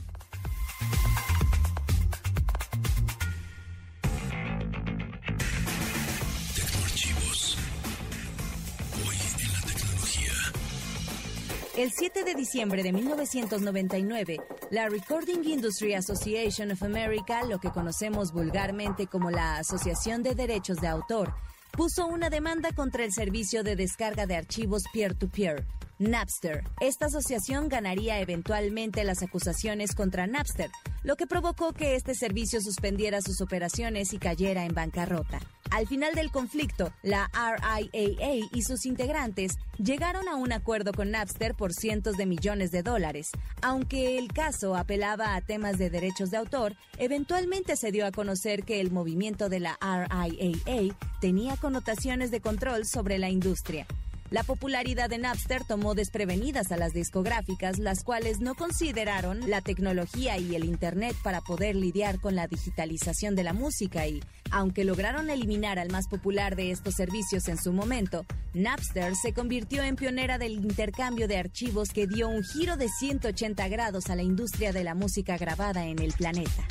El 11.77 11.93
7 11.93 12.25
de 12.25 12.35
diciembre 12.35 12.83
de 12.83 12.91
1999, 12.91 14.41
La 14.71 14.89
Recording 14.89 15.45
Industry 15.45 15.93
Association 15.93 16.71
of 16.71 16.83
America, 16.83 17.45
lo 17.45 17.59
que 17.59 17.71
conocemos 17.71 18.33
vulgarmente 18.33 19.07
como 19.07 19.31
la 19.31 19.59
Asociación 19.59 20.23
de 20.23 20.35
Derechos 20.35 20.79
de 20.79 20.89
Autor, 20.89 21.35
puso 21.77 22.07
una 22.07 22.31
demanda 22.31 22.73
contra 22.73 23.05
el 23.05 23.13
servicio 23.13 23.63
de 23.63 23.77
descarga 23.77 24.27
de 24.27 24.35
archivos 24.35 24.85
peer-to-peer, 24.95 25.67
Napster. 25.99 26.65
Esta 26.81 27.07
asociación 27.07 27.69
ganaría 27.69 28.19
eventualmente 28.19 29.05
las 29.05 29.23
acusaciones 29.23 29.95
contra 29.95 30.27
Napster, 30.27 30.71
lo 31.03 31.17
que 31.17 31.27
provocó 31.27 31.75
que 31.75 31.95
este 31.95 32.15
servicio 32.15 32.61
suspendiera 32.63 33.21
sus 33.21 33.43
operaciones 33.43 34.15
y 34.15 34.19
cayera 34.19 34.65
en 34.65 34.75
bancarrota. 34.75 35.39
Al 35.71 35.87
final 35.87 36.15
del 36.15 36.31
conflicto, 36.31 36.93
la 37.03 37.31
RIAA 37.35 38.49
y 38.53 38.63
sus 38.63 38.87
integrantes 38.87 39.53
llegaron 39.79 40.29
a 40.29 40.37
un 40.37 40.53
acuerdo 40.53 40.93
con 40.93 41.11
Napster 41.11 41.55
por 41.55 41.73
cientos 41.73 42.17
de 42.17 42.27
millones 42.27 42.71
de 42.71 42.83
dólares. 42.83 43.31
Aunque 43.63 44.19
el 44.19 44.33
caso 44.33 44.77
apelaba 44.77 45.35
a 45.35 45.41
temas 45.41 45.79
de 45.79 45.91
derechos 45.91 46.31
de 46.31 46.39
autor, 46.39 46.77
eventualmente 46.99 47.77
se 47.77 47.93
dio 47.93 48.07
a 48.07 48.13
conocer 48.13 48.65
que 48.65 48.81
el 48.81 48.91
movimiento 48.91 49.49
de 49.49 49.61
la 49.61 49.79
RIAA 49.81 50.97
tenía 51.21 51.57
connotaciones 51.57 52.31
de 52.31 52.41
control 52.41 52.87
sobre 52.87 53.19
la 53.19 53.29
industria. 53.29 53.87
La 54.31 54.43
popularidad 54.43 55.09
de 55.09 55.19
Napster 55.19 55.63
tomó 55.65 55.95
desprevenidas 55.95 56.73
a 56.73 56.77
las 56.77 56.93
discográficas, 56.93 57.79
las 57.79 58.03
cuales 58.03 58.41
no 58.41 58.57
consideraron 58.57 59.49
la 59.49 59.61
tecnología 59.61 60.37
y 60.37 60.57
el 60.57 60.65
Internet 60.65 61.15
para 61.23 61.41
poder 61.41 61.77
lidiar 61.77 62.21
con 62.21 62.35
la 62.35 62.49
digitalización 62.49 63.37
de 63.37 63.45
la 63.45 63.53
música 63.53 64.07
y, 64.09 64.21
aunque 64.51 64.85
lograron 64.85 65.31
eliminar 65.31 65.79
al 65.79 65.93
más 65.93 66.09
popular 66.09 66.57
de 66.57 66.73
estos 66.73 66.95
servicios 66.95 67.47
en 67.47 67.57
su 67.57 67.73
momento, 67.73 68.27
Napster 68.53 69.15
se 69.15 69.33
convirtió 69.33 69.85
en 69.85 69.95
pionera 69.95 70.39
del 70.39 70.53
intercambio 70.53 71.29
de 71.29 71.39
archivos 71.39 71.91
que 71.91 72.09
dio 72.09 72.29
un 72.29 72.43
giro 72.43 72.77
de 72.77 72.89
180 72.89 73.69
grados 73.69 74.11
a 74.11 74.17
la 74.17 74.23
industria 74.23 74.73
de 74.73 74.83
la 74.83 74.95
música 74.95 75.39
grabada 75.39 75.87
en 75.87 76.01
el 76.01 76.13
planeta. 76.13 76.67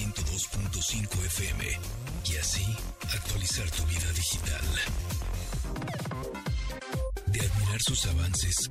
102.5 0.00 1.26
FM 1.26 1.78
y 2.24 2.36
así 2.36 2.64
actualizar 3.12 3.70
tu 3.70 3.84
vida 3.84 4.10
digital. 4.12 4.64
De 7.26 7.40
admirar 7.40 7.82
sus 7.82 8.06
avances, 8.06 8.70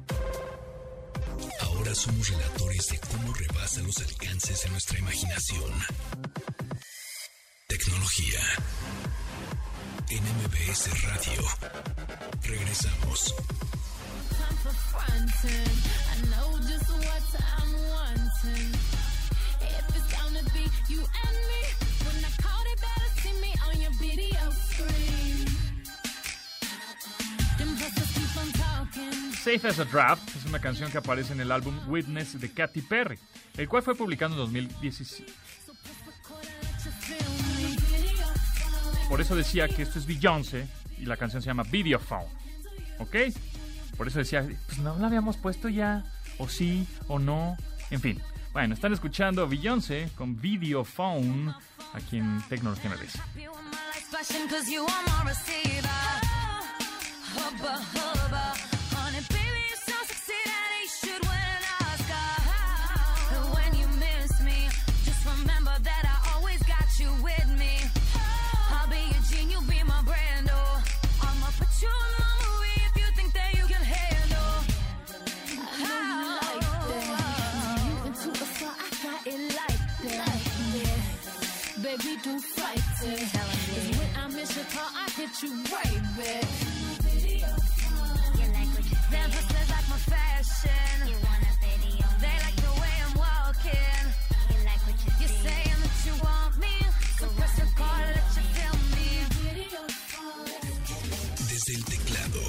ahora 1.62 1.94
somos 1.94 2.30
relatores 2.30 2.88
de 2.88 3.00
cómo 3.00 3.32
rebasa 3.34 3.82
los 3.82 4.00
alcances 4.00 4.64
de 4.64 4.70
nuestra 4.72 4.98
imaginación. 4.98 5.72
Tecnología 7.68 8.42
en 10.10 10.24
Radio. 11.04 11.44
Regresamos. 12.42 13.36
Safe 29.44 29.68
as 29.68 29.80
a 29.80 29.86
Draft 29.86 30.36
es 30.36 30.46
una 30.46 30.60
canción 30.60 30.92
que 30.92 30.98
aparece 30.98 31.34
en 31.34 31.40
el 31.40 31.52
álbum 31.52 31.76
Witness 31.88 32.40
de 32.40 32.52
Katy 32.52 32.82
Perry, 32.82 33.18
el 33.58 33.68
cual 33.68 33.82
fue 33.82 33.96
publicado 33.96 34.34
en 34.34 34.38
2017. 34.38 35.34
Por 39.08 39.22
eso 39.22 39.36
decía 39.36 39.68
que 39.68 39.82
esto 39.82 39.98
es 39.98 40.06
Beyoncé 40.06 40.68
y 41.00 41.06
la 41.06 41.18
canción 41.18 41.42
se 41.42 41.48
llama 41.48 41.64
Videophone. 41.64 42.28
¿Ok? 43.00 43.16
Por 43.98 44.08
eso 44.08 44.20
decía, 44.20 44.48
pues 44.68 44.78
no 44.80 44.98
la 45.00 45.08
habíamos 45.08 45.38
puesto 45.38 45.68
ya, 45.68 46.04
o 46.38 46.48
sí, 46.48 46.86
o 47.08 47.18
no, 47.18 47.58
en 47.90 48.02
fin. 48.02 48.22
Bueno, 48.52 48.74
están 48.74 48.94
escuchando 48.94 49.48
Beyoncé 49.48 50.10
con 50.16 50.40
Videophone 50.40 51.54
aquí 51.94 52.18
en 52.18 52.42
Tecnología 52.50 52.90
MBS. 52.90 53.20
Call, 85.40 85.48
I 85.48 85.48
hit 85.48 85.48
you 85.48 85.52
right 85.72 86.04
back. 86.18 86.48
Them 89.12 89.32
hustlers 89.32 89.70
like 89.70 89.88
my 89.90 89.98
fashion. 89.98 90.98
They 92.20 92.36
like 92.44 92.56
the 92.56 92.72
way 92.82 92.96
I'm 93.06 93.14
walking. 93.16 94.06
You're 95.20 95.30
saying 95.30 95.80
that 95.84 95.96
you 96.06 96.14
want 96.24 96.58
me. 96.60 96.74
So 97.18 97.26
press 97.38 97.56
the 97.56 97.66
call, 97.76 98.00
let 98.00 98.36
you 98.36 98.44
feel 98.56 98.76
me. 98.96 99.10
Desde 101.50 101.74
el 101.74 101.84
teclado. 101.86 102.42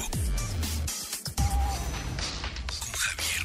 Con 2.81 2.93
Javier, 3.03 3.43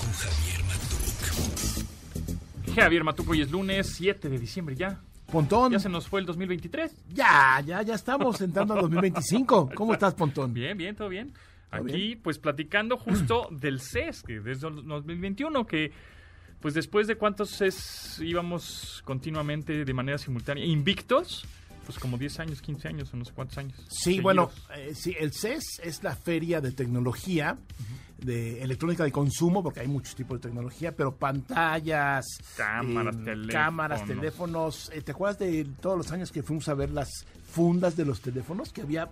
con 0.00 0.12
Javier 0.12 0.60
Matuk. 0.64 1.18
Javier 2.74 3.04
Matuco, 3.04 3.30
hoy 3.32 3.40
es 3.42 3.50
lunes 3.50 3.94
7 3.96 4.28
de 4.28 4.38
diciembre 4.38 4.76
ya. 4.76 5.00
Pontón, 5.32 5.72
Ya 5.72 5.78
se 5.78 5.88
nos 5.88 6.06
fue 6.06 6.20
el 6.20 6.26
2023. 6.26 6.92
ya, 7.14 7.62
ya, 7.64 7.80
ya 7.82 7.94
estamos 7.94 8.40
entrando 8.42 8.74
al 8.74 8.82
2025. 8.82 9.70
¿Cómo 9.74 9.94
estás, 9.94 10.12
Pontón? 10.14 10.52
Bien, 10.52 10.76
bien, 10.76 10.94
todo 10.94 11.08
bien. 11.08 11.32
¿Todo 11.70 11.82
Aquí, 11.84 12.16
pues 12.16 12.38
platicando 12.38 12.98
justo 12.98 13.48
del 13.50 13.80
CES, 13.80 14.22
que 14.24 14.40
desde 14.40 14.68
el 14.68 14.86
2021, 14.86 15.66
que 15.66 15.90
pues 16.60 16.74
después 16.74 17.06
de 17.06 17.16
cuántos 17.16 17.50
CES 17.56 18.20
íbamos 18.22 19.02
continuamente 19.06 19.84
de 19.86 19.94
manera 19.94 20.18
simultánea, 20.18 20.64
invictos, 20.66 21.46
pues 21.86 21.98
como 21.98 22.18
10 22.18 22.40
años, 22.40 22.60
15 22.60 22.88
años 22.88 23.14
o 23.14 23.16
no 23.16 23.24
sé 23.24 23.32
cuántos 23.32 23.56
años. 23.56 23.74
Sí, 23.88 24.04
seguidos. 24.04 24.22
bueno, 24.22 24.50
eh, 24.76 24.92
sí, 24.94 25.16
el 25.18 25.32
CES 25.32 25.80
es 25.82 26.02
la 26.04 26.14
feria 26.14 26.60
de 26.60 26.72
tecnología, 26.72 27.56
de 28.24 28.62
electrónica 28.62 29.04
de 29.04 29.12
consumo, 29.12 29.62
porque 29.62 29.80
hay 29.80 29.88
muchos 29.88 30.14
tipos 30.14 30.38
de 30.40 30.48
tecnología, 30.48 30.94
pero 30.94 31.14
pantallas, 31.14 32.26
Cámaras, 32.56 33.16
eh, 33.16 33.18
teléfonos. 33.24 33.52
cámaras, 33.52 34.04
teléfonos. 34.06 34.90
Eh, 34.94 35.02
¿Te 35.02 35.12
acuerdas 35.12 35.38
de 35.38 35.64
todos 35.80 35.96
los 35.98 36.12
años 36.12 36.30
que 36.32 36.42
fuimos 36.42 36.68
a 36.68 36.74
ver 36.74 36.90
las 36.90 37.08
fundas 37.50 37.96
de 37.96 38.04
los 38.04 38.20
teléfonos? 38.20 38.72
Que 38.72 38.82
había 38.82 39.06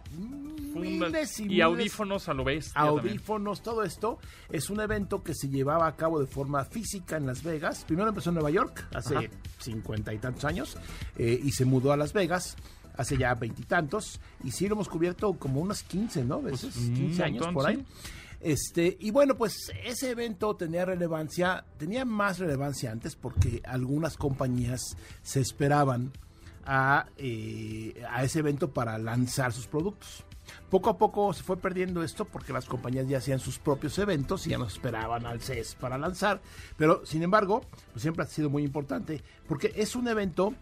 Fundas 0.73 1.11
miles 1.11 1.41
y, 1.41 1.43
y, 1.43 1.47
miles- 1.49 1.65
audífonos 1.65 2.29
a 2.29 2.35
lo 2.35 2.45
bestia 2.45 2.73
también. 2.75 2.99
audífonos, 3.09 3.63
todo 3.63 3.83
esto 3.83 4.19
es 4.51 4.71
un 4.71 4.81
evento 4.81 5.23
que 5.23 5.35
se 5.35 5.49
llevaba 5.49 5.87
a 5.89 5.97
cabo 5.97 6.21
de 6.21 6.27
forma 6.27 6.65
física 6.65 7.17
en 7.17 7.27
Las 7.27 7.43
Vegas. 7.43 7.85
Primero 7.87 8.09
empezó 8.09 8.31
en 8.31 8.35
Nueva 8.35 8.51
York 8.51 8.87
hace 8.95 9.31
cincuenta 9.59 10.15
y 10.15 10.19
tantos 10.19 10.45
años 10.45 10.77
eh, 11.17 11.41
y 11.43 11.51
se 11.53 11.65
mudó 11.65 11.93
a 11.93 11.97
Las 11.97 12.13
Vegas 12.13 12.57
hace 12.97 13.17
ya 13.17 13.35
veintitantos 13.35 14.21
y, 14.45 14.51
sí 14.51 14.69
lo 14.69 14.75
hemos 14.75 14.89
cubierto 14.89 15.33
como 15.33 15.61
unos 15.61 15.83
15, 15.85 16.25
¿no? 16.25 16.43
Veces, 16.43 16.77
un 16.77 16.93
15 16.95 17.23
años 17.25 17.47
por 17.49 17.67
ahí. 17.67 17.83
Este, 18.41 18.97
y 18.99 19.11
bueno, 19.11 19.37
pues 19.37 19.71
ese 19.85 20.11
evento 20.11 20.57
tenía 20.57 20.85
relevancia, 20.87 21.65
tenía 21.77 22.05
más 22.05 22.39
relevancia 22.39 22.91
antes 22.91 23.15
porque 23.15 23.61
algunas 23.65 24.17
compañías 24.17 24.97
se 25.23 25.41
esperaban 25.41 26.13
a, 26.65 27.07
eh, 27.19 28.03
a 28.09 28.25
ese 28.25 28.39
evento 28.39 28.73
para 28.73 28.97
lanzar 28.99 29.53
sus 29.53 29.67
productos. 29.67 30.25
Poco 30.71 30.91
a 30.91 30.99
poco 30.99 31.33
se 31.33 31.43
fue 31.43 31.57
perdiendo 31.59 32.03
esto 32.03 32.25
porque 32.25 32.53
las 32.53 32.65
compañías 32.65 33.09
ya 33.09 33.19
hacían 33.19 33.41
sus 33.41 33.59
propios 33.59 33.99
eventos 33.99 34.47
y 34.47 34.51
ya 34.51 34.59
no 34.59 34.67
esperaban 34.67 35.27
al 35.27 35.41
CES 35.41 35.75
para 35.75 35.99
lanzar. 35.99 36.41
Pero 36.77 37.05
sin 37.05 37.23
embargo, 37.23 37.63
pues 37.93 38.03
siempre 38.03 38.25
ha 38.25 38.29
sido 38.29 38.51
muy 38.51 38.63
importante 38.63 39.23
porque 39.49 39.73
es 39.77 39.95
un 39.95 40.09
evento 40.09 40.55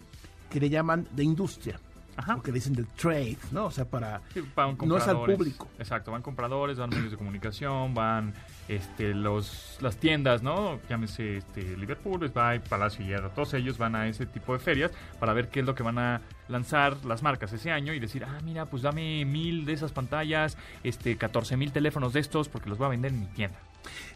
que 0.51 0.61
le 0.61 0.71
llaman 0.71 1.07
de 1.13 1.25
industria. 1.25 1.81
Ajá. 2.19 2.35
porque 2.35 2.51
le 2.51 2.57
dicen 2.57 2.75
del 2.75 2.89
trade, 2.89 3.39
¿no? 3.53 3.67
O 3.67 3.71
sea, 3.71 3.85
para... 3.85 4.21
Sí, 4.35 4.43
van 4.57 4.77
no 4.85 4.97
es 4.97 5.07
al 5.07 5.23
público. 5.25 5.69
Exacto, 5.79 6.11
van 6.11 6.21
compradores, 6.21 6.77
van 6.77 6.91
medios 6.91 7.13
de 7.13 7.17
comunicación, 7.17 7.95
van 7.95 8.35
este, 8.67 9.15
los, 9.15 9.79
las 9.81 9.99
tiendas, 9.99 10.43
¿no? 10.43 10.81
Llámese 10.89 11.37
este, 11.37 11.77
Liverpool, 11.77 12.19
Buy, 12.29 12.59
Palacio 12.69 13.07
Hierro, 13.07 13.31
todos 13.31 13.55
ellos 13.55 13.79
van 13.79 13.95
a 13.95 14.09
ese 14.09 14.27
tipo 14.27 14.53
de 14.53 14.59
ferias 14.59 14.91
para 15.21 15.33
ver 15.33 15.49
qué 15.49 15.61
es 15.61 15.67
lo 15.67 15.77
que 15.77 15.85
van 15.85 15.99
a 15.99 16.21
lanzar 16.49 17.05
las 17.05 17.23
marcas 17.23 17.53
ese 17.53 17.71
año 17.71 17.93
y 17.93 18.01
decir, 18.01 18.25
ah, 18.25 18.41
mira, 18.43 18.67
pues 18.67 18.83
dame 18.83 19.25
mil 19.25 19.65
de 19.65 19.75
esas 19.75 19.93
pantallas, 19.93 20.57
este, 20.83 21.17
14 21.17 21.57
mil 21.57 21.71
teléfonos 21.71 22.13
de 22.15 22.21
estos 22.21 22.49
porque 22.49 22.69
los 22.69 22.79
voy 22.79 22.87
a 22.87 22.91
vender 22.91 23.13
en 23.13 23.21
mi 23.21 23.27
tienda. 23.27 23.59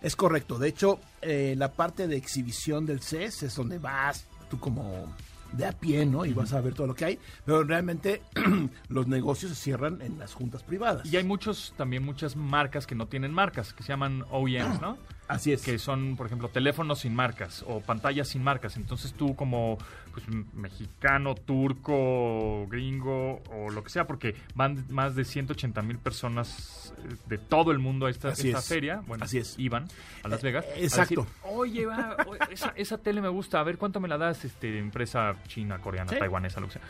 Es 0.01 0.17
correcto. 0.17 0.59
De 0.59 0.69
hecho, 0.69 0.99
eh, 1.21 1.55
la 1.57 1.71
parte 1.71 2.09
de 2.09 2.17
exhibición 2.17 2.85
del 2.85 3.01
CES 3.01 3.45
es 3.45 3.55
donde 3.55 3.79
vas 3.79 4.27
tú 4.51 4.59
como 4.59 5.15
de 5.53 5.67
a 5.67 5.73
pie, 5.73 6.07
¿no? 6.07 6.25
Y 6.25 6.33
vas 6.33 6.53
a 6.53 6.61
ver 6.61 6.75
todo 6.75 6.87
lo 6.87 6.95
que 6.95 7.05
hay. 7.05 7.19
Pero 7.45 7.65
realmente 7.65 8.23
los 8.89 9.07
negocios 9.07 9.53
se 9.53 9.57
cierran 9.57 10.01
en 10.03 10.19
las 10.19 10.35
juntas 10.35 10.63
privadas. 10.63 11.11
Y 11.13 11.17
hay 11.17 11.25
muchos, 11.25 11.75
también 11.77 12.05
muchas 12.05 12.37
marcas 12.37 12.87
que 12.87 12.95
no 12.95 13.07
tienen 13.07 13.33
marcas, 13.33 13.73
que 13.73 13.83
se 13.83 13.91
llaman 13.91 14.25
OEMs, 14.31 14.81
¿no? 14.81 14.99
Así 15.29 15.53
es. 15.53 15.63
que 15.63 15.79
son, 15.79 16.17
por 16.17 16.27
ejemplo, 16.27 16.49
teléfonos 16.49 17.01
sin 17.01 17.15
marcas 17.15 17.65
o 17.67 17.81
pantallas 17.81 18.29
sin 18.29 18.43
marcas. 18.43 18.77
Entonces 18.77 19.15
tú 19.15 19.35
como 19.35 19.79
pues, 20.13 20.27
mexicano, 20.53 21.35
turco, 21.35 22.67
gringo 22.69 23.43
o 23.51 23.71
lo 23.71 23.83
que 23.83 23.91
sea, 23.91 24.07
porque 24.07 24.35
van 24.55 24.85
más 24.91 25.15
de 25.15 25.25
180 25.25 25.81
mil 25.83 25.99
personas 25.99 26.93
eh, 26.99 27.15
de 27.29 27.39
todo 27.39 27.73
el 27.73 27.79
mundo 27.79 28.07
a 28.07 28.11
esta, 28.11 28.31
esta 28.33 28.59
es. 28.59 28.67
feria. 28.69 29.03
Bueno, 29.07 29.25
Así 29.25 29.39
es. 29.39 29.59
iban 29.59 29.87
a 30.23 30.29
Las 30.29 30.41
Eh, 30.41 30.47
Vegas. 30.47 30.67
exacto. 30.77 31.23
decir, 31.23 31.35
Oye, 31.45 31.87
va, 31.87 32.17
esa, 32.51 32.73
esa 32.77 32.99
tele 32.99 33.21
me 33.21 33.29
gusta. 33.29 33.61
A 33.61 33.63
ver, 33.63 33.79
¿cuánto 33.79 34.01
me 34.01 34.09
la 34.09 34.19
das, 34.19 34.45
este, 34.45 34.79
empresa 34.79 35.35
china, 35.49 35.79
coreana, 35.79 36.11
Sí. 36.13 36.19
taiwanesa, 36.19 36.61
lo 36.61 36.67
que 36.67 36.75
sea? 36.75 36.83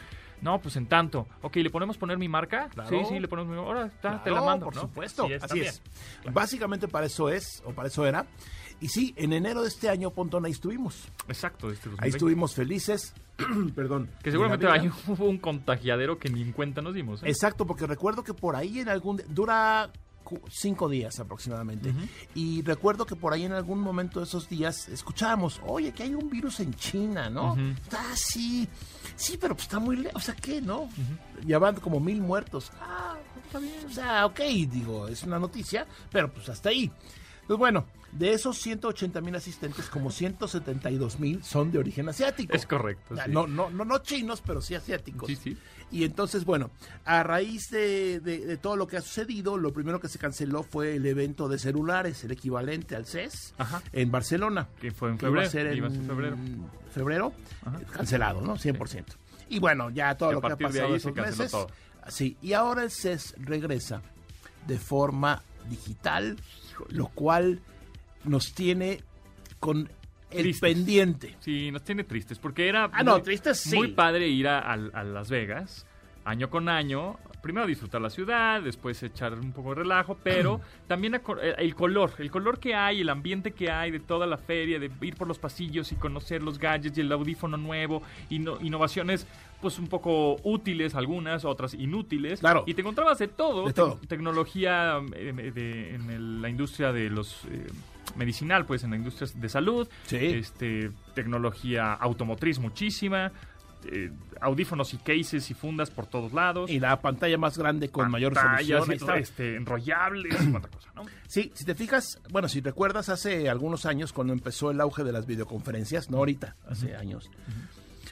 No, 0.42 0.60
pues 0.60 0.76
en 0.76 0.86
tanto. 0.86 1.26
Ok, 1.40 1.56
¿le 1.56 1.70
ponemos 1.70 1.96
poner 1.96 2.18
mi 2.18 2.28
marca? 2.28 2.68
Claro. 2.68 2.90
Sí, 2.90 2.96
sí, 3.08 3.20
le 3.20 3.28
ponemos 3.28 3.52
mi 3.52 3.58
Ahora 3.58 3.86
está, 3.86 4.22
te 4.22 4.30
la 4.30 4.42
mando, 4.42 4.66
por 4.66 4.74
¿no? 4.74 4.82
supuesto. 4.82 5.26
Así 5.40 5.60
es. 5.60 5.80
Así. 5.80 6.30
Básicamente 6.32 6.88
para 6.88 7.06
eso 7.06 7.28
es, 7.28 7.62
o 7.64 7.72
para 7.72 7.88
eso 7.88 8.04
era. 8.04 8.26
Y 8.80 8.88
sí, 8.88 9.14
en 9.16 9.32
enero 9.32 9.62
de 9.62 9.68
este 9.68 9.88
año, 9.88 10.10
Pontón, 10.10 10.44
ahí 10.44 10.50
estuvimos. 10.50 11.04
Exacto, 11.28 11.70
este 11.70 11.88
2020. 11.90 12.04
Ahí 12.04 12.10
estuvimos 12.10 12.54
felices. 12.54 13.14
Perdón. 13.76 14.10
Que 14.22 14.32
seguramente 14.32 14.66
ahí 14.66 14.90
hubo 15.06 15.26
un 15.26 15.38
contagiadero 15.38 16.18
que 16.18 16.28
ni 16.28 16.42
en 16.42 16.50
cuenta 16.50 16.82
nos 16.82 16.92
dimos. 16.92 17.22
¿eh? 17.22 17.28
Exacto, 17.28 17.64
porque 17.64 17.86
recuerdo 17.86 18.24
que 18.24 18.34
por 18.34 18.56
ahí 18.56 18.80
en 18.80 18.88
algún... 18.88 19.22
Dura 19.28 19.92
cinco 20.48 20.88
días 20.88 21.18
aproximadamente. 21.20 21.92
Y 22.34 22.62
recuerdo 22.62 23.06
que 23.06 23.16
por 23.16 23.32
ahí 23.32 23.44
en 23.44 23.52
algún 23.52 23.80
momento 23.80 24.20
de 24.20 24.26
esos 24.26 24.48
días 24.48 24.88
escuchábamos, 24.88 25.60
oye, 25.64 25.92
que 25.92 26.04
hay 26.04 26.14
un 26.14 26.28
virus 26.28 26.60
en 26.60 26.74
China, 26.74 27.28
¿no? 27.30 27.52
Ujú. 27.52 27.60
Ah, 27.92 28.14
sí. 29.22 29.38
Pero 29.40 29.54
pues 29.54 29.64
está 29.64 29.78
muy 29.78 29.96
lejos. 29.96 30.22
O 30.22 30.24
sea, 30.24 30.34
¿qué, 30.34 30.60
no? 30.60 30.88
Ya 31.46 31.58
van 31.58 31.76
como 31.76 32.00
mil 32.00 32.20
muertos. 32.20 32.70
Ah, 32.80 33.16
está 33.44 33.58
bien. 33.58 33.86
O 33.86 33.90
sea, 33.90 34.26
ok, 34.26 34.40
digo, 34.68 35.08
es 35.08 35.22
una 35.22 35.38
noticia, 35.38 35.86
pero 36.10 36.32
pues 36.32 36.48
hasta 36.48 36.68
ahí. 36.68 36.90
Pues 37.46 37.58
bueno, 37.58 37.86
de 38.12 38.32
esos 38.34 38.58
180 38.58 39.20
mil 39.22 39.34
asistentes, 39.34 39.88
como 39.88 40.10
172 40.10 41.18
mil 41.18 41.42
son 41.42 41.72
de 41.72 41.78
origen 41.78 42.08
asiático. 42.08 42.54
Es 42.54 42.66
correcto. 42.66 43.16
Sí. 43.16 43.30
No, 43.30 43.46
no, 43.46 43.70
no, 43.70 43.84
no 43.84 43.98
chinos, 43.98 44.42
pero 44.44 44.60
sí 44.60 44.74
asiáticos. 44.74 45.28
Sí, 45.28 45.36
sí. 45.36 45.56
Y 45.90 46.04
entonces, 46.04 46.44
bueno, 46.44 46.70
a 47.04 47.22
raíz 47.22 47.70
de, 47.70 48.20
de- 48.20 48.46
de 48.46 48.56
todo 48.56 48.76
lo 48.76 48.86
que 48.86 48.96
ha 48.96 49.02
sucedido, 49.02 49.58
lo 49.58 49.72
primero 49.72 50.00
que 50.00 50.08
se 50.08 50.18
canceló 50.18 50.62
fue 50.62 50.96
el 50.96 51.04
evento 51.06 51.48
de 51.48 51.58
celulares, 51.58 52.22
el 52.24 52.32
equivalente 52.32 52.96
al 52.96 53.04
CES, 53.06 53.54
Ajá. 53.58 53.82
en 53.92 54.10
Barcelona. 54.10 54.68
Que 54.80 54.90
fue 54.90 55.10
en 55.10 55.18
que 55.18 55.26
iba 55.26 55.42
febrero. 55.42 55.48
a 55.48 55.50
ser 55.50 55.66
en 55.66 55.76
iba 55.76 55.86
a 55.88 55.90
ser 55.90 56.02
febrero. 56.02 56.36
febrero, 56.90 57.32
cancelado, 57.92 58.40
¿no? 58.40 58.56
100%. 58.56 59.04
Y 59.48 59.58
bueno, 59.58 59.90
ya 59.90 60.14
todo 60.16 60.32
lo 60.32 60.40
que 60.40 60.46
ha 60.46 60.50
partir 60.50 60.66
de 60.68 60.72
pasado 60.72 60.88
ahí 60.92 60.96
esos 60.96 61.10
se 61.10 61.14
canceló 61.14 61.36
meses. 61.38 61.50
todo. 61.52 61.66
Sí, 62.08 62.36
y 62.42 62.52
ahora 62.54 62.82
el 62.84 62.90
CES 62.90 63.34
regresa 63.38 64.00
de 64.66 64.78
forma 64.78 65.42
digital, 65.68 66.36
lo 66.88 67.08
cual 67.08 67.60
nos 68.24 68.52
tiene 68.54 69.00
con 69.60 69.88
el 70.30 70.42
Tristes. 70.42 70.60
pendiente. 70.60 71.36
Sí, 71.40 71.70
nos 71.70 71.82
tiene 71.84 72.04
tristes 72.04 72.38
porque 72.38 72.66
era 72.68 72.88
Ah, 72.92 73.02
no, 73.02 73.12
muy, 73.14 73.22
tristes 73.22 73.60
sí. 73.60 73.76
muy 73.76 73.88
padre 73.88 74.28
ir 74.28 74.48
a, 74.48 74.58
a- 74.60 74.72
a 74.72 75.04
Las 75.04 75.28
Vegas 75.30 75.86
año 76.24 76.48
con 76.50 76.68
año. 76.68 77.16
Primero 77.42 77.66
disfrutar 77.66 78.00
la 78.00 78.08
ciudad, 78.08 78.62
después 78.62 79.02
echar 79.02 79.34
un 79.34 79.50
poco 79.52 79.70
de 79.70 79.82
relajo, 79.82 80.16
pero 80.22 80.60
también 80.86 81.16
eh, 81.16 81.20
el 81.58 81.74
color, 81.74 82.12
el 82.18 82.30
color 82.30 82.60
que 82.60 82.74
hay, 82.76 83.00
el 83.00 83.08
ambiente 83.08 83.50
que 83.50 83.70
hay 83.72 83.90
de 83.90 83.98
toda 84.00 84.26
la 84.28 84.38
feria, 84.38 84.78
de 84.78 84.88
ir 85.02 85.16
por 85.16 85.26
los 85.26 85.38
pasillos 85.40 85.90
y 85.90 85.96
conocer 85.96 86.42
los 86.42 86.58
gadgets 86.60 86.96
y 86.96 87.00
el 87.00 87.10
audífono 87.12 87.56
nuevo, 87.56 88.02
inno- 88.30 88.58
innovaciones 88.62 89.26
pues 89.60 89.78
un 89.80 89.88
poco 89.88 90.36
útiles 90.44 90.94
algunas, 90.94 91.44
otras 91.44 91.74
inútiles. 91.74 92.40
Claro. 92.40 92.62
Y 92.66 92.74
te 92.74 92.80
encontrabas 92.82 93.18
de 93.18 93.28
todo, 93.28 93.62
De 93.66 93.72
te- 93.72 93.74
todo. 93.74 94.00
tecnología 94.08 95.00
eh, 95.14 95.52
de- 95.54 95.94
en 95.96 96.10
el- 96.10 96.40
la 96.40 96.48
industria 96.48 96.92
de 96.92 97.10
los 97.10 97.44
eh, 97.50 97.66
medicinal, 98.16 98.64
pues 98.66 98.84
en 98.84 98.90
la 98.90 98.96
industria 98.96 99.28
de 99.34 99.48
salud, 99.48 99.88
Sí. 100.06 100.16
este 100.16 100.90
tecnología 101.14 101.92
automotriz 101.94 102.58
muchísima, 102.58 103.32
eh, 103.84 104.12
audífonos 104.40 104.94
y 104.94 104.98
cases 104.98 105.50
y 105.50 105.54
fundas 105.54 105.90
por 105.90 106.06
todos 106.06 106.32
lados. 106.32 106.70
Y 106.70 106.78
la 106.78 107.00
pantalla 107.00 107.36
más 107.36 107.58
grande 107.58 107.88
con 107.88 108.10
mayor 108.10 108.32
pantallas, 108.32 108.88
está. 108.88 109.16
este, 109.16 109.56
enrollables 109.56 110.40
y 110.40 110.50
cuánta 110.50 110.68
cosa, 110.68 110.90
¿no? 110.94 111.02
Sí, 111.26 111.50
si 111.54 111.64
te 111.64 111.74
fijas, 111.74 112.20
bueno, 112.30 112.48
si 112.48 112.60
recuerdas 112.60 113.08
hace 113.08 113.48
algunos 113.48 113.84
años 113.86 114.12
cuando 114.12 114.32
empezó 114.32 114.70
el 114.70 114.80
auge 114.80 115.02
de 115.02 115.10
las 115.12 115.26
videoconferencias, 115.26 116.10
no 116.10 116.18
ahorita, 116.18 116.54
hace 116.68 116.94
años, 116.94 117.28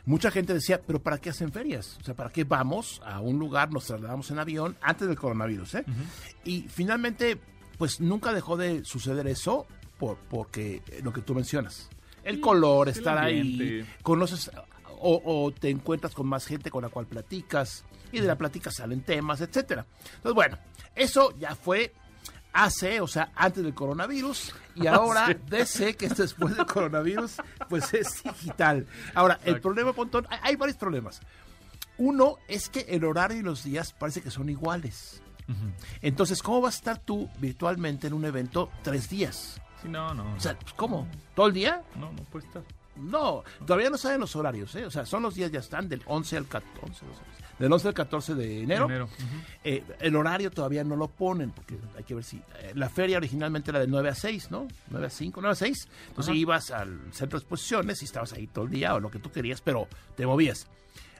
mucha 0.06 0.30
gente 0.32 0.54
decía, 0.54 0.80
pero 0.84 1.00
¿para 1.00 1.18
qué 1.18 1.30
hacen 1.30 1.52
ferias? 1.52 1.98
O 2.00 2.04
sea, 2.04 2.14
¿para 2.14 2.30
qué 2.30 2.42
vamos 2.42 3.00
a 3.04 3.20
un 3.20 3.38
lugar, 3.38 3.70
nos 3.70 3.86
trasladamos 3.86 4.28
en 4.32 4.38
avión 4.40 4.76
antes 4.80 5.06
del 5.06 5.16
coronavirus? 5.18 5.76
¿eh? 5.76 5.84
Y 6.44 6.62
finalmente, 6.62 7.38
pues 7.78 8.00
nunca 8.00 8.32
dejó 8.32 8.56
de 8.56 8.84
suceder 8.84 9.28
eso 9.28 9.66
por, 10.00 10.16
porque 10.16 10.82
eh, 10.88 11.00
lo 11.04 11.12
que 11.12 11.20
tú 11.20 11.34
mencionas. 11.34 11.88
El 12.24 12.36
Sí, 12.36 12.40
color, 12.40 12.88
el 12.88 12.96
estar 12.96 13.18
ahí, 13.18 13.86
conoces 14.02 14.50
o, 14.98 15.22
o 15.24 15.52
te 15.52 15.70
encuentras 15.70 16.14
con 16.14 16.26
más 16.26 16.46
gente 16.46 16.70
con 16.70 16.82
la 16.82 16.88
cual 16.88 17.06
platicas 17.06 17.84
y 18.12 18.20
de 18.20 18.26
la 18.26 18.36
plática 18.36 18.70
salen 18.70 19.02
temas, 19.02 19.40
etcétera. 19.40 19.86
Entonces, 20.16 20.34
bueno, 20.34 20.58
eso 20.94 21.32
ya 21.38 21.54
fue 21.54 21.92
hace, 22.52 23.00
o 23.00 23.06
sea, 23.06 23.30
antes 23.36 23.62
del 23.62 23.74
coronavirus 23.74 24.54
y 24.74 24.86
ahora 24.88 25.28
DC, 25.48 25.96
que 25.96 26.06
es 26.06 26.16
después 26.16 26.56
del 26.56 26.66
coronavirus, 26.66 27.36
pues 27.68 27.94
es 27.94 28.22
digital. 28.22 28.86
Ahora, 29.14 29.38
el 29.44 29.60
problema, 29.60 29.92
Pontón, 29.92 30.26
hay, 30.30 30.38
hay 30.42 30.56
varios 30.56 30.76
problemas. 30.76 31.20
Uno 31.98 32.36
es 32.48 32.68
que 32.68 32.80
el 32.88 33.04
horario 33.04 33.38
y 33.38 33.42
los 33.42 33.62
días 33.62 33.92
parece 33.92 34.22
que 34.22 34.30
son 34.30 34.48
iguales. 34.48 35.22
Entonces, 36.00 36.42
¿cómo 36.42 36.60
vas 36.60 36.74
a 36.74 36.78
estar 36.78 36.98
tú 36.98 37.28
virtualmente 37.40 38.06
en 38.06 38.12
un 38.12 38.24
evento 38.24 38.70
tres 38.82 39.10
días? 39.10 39.60
Sí, 39.82 39.88
no, 39.88 40.12
no. 40.14 40.34
O 40.34 40.40
sea, 40.40 40.58
pues, 40.58 40.72
¿cómo? 40.74 41.06
¿Todo 41.34 41.46
el 41.48 41.54
día? 41.54 41.82
no, 41.96 42.12
no 42.12 42.22
puede 42.24 42.46
estar. 42.46 42.62
No, 42.96 43.42
todavía 43.66 43.88
no 43.88 43.96
saben 43.96 44.20
los 44.20 44.36
horarios, 44.36 44.74
¿eh? 44.74 44.84
O 44.84 44.90
sea, 44.90 45.06
son 45.06 45.22
los 45.22 45.34
días 45.34 45.50
ya 45.50 45.60
están 45.60 45.88
del 45.88 46.02
11 46.04 46.36
al 46.36 46.46
14, 46.46 47.06
del 47.58 47.72
11 47.72 47.88
al 47.88 47.94
14 47.94 48.34
de 48.34 48.62
enero. 48.62 48.84
Enero, 48.86 49.04
ujú. 49.06 49.36
Eh, 49.64 49.82
el 50.00 50.16
horario 50.16 50.50
todavía 50.50 50.84
no 50.84 50.96
lo 50.96 51.08
ponen, 51.08 51.50
porque 51.50 51.78
hay 51.96 52.04
que 52.04 52.14
ver 52.14 52.24
si... 52.24 52.36
eh, 52.58 52.72
la 52.74 52.90
feria 52.90 53.16
originalmente 53.16 53.70
era 53.70 53.78
de 53.80 53.86
9 53.86 54.10
a 54.10 54.14
6, 54.14 54.50
¿no? 54.50 54.68
9 54.90 55.06
a 55.06 55.10
5, 55.10 55.40
9 55.40 55.52
a 55.52 55.54
6. 55.54 55.88
Entonces 56.08 56.30
Ajá. 56.30 56.38
ibas 56.38 56.70
al 56.72 57.00
centro 57.12 57.38
de 57.38 57.42
exposiciones 57.44 58.02
y 58.02 58.04
estabas 58.04 58.34
ahí 58.34 58.46
todo 58.48 58.66
el 58.66 58.70
día 58.72 58.94
o 58.94 59.00
lo 59.00 59.10
que 59.10 59.18
tú 59.18 59.30
querías, 59.32 59.62
pero 59.62 59.88
te 60.14 60.26
movías. 60.26 60.66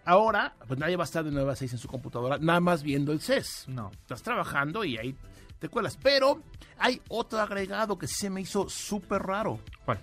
Ahora, 0.05 0.55
pues 0.67 0.79
nadie 0.79 0.97
va 0.97 1.05
a 1.05 1.07
estar 1.07 1.25
de 1.25 1.31
9 1.31 1.51
a 1.53 1.57
6 1.57 1.73
en 1.73 1.79
su 1.79 1.89
computadora, 1.89 2.37
nada 2.39 2.61
más 2.61 2.83
viendo 2.83 3.13
el 3.13 3.21
CES. 3.21 3.65
No. 3.69 3.91
Estás 3.93 4.23
trabajando 4.23 4.85
y 4.85 4.99
ahí 4.99 5.15
te 5.61 5.69
cuelas. 5.69 5.97
Pero 6.03 6.43
hay 6.79 7.01
otro 7.09 7.39
agregado 7.41 7.97
que 7.99 8.09
se 8.09 8.29
me 8.31 8.41
hizo 8.41 8.69
súper 8.69 9.23
raro. 9.23 9.61
¿Cuál? 9.85 10.01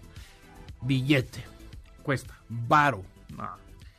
Billete, 0.81 1.43
Cuesta. 2.03 2.37
varo, 2.47 3.03
No. 3.29 3.57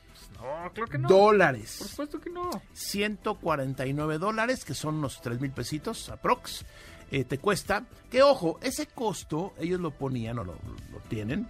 Pues 0.08 0.30
no, 0.40 0.72
creo 0.72 0.86
que 0.86 0.98
no. 0.98 1.08
dólares. 1.08 1.76
Por 1.78 1.88
supuesto 1.88 2.20
que 2.20 2.30
no. 2.30 2.48
149 2.72 4.18
dólares, 4.18 4.64
que 4.64 4.74
son 4.74 4.94
unos 4.96 5.20
3 5.20 5.40
mil 5.40 5.50
pesitos 5.50 6.08
aprox, 6.08 6.64
eh, 7.10 7.24
te 7.24 7.38
cuesta. 7.38 7.84
Que 8.10 8.22
ojo, 8.22 8.58
ese 8.62 8.86
costo 8.86 9.52
ellos 9.58 9.80
lo 9.80 9.90
ponían 9.90 10.38
o 10.38 10.44
lo, 10.44 10.52
lo 10.92 10.98
tienen. 11.08 11.48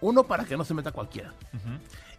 Uno, 0.00 0.24
para 0.24 0.44
que 0.44 0.56
no 0.56 0.64
se 0.64 0.74
meta 0.74 0.92
cualquiera. 0.92 1.32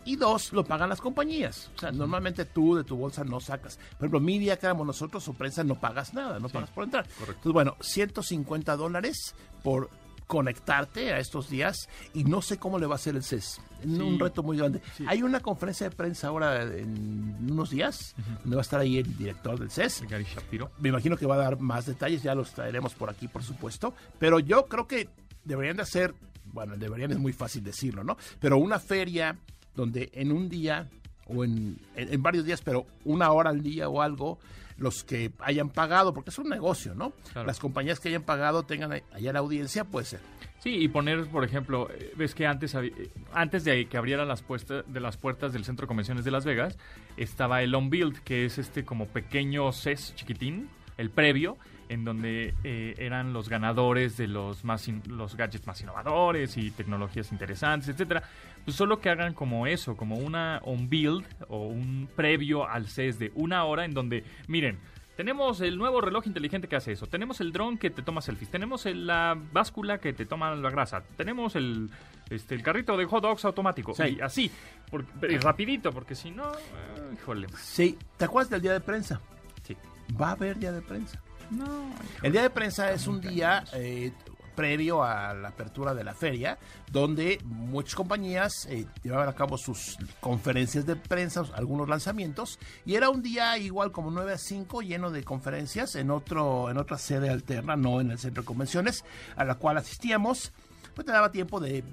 Y 0.06 0.16
dos, 0.16 0.54
lo 0.54 0.64
pagan 0.64 0.90
las 0.90 1.02
compañías. 1.02 1.70
O 1.76 1.80
sea, 1.80 1.92
normalmente 1.92 2.46
tú 2.46 2.76
de 2.76 2.84
tu 2.84 2.96
bolsa 2.96 3.24
no 3.24 3.40
sacas. 3.40 3.78
Por 3.78 4.06
ejemplo, 4.06 4.20
media 4.20 4.58
que 4.58 4.66
éramos 4.66 4.88
nosotros 4.88 5.28
o 5.28 5.34
prensa 5.34 5.64
no 5.64 5.76
pagas 5.76 6.14
nada, 6.14 6.40
no 6.40 6.50
pagas 6.50 6.70
por 6.70 6.86
entrar. 6.86 7.06
Entonces, 7.20 7.52
bueno, 7.52 7.76
150 7.82 8.76
dólares 8.76 9.36
por 9.64 9.90
conectarte 10.30 11.12
a 11.12 11.18
estos 11.18 11.50
días 11.50 11.90
y 12.14 12.24
no 12.24 12.44
sé 12.44 12.60
cómo 12.60 12.78
le 12.78 12.86
va 12.86 12.94
a 12.94 12.98
hacer 12.98 13.16
el 13.16 13.24
CES. 13.24 13.60
Un 13.84 14.20
reto 14.20 14.44
muy 14.44 14.58
grande. 14.58 14.80
Sí. 14.96 15.04
Hay 15.08 15.24
una 15.24 15.40
conferencia 15.40 15.90
de 15.90 15.96
prensa 15.96 16.28
ahora 16.28 16.62
en 16.62 17.36
unos 17.50 17.72
días, 17.72 18.14
donde 18.44 18.56
va 18.56 18.62
a 18.62 18.64
estar 18.64 18.80
ahí 18.80 19.00
el 19.00 19.18
director 19.18 19.60
del 19.60 19.72
CES. 19.72 20.04
Gary 20.08 20.26
Shapiro. 20.26 20.70
Me 20.78 20.90
imagino 20.90 21.18
que 21.18 21.26
va 21.26 21.34
a 21.34 21.40
dar 21.40 21.60
más 21.60 21.88
detalles, 21.88 22.22
ya 22.22 22.36
los 22.36 22.52
traeremos 22.52 22.94
por 22.94 23.10
aquí, 23.10 23.28
por 23.28 23.42
supuesto. 23.42 23.96
Pero 24.20 24.40
yo 24.40 24.68
creo 24.68 24.88
que 24.88 25.10
deberían 25.46 25.78
de 25.78 25.84
hacer, 25.84 26.14
bueno, 26.46 26.78
deberían 26.78 27.12
es 27.12 27.18
muy 27.18 27.34
fácil 27.34 27.64
decirlo, 27.64 28.04
¿no? 28.04 28.16
Pero 28.40 28.60
una 28.60 28.78
feria 28.78 29.36
donde 29.76 30.10
en 30.14 30.32
un 30.32 30.50
día 30.50 30.88
o 31.28 31.44
en, 31.44 31.78
en- 31.96 32.22
varios 32.24 32.46
días, 32.46 32.62
pero 32.62 32.86
una 33.06 33.32
hora 33.32 33.50
al 33.52 33.62
día 33.62 33.88
o 33.90 34.02
algo, 34.02 34.40
los 34.78 35.04
que 35.04 35.32
hayan 35.40 35.70
pagado, 35.70 36.14
porque 36.14 36.30
es 36.30 36.40
un 36.40 36.50
negocio, 36.50 36.96
¿no? 36.96 37.12
Claro. 37.34 37.46
Las 37.48 37.60
compañías 37.60 38.00
que 38.00 38.08
hayan 38.10 38.24
pagado 38.24 38.64
tengan 38.64 38.94
allá 39.12 39.34
la 39.34 39.40
audiencia, 39.40 39.84
pues 39.84 40.14
eh, 40.14 40.20
Sí, 40.60 40.76
y 40.76 40.88
poner, 40.90 41.26
por 41.28 41.44
ejemplo, 41.46 41.88
eh, 41.92 42.14
ves 42.18 42.34
que 42.36 42.46
antes, 42.48 42.74
eh, 42.76 42.92
antes 43.34 43.64
de 43.64 43.86
que 43.88 43.98
abrieran 43.98 44.28
las, 44.28 44.42
puesta- 44.42 44.82
de 44.84 45.00
las 45.00 45.16
puertas 45.18 45.54
del 45.54 45.64
Centro 45.66 45.84
de 45.86 45.88
Convenciones 45.88 46.26
de 46.26 46.32
Las 46.32 46.44
Vegas, 46.46 46.78
estaba 47.18 47.62
el 47.62 47.74
On-Build, 47.76 48.20
que 48.24 48.46
es 48.46 48.58
este 48.58 48.84
como 48.84 49.06
pequeño 49.08 49.72
CES 49.72 50.16
chiquitín, 50.16 50.70
el 50.98 51.12
previo, 51.12 51.58
en 51.88 52.04
donde 52.06 52.54
eh, 52.64 52.94
eran 53.00 53.34
los 53.34 53.50
ganadores 53.50 54.16
de 54.18 54.28
los, 54.28 54.64
más 54.64 54.88
in- 54.88 55.02
los 55.08 55.36
gadgets 55.36 55.66
más 55.66 55.82
innovadores 55.82 56.56
y 56.58 56.72
tecnologías 56.72 57.32
interesantes, 57.32 57.90
etcétera. 57.90 58.24
Pues 58.70 58.78
solo 58.78 59.00
que 59.02 59.10
hagan 59.10 59.34
como 59.34 59.66
eso, 59.66 59.98
como 59.98 60.16
una 60.18 60.60
On-Build 60.64 61.26
o 61.48 61.66
un 61.66 62.08
previo 62.16 62.70
al 62.70 62.88
CES 62.88 63.18
de 63.18 63.32
una 63.34 63.64
hora 63.64 63.84
en 63.84 63.96
donde, 63.96 64.24
miren, 64.48 64.78
tenemos 65.18 65.60
el 65.62 65.76
nuevo 65.76 66.02
reloj 66.02 66.28
inteligente 66.28 66.68
que 66.68 66.76
hace 66.76 66.92
eso. 66.92 67.08
Tenemos 67.08 67.42
el 67.42 67.52
dron 67.52 67.80
que 67.80 67.90
te 67.90 68.04
toma 68.04 68.22
selfies. 68.22 68.52
Tenemos 68.52 68.86
el- 68.86 69.08
la 69.08 69.36
báscula 69.52 69.98
que 69.98 70.14
te 70.14 70.28
toma 70.28 70.54
la 70.54 70.70
grasa. 70.70 71.02
Tenemos 71.18 71.56
el, 71.56 71.90
este, 72.30 72.54
el 72.54 72.62
carrito 72.62 72.96
de 72.96 73.06
hot 73.06 73.24
dogs 73.24 73.44
automático. 73.44 73.96
Sí. 73.96 74.18
Y 74.20 74.22
así. 74.22 74.52
por- 74.92 75.04
y 75.28 75.38
rapidito, 75.38 75.92
porque 75.92 76.14
si 76.14 76.30
no... 76.30 76.52
eh, 76.54 77.16
híjole. 77.16 77.48
sí. 77.58 77.98
¿Te 78.18 78.26
acuerdas 78.26 78.52
del 78.52 78.62
día 78.62 78.74
de 78.74 78.82
prensa? 78.82 79.20
Sí. 79.64 79.76
Va 80.22 80.28
a 80.30 80.32
haber 80.34 80.60
día 80.60 80.72
de 80.72 80.84
prensa. 80.84 81.20
No. 81.50 81.90
El 82.22 82.32
día 82.34 82.44
de 82.44 82.52
prensa 82.52 82.92
es 82.92 83.08
un 83.08 83.20
día 83.20 83.64
eh, 83.74 84.12
previo 84.60 85.06
a 85.06 85.34
la 85.34 85.48
apertura 85.48 85.94
de 85.94 86.04
la 86.04 86.14
feria, 86.14 86.58
donde 86.92 87.40
muchas 87.46 87.96
compañías 87.96 88.66
eh, 88.66 88.86
llevaban 89.02 89.30
a 89.30 89.34
cabo 89.34 89.58
sus 89.58 89.98
conferencias 90.20 90.86
de 90.86 90.98
prensa, 90.98 91.46
algunos 91.54 91.88
lanzamientos, 91.88 92.60
y 92.86 92.96
era 92.96 93.10
un 93.10 93.22
día 93.22 93.58
igual 93.58 93.94
como 93.94 94.12
9 94.12 94.34
a 94.34 94.38
5 94.38 94.82
lleno 94.82 95.12
de 95.12 95.24
conferencias 95.24 95.96
en 95.96 96.12
otro 96.12 96.70
en 96.70 96.78
otra 96.78 96.98
sede 96.98 97.30
alterna, 97.30 97.78
no 97.78 98.02
en 98.02 98.12
el 98.12 98.20
centro 98.20 98.44
de 98.44 98.48
convenciones, 98.48 99.06
a 99.38 99.46
la 99.46 99.56
cual 99.56 99.78
asistíamos. 99.78 100.52
Pues 100.94 101.06
te 101.06 101.14
daba 101.14 101.32
tiempo 101.32 101.62
de 101.62 101.86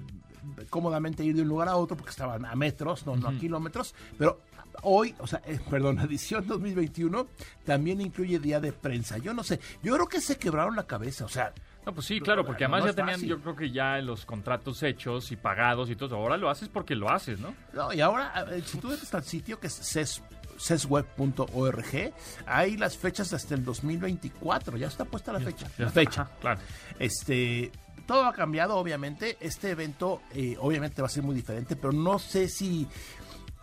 cómodamente 0.69 1.23
ir 1.23 1.37
de 1.37 1.43
un 1.43 1.47
lugar 1.47 1.69
a 1.69 1.77
otro 1.77 1.95
porque 1.95 2.09
estaban 2.09 2.43
a 2.43 2.53
metros, 2.55 3.05
no, 3.05 3.15
no 3.15 3.29
a 3.29 3.33
kilómetros, 3.39 3.95
pero 4.17 4.41
hoy, 4.81 5.15
o 5.19 5.27
sea, 5.27 5.41
eh, 5.45 5.57
perdón, 5.69 5.99
edición 6.01 6.45
2021 6.45 7.27
también 7.63 8.01
incluye 8.01 8.39
día 8.39 8.59
de 8.59 8.73
prensa. 8.73 9.19
Yo 9.19 9.33
no 9.33 9.45
sé, 9.45 9.61
yo 9.81 9.93
creo 9.93 10.07
que 10.07 10.19
se 10.19 10.35
quebraron 10.35 10.75
la 10.75 10.85
cabeza, 10.85 11.23
o 11.23 11.29
sea, 11.29 11.53
No, 11.87 11.93
pues 11.93 12.05
sí, 12.05 12.19
claro, 12.19 12.45
porque 12.45 12.65
además 12.65 12.81
no 12.81 12.87
ya 12.87 12.93
tenían, 12.93 13.15
fácil. 13.15 13.29
yo 13.29 13.39
creo 13.39 13.55
que 13.55 13.71
ya 13.71 13.97
los 13.99 14.25
contratos 14.25 14.83
hechos 14.83 15.31
y 15.31 15.37
pagados 15.37 15.89
y 15.89 15.95
todo. 15.95 16.17
Ahora 16.17 16.35
lo 16.35 16.49
haces 16.49 16.67
porque 16.67 16.95
lo 16.95 17.09
haces, 17.09 17.39
¿no? 17.39 17.55
no, 17.71 17.93
y 17.93 18.01
ahora 18.01 18.45
si 18.65 18.77
tú 18.77 18.91
entras 18.91 19.13
al 19.13 19.23
sitio 19.23 19.57
que 19.57 19.67
es 19.67 19.73
CES 19.73 20.21
cesweb.org, 20.59 22.13
hay 22.45 22.75
las 22.75 22.97
fechas 22.97 23.31
hasta 23.31 23.55
el 23.55 23.63
2024, 23.63 24.75
ya 24.75 24.87
está 24.87 25.05
puesta 25.05 25.31
la 25.31 25.39
fecha. 25.39 25.69
Ya, 25.77 25.85
La 25.85 25.91
fecha. 25.91 26.21
ajá, 26.23 26.31
claro. 26.41 26.59
Este, 26.99 27.71
todo 28.05 28.25
ha 28.25 28.33
cambiado, 28.33 28.75
obviamente. 28.75 29.37
Este 29.39 29.69
evento, 29.71 30.21
eh, 30.33 30.57
obviamente, 30.59 31.01
va 31.01 31.07
a 31.07 31.11
ser 31.11 31.23
muy 31.23 31.35
diferente, 31.35 31.77
pero 31.77 31.93
no 31.93 32.19
sé 32.19 32.49
si, 32.49 32.85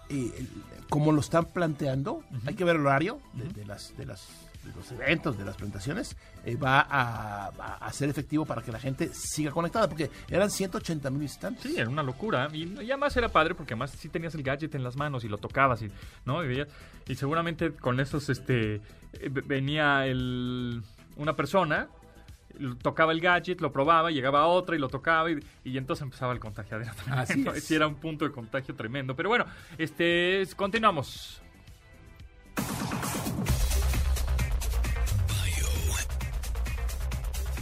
eh, 0.09 0.47
como 0.89 1.13
lo 1.13 1.21
están 1.21 1.45
planteando, 1.45 2.23
hay 2.47 2.55
que 2.55 2.65
ver 2.65 2.77
el 2.77 2.87
horario 2.87 3.21
de, 3.35 3.49
de 3.49 3.67
las, 3.67 3.95
de 3.99 4.07
las 4.07 4.27
de 4.65 4.73
los 4.75 4.91
eventos, 4.93 5.37
de 5.37 5.45
las 5.45 5.57
presentaciones, 5.57 6.17
eh, 6.45 6.57
va 6.57 6.81
a, 6.81 7.47
a- 7.49 7.77
a 7.87 7.93
ser 7.93 8.09
efectivo 8.09 8.45
para 8.47 8.63
que 8.63 8.73
la 8.73 8.81
gente 8.81 9.11
siga 9.13 9.51
conectada, 9.51 9.89
porque 9.89 10.11
eran 10.29 10.51
180 10.51 11.11
mil 11.11 11.21
visitantes. 11.21 11.63
Sí, 11.71 11.79
era 11.79 11.89
una 11.89 12.03
locura. 12.03 12.49
Y, 12.53 12.65
y 12.83 12.91
además 12.91 13.17
era 13.17 13.29
padre 13.29 13.55
porque 13.55 13.75
además 13.75 13.91
sí 13.93 14.09
tenías 14.09 14.35
el 14.35 14.43
gadget 14.43 14.75
en 14.75 14.83
las 14.83 14.97
manos 14.97 15.25
y 15.25 15.29
lo 15.29 15.39
tocabas 15.39 15.83
y, 15.83 15.91
¿no? 16.25 16.45
Y, 16.51 16.65
y 17.07 17.15
seguramente 17.15 17.73
con 17.73 18.01
esos, 18.01 18.29
este, 18.31 18.77
eh, 18.77 18.81
ve- 19.31 19.43
venía 19.45 20.07
el, 20.07 20.83
una 21.17 21.35
persona, 21.37 21.89
tocaba 22.83 23.13
el 23.13 23.21
gadget, 23.21 23.61
lo 23.61 23.73
probaba, 23.73 24.11
llegaba 24.13 24.47
otra 24.47 24.77
y 24.77 24.79
lo 24.79 24.89
tocaba 24.89 25.31
y, 25.31 25.39
y 25.65 25.77
entonces 25.77 26.03
empezaba 26.03 26.33
el 26.33 26.39
contagiadero. 26.41 26.93
Así 27.11 27.39
¿no? 27.45 27.53
es. 27.53 27.65
Sí, 27.65 27.75
era 27.75 27.87
un 27.89 27.97
punto 27.97 28.25
de 28.25 28.31
contagio 28.33 28.75
tremendo. 28.75 29.15
Pero 29.17 29.29
bueno, 29.29 29.45
este, 29.77 30.41
es- 30.43 30.55
continuamos. 30.55 31.41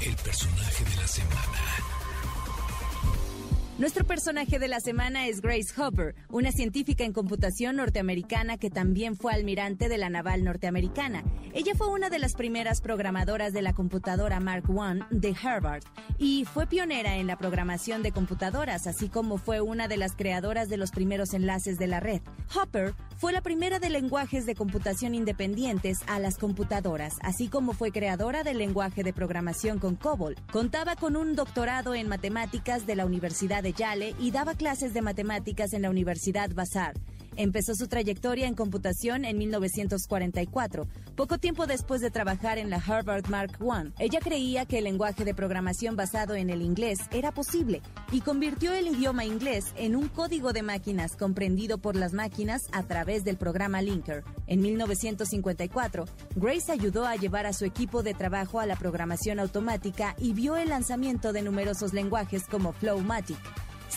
El 0.05 0.17
personaje 0.17 0.85
de 0.85 0.97
la 0.97 1.07
semana. 1.07 1.82
Nuestro 3.83 4.05
personaje 4.05 4.61
de 4.61 4.69
la 4.69 4.79
semana 4.79 5.27
es 5.27 5.41
Grace 5.41 5.75
Hopper, 5.77 6.15
una 6.29 6.53
científica 6.53 7.03
en 7.03 7.13
computación 7.13 7.75
norteamericana 7.75 8.57
que 8.57 8.71
también 8.71 9.17
fue 9.17 9.33
almirante 9.33 9.89
de 9.89 9.99
la 9.99 10.09
naval 10.09 10.45
norteamericana. 10.45 11.25
Ella 11.53 11.73
fue 11.77 11.89
una 11.89 12.09
de 12.09 12.21
las 12.21 12.35
primeras 12.35 12.81
programadoras 12.81 13.53
de 13.53 13.61
la 13.61 13.73
computadora 13.73 14.39
Mark 14.39 14.67
I 14.69 15.01
de 15.11 15.35
Harvard 15.43 15.83
y 16.17 16.45
fue 16.45 16.69
pionera 16.69 17.17
en 17.17 17.27
la 17.27 17.37
programación 17.37 18.05
de 18.05 18.13
computadoras, 18.13 18.87
así 18.87 19.09
como 19.09 19.37
fue 19.37 19.61
una 19.61 19.89
de 19.89 19.97
las 19.97 20.15
creadoras 20.15 20.69
de 20.69 20.77
los 20.77 20.93
primeros 20.93 21.35
enlaces 21.35 21.77
de 21.77 21.89
la 21.89 21.99
red. 21.99 22.23
Hopper 22.55 22.95
fue 23.17 23.33
la 23.33 23.41
primera 23.41 23.81
de 23.81 23.91
lenguajes 23.91 24.47
de 24.47 24.55
computación 24.55 25.13
independientes 25.15 25.99
a 26.07 26.21
las 26.21 26.39
computadoras, 26.39 27.15
así 27.23 27.49
como 27.49 27.73
fue 27.73 27.91
creadora 27.91 28.45
del 28.45 28.59
lenguaje 28.59 29.03
de 29.03 29.13
programación 29.13 29.81
con 29.81 29.97
COBOL. 29.97 30.37
Contaba 30.53 30.95
con 30.95 31.17
un 31.17 31.35
doctorado 31.35 31.97
en 31.97 32.09
matemáticas 32.09 32.87
de 32.87 32.95
la 32.95 33.07
Universidad 33.07 33.65
de 33.65 33.72
Yale 33.77 34.15
y 34.19 34.31
daba 34.31 34.55
clases 34.55 34.95
de 34.95 35.03
matemáticas 35.03 35.73
en 35.73 35.83
la 35.83 35.91
Universidad 35.91 36.51
Vassar. 36.55 36.95
Empezó 37.37 37.75
su 37.75 37.89
trayectoria 37.89 38.47
en 38.47 38.55
computación 38.55 39.25
en 39.25 39.39
1944, 39.39 40.87
poco 41.17 41.39
tiempo 41.39 41.67
después 41.67 42.01
de 42.01 42.11
trabajar 42.11 42.59
en 42.59 42.69
la 42.69 42.77
Harvard 42.77 43.27
Mark 43.29 43.59
I. 43.61 43.93
Ella 43.99 44.21
creía 44.21 44.67
que 44.67 44.79
el 44.79 44.85
lenguaje 44.85 45.25
de 45.25 45.35
programación 45.35 45.97
basado 45.97 46.35
en 46.35 46.51
el 46.51 46.61
inglés 46.61 46.99
era 47.11 47.33
posible 47.33 47.81
y 48.11 48.21
convirtió 48.21 48.73
el 48.73 48.89
idioma 48.89 49.25
inglés 49.25 49.73
en 49.77 49.97
un 49.97 50.09
código 50.09 50.53
de 50.53 50.63
máquinas 50.63 51.17
comprendido 51.17 51.79
por 51.79 51.97
las 51.97 52.13
máquinas 52.13 52.63
a 52.73 52.83
través 52.83 53.25
del 53.25 53.39
programa 53.39 53.81
Linker. 53.81 54.25
En 54.47 54.61
1954, 54.61 56.05
Grace 56.37 56.71
ayudó 56.71 57.07
a 57.07 57.17
llevar 57.17 57.47
a 57.47 57.53
su 57.53 57.65
equipo 57.65 58.03
de 58.03 58.15
trabajo 58.15 58.61
a 58.61 58.67
la 58.67 58.77
programación 58.77 59.41
automática 59.41 60.15
y 60.19 60.35
vio 60.35 60.57
el 60.57 60.69
lanzamiento 60.69 61.33
de 61.33 61.43
numerosos 61.43 61.93
lenguajes 61.95 62.45
como 62.45 62.73
Flowmatic 62.73 63.39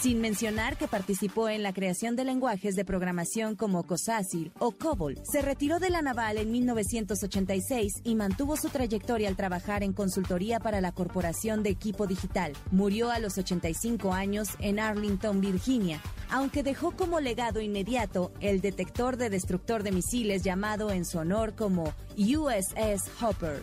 sin 0.02 0.22
mencionar 0.22 0.78
que 0.78 0.88
participó 0.88 1.50
en 1.50 1.64
la 1.64 1.74
creación 1.74 2.16
de 2.16 2.24
lenguajes 2.26 2.76
de 2.76 2.86
programación 2.86 3.56
como 3.56 3.84
COSACIL 3.84 4.52
o 4.60 4.72
COBOL. 4.72 5.20
Se 5.24 5.42
retiró 5.42 5.80
de 5.80 5.90
la 5.90 6.02
naval 6.02 6.38
en 6.38 6.52
1986 6.52 8.02
y 8.04 8.16
mantuvo 8.16 8.58
su 8.58 8.70
trayectoria 8.70 9.30
al 9.30 9.36
trabajar 9.36 9.84
en 9.84 9.94
consultoría 9.94 10.60
para 10.60 10.82
la 10.82 10.92
Corporación 10.92 11.64
de 11.64 11.70
Equipo 11.70 12.08
Digital. 12.08 12.54
Murió 12.72 13.12
a 13.12 13.20
los 13.20 13.38
85 13.38 14.14
años 14.14 14.50
en 14.60 14.80
Arlington, 14.80 15.42
Virginia, 15.42 16.02
aunque 16.30 16.64
dejó 16.64 16.92
como 16.92 17.20
legado 17.20 17.62
inmediato 17.62 18.32
el 18.40 18.62
detector 18.62 19.18
de 19.18 19.30
destructor 19.30 19.84
de 19.84 19.92
misiles 19.92 20.44
llamado 20.44 20.92
en 20.92 21.06
su 21.06 21.18
honor 21.18 21.56
como 21.56 21.94
USS 22.18 23.10
Hopper. 23.22 23.62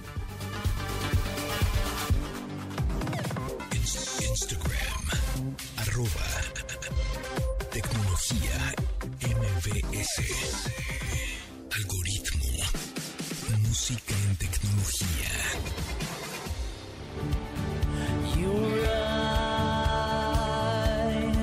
Arroba. 5.92 6.26
Tecnología. 7.70 8.56
MBS. 9.20 10.16
Algoritmo. 11.76 12.46
Música 13.68 14.14
en 14.26 14.36
tecnología. 14.36 15.32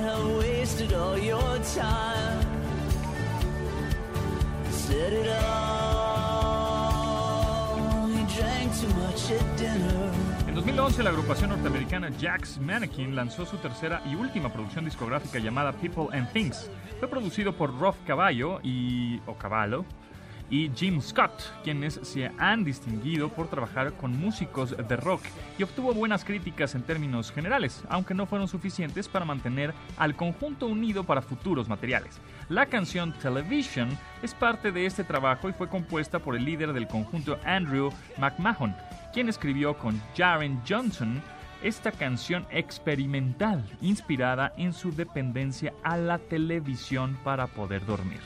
I 0.01 0.13
wasted 0.39 0.93
all 0.93 1.17
your 1.19 1.59
time. 1.75 2.45
Said 4.71 5.13
it 5.13 5.27
all. 5.43 5.69
You 8.09 8.25
drank 8.35 8.73
too 8.79 8.89
much 8.95 9.31
at 9.31 9.57
dinner. 9.57 10.08
En 10.59 10.65
2011, 10.65 11.03
la 11.03 11.09
agrupación 11.11 11.51
norteamericana 11.51 12.09
Jack's 12.19 12.59
Mannequin 12.59 13.15
lanzó 13.15 13.45
su 13.45 13.55
tercera 13.59 14.01
y 14.05 14.15
última 14.15 14.51
producción 14.51 14.83
discográfica 14.83 15.39
llamada 15.39 15.71
People 15.71 16.07
and 16.11 16.29
Things. 16.33 16.69
Fue 16.99 17.07
producido 17.07 17.55
por 17.55 17.79
Rolf 17.79 17.95
Caballo 18.05 18.59
y, 18.61 19.21
o 19.25 19.35
Cavallo 19.35 19.85
y 20.49 20.69
Jim 20.75 21.01
Scott, 21.01 21.31
quienes 21.63 21.99
se 22.03 22.31
han 22.37 22.63
distinguido 22.63 23.29
por 23.29 23.47
trabajar 23.47 23.93
con 23.93 24.17
músicos 24.19 24.75
de 24.75 24.95
rock 24.95 25.21
y 25.57 25.63
obtuvo 25.63 25.93
buenas 25.93 26.25
críticas 26.25 26.75
en 26.75 26.83
términos 26.83 27.31
generales, 27.31 27.83
aunque 27.89 28.13
no 28.13 28.25
fueron 28.25 28.47
suficientes 28.47 29.07
para 29.07 29.25
mantener 29.25 29.73
al 29.97 30.15
conjunto 30.15 30.67
unido 30.67 31.03
para 31.03 31.21
futuros 31.21 31.69
materiales. 31.69 32.19
La 32.49 32.65
canción 32.65 33.13
Television 33.13 33.89
es 34.23 34.33
parte 34.33 34.71
de 34.71 34.85
este 34.85 35.03
trabajo 35.03 35.49
y 35.49 35.53
fue 35.53 35.69
compuesta 35.69 36.19
por 36.19 36.35
el 36.35 36.45
líder 36.45 36.73
del 36.73 36.87
conjunto 36.87 37.39
Andrew 37.45 37.91
McMahon, 38.17 38.75
quien 39.13 39.29
escribió 39.29 39.77
con 39.77 40.01
Jaren 40.17 40.59
Johnson 40.67 41.21
esta 41.61 41.91
canción 41.91 42.45
experimental 42.51 43.63
inspirada 43.81 44.53
en 44.57 44.73
su 44.73 44.91
dependencia 44.93 45.73
a 45.83 45.97
la 45.97 46.17
televisión 46.17 47.17
para 47.23 47.47
poder 47.47 47.85
dormir. 47.85 48.19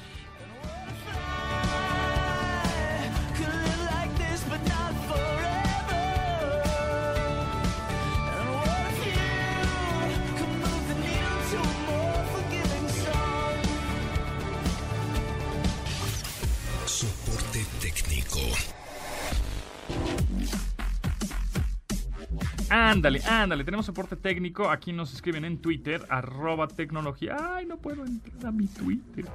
Ándale, 22.94 23.22
ándale. 23.26 23.64
Tenemos 23.64 23.86
soporte 23.86 24.16
técnico. 24.16 24.70
Aquí 24.70 24.94
nos 24.94 25.14
escriben 25.14 25.46
en 25.46 25.58
Twitter, 25.58 26.06
arroba 26.10 26.68
tecnología. 26.68 27.36
Ay, 27.56 27.66
no 27.66 27.78
puedo 27.78 28.06
entrar 28.06 28.46
a 28.48 28.52
mi 28.52 28.68
Twitter. 28.68 29.26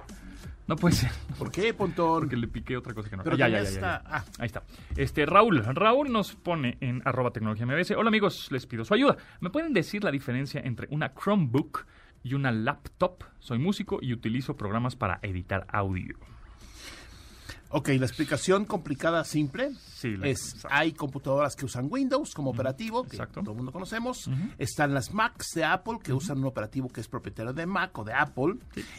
No 0.69 0.77
puede 0.77 0.95
ser. 0.95 1.11
¿Por 1.39 1.51
qué, 1.51 1.73
Pontón? 1.75 2.21
Porque 2.21 2.37
le 2.37 2.47
piqué 2.47 2.77
otra 2.77 2.95
cosa 2.95 3.09
que 3.11 3.17
no. 3.17 3.25
Pero 3.25 3.37
ya, 3.37 3.47
también 3.47 3.65
ya, 3.65 3.71
ya, 3.71 3.81
ya, 3.81 3.97
está- 3.97 4.03
ah. 4.17 4.25
Ahí 4.39 4.47
está. 4.47 4.63
Este, 4.97 5.27
Raúl. 5.27 5.65
Raúl 5.65 6.13
nos 6.13 6.35
pone 6.35 6.77
en 6.81 7.03
arroba 7.05 7.33
tecnología 7.33 7.67
MBS. 7.67 7.93
Hola 7.97 8.09
amigos, 8.09 8.49
les 8.53 8.67
pido 8.67 8.85
su 8.85 8.95
ayuda. 8.95 9.17
¿Me 9.41 9.51
pueden 9.51 9.73
decir 9.73 10.05
la 10.05 10.11
diferencia 10.11 10.61
entre 10.63 10.87
una 10.91 11.13
Chromebook 11.15 11.87
y 12.23 12.35
una 12.35 12.53
laptop? 12.53 13.25
Soy 13.41 13.59
músico 13.59 13.99
y 14.03 14.13
utilizo 14.13 14.57
programas 14.57 14.95
para 14.95 15.19
editar 15.23 15.67
audio. 15.73 16.17
Ok, 17.71 17.89
la 17.99 18.07
explicación 18.07 18.65
complicada, 18.65 19.25
simple, 19.25 19.73
Sí, 19.95 20.17
la- 20.17 20.29
es, 20.29 20.55
exacto. 20.55 20.69
hay 20.71 20.93
computadoras 20.93 21.55
que 21.55 21.67
usan 21.67 21.89
Windows 21.91 22.33
como 22.35 22.51
operativo, 22.51 23.03
que 23.05 23.17
exacto. 23.17 23.41
todo 23.43 23.51
el 23.51 23.57
mundo 23.59 23.73
conocemos. 23.73 24.31
Están 24.57 24.95
las 24.95 25.13
Macs 25.13 25.49
de 25.55 25.65
Apple, 25.65 25.99
que 26.03 26.13
usan 26.15 26.39
un 26.39 26.47
operativo 26.47 26.89
que 26.89 27.01
es 27.03 27.09
propietario 27.09 27.53
de 27.53 27.67
Mac 27.67 27.99
o 27.99 28.05
de 28.05 28.15
Apple. 28.15 28.55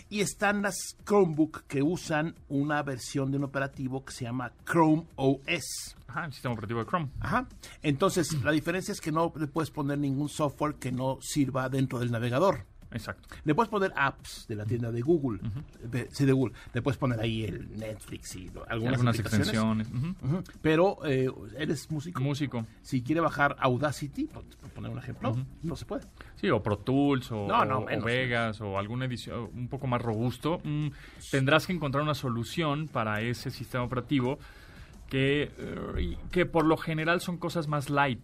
Y 0.09 0.19
están 0.21 0.61
las 0.61 0.75
Chromebook, 1.05 1.63
que 1.67 1.81
usan 1.81 2.35
una 2.47 2.83
versión 2.83 3.31
de 3.31 3.37
un 3.37 3.45
operativo 3.45 4.05
que 4.05 4.13
se 4.13 4.25
llama 4.25 4.51
Chrome 4.65 5.05
OS. 5.15 5.95
Ajá, 6.07 6.25
el 6.25 6.33
sistema 6.33 6.53
operativo 6.53 6.79
de 6.79 6.85
Chrome. 6.87 7.09
Ajá. 7.19 7.47
Entonces, 7.81 8.33
la 8.43 8.51
diferencia 8.51 8.91
es 8.91 9.01
que 9.01 9.11
no 9.11 9.31
le 9.35 9.47
puedes 9.47 9.71
poner 9.71 9.97
ningún 9.97 10.29
software 10.29 10.75
que 10.75 10.91
no 10.91 11.17
sirva 11.21 11.69
dentro 11.69 11.99
del 11.99 12.11
navegador. 12.11 12.65
Exacto. 12.91 13.27
Le 13.43 13.53
puedes 13.53 13.69
poner 13.69 13.93
apps 13.95 14.47
de 14.47 14.55
la 14.55 14.65
tienda 14.65 14.91
de 14.91 15.01
Google. 15.01 15.39
de- 15.83 16.07
sí, 16.11 16.25
de 16.25 16.31
Google. 16.31 16.53
Le 16.73 16.81
puedes 16.81 16.97
poner 16.97 17.19
ahí 17.19 17.43
el 17.43 17.77
Netflix 17.77 18.35
y 18.35 18.49
lo- 18.49 18.67
algunas, 18.69 19.19
extensiones. 19.19 19.87
Pero 20.61 20.97
eh, 21.05 21.29
eres 21.57 21.89
músico. 21.91 22.21
Músico. 22.21 22.65
si 22.81 23.01
quiere 23.03 23.21
bajar 23.21 23.55
Audacity, 23.59 24.25
por, 24.25 24.43
por 24.43 24.69
poner 24.71 24.91
un 24.91 24.97
ejemplo, 24.97 25.35
no 25.63 25.75
se 25.75 25.85
puede. 25.85 26.03
Sí, 26.35 26.49
o 26.49 26.63
Pro 26.63 26.77
Tools, 26.77 27.31
o, 27.31 27.47
No, 27.47 27.79
o-. 27.79 28.01
Vegas, 28.03 28.59
o 28.61 28.77
alguna 28.79 29.05
edición 29.05 29.49
un 29.53 29.67
poco 29.67 29.85
más 29.87 30.01
robusto, 30.01 30.59
mm, 30.63 30.87
tendrás 31.31 31.67
que 31.67 31.73
encontrar 31.73 32.03
una 32.03 32.15
solución 32.15 32.87
para 32.87 33.21
ese 33.21 33.51
sistema 33.51 33.83
operativo 33.83 34.39
que, 35.09 35.51
eh, 35.57 36.17
que 36.31 36.45
por 36.45 36.65
lo 36.65 36.77
general 36.77 37.21
son 37.21 37.37
cosas 37.37 37.67
más 37.67 37.89
light. 37.89 38.21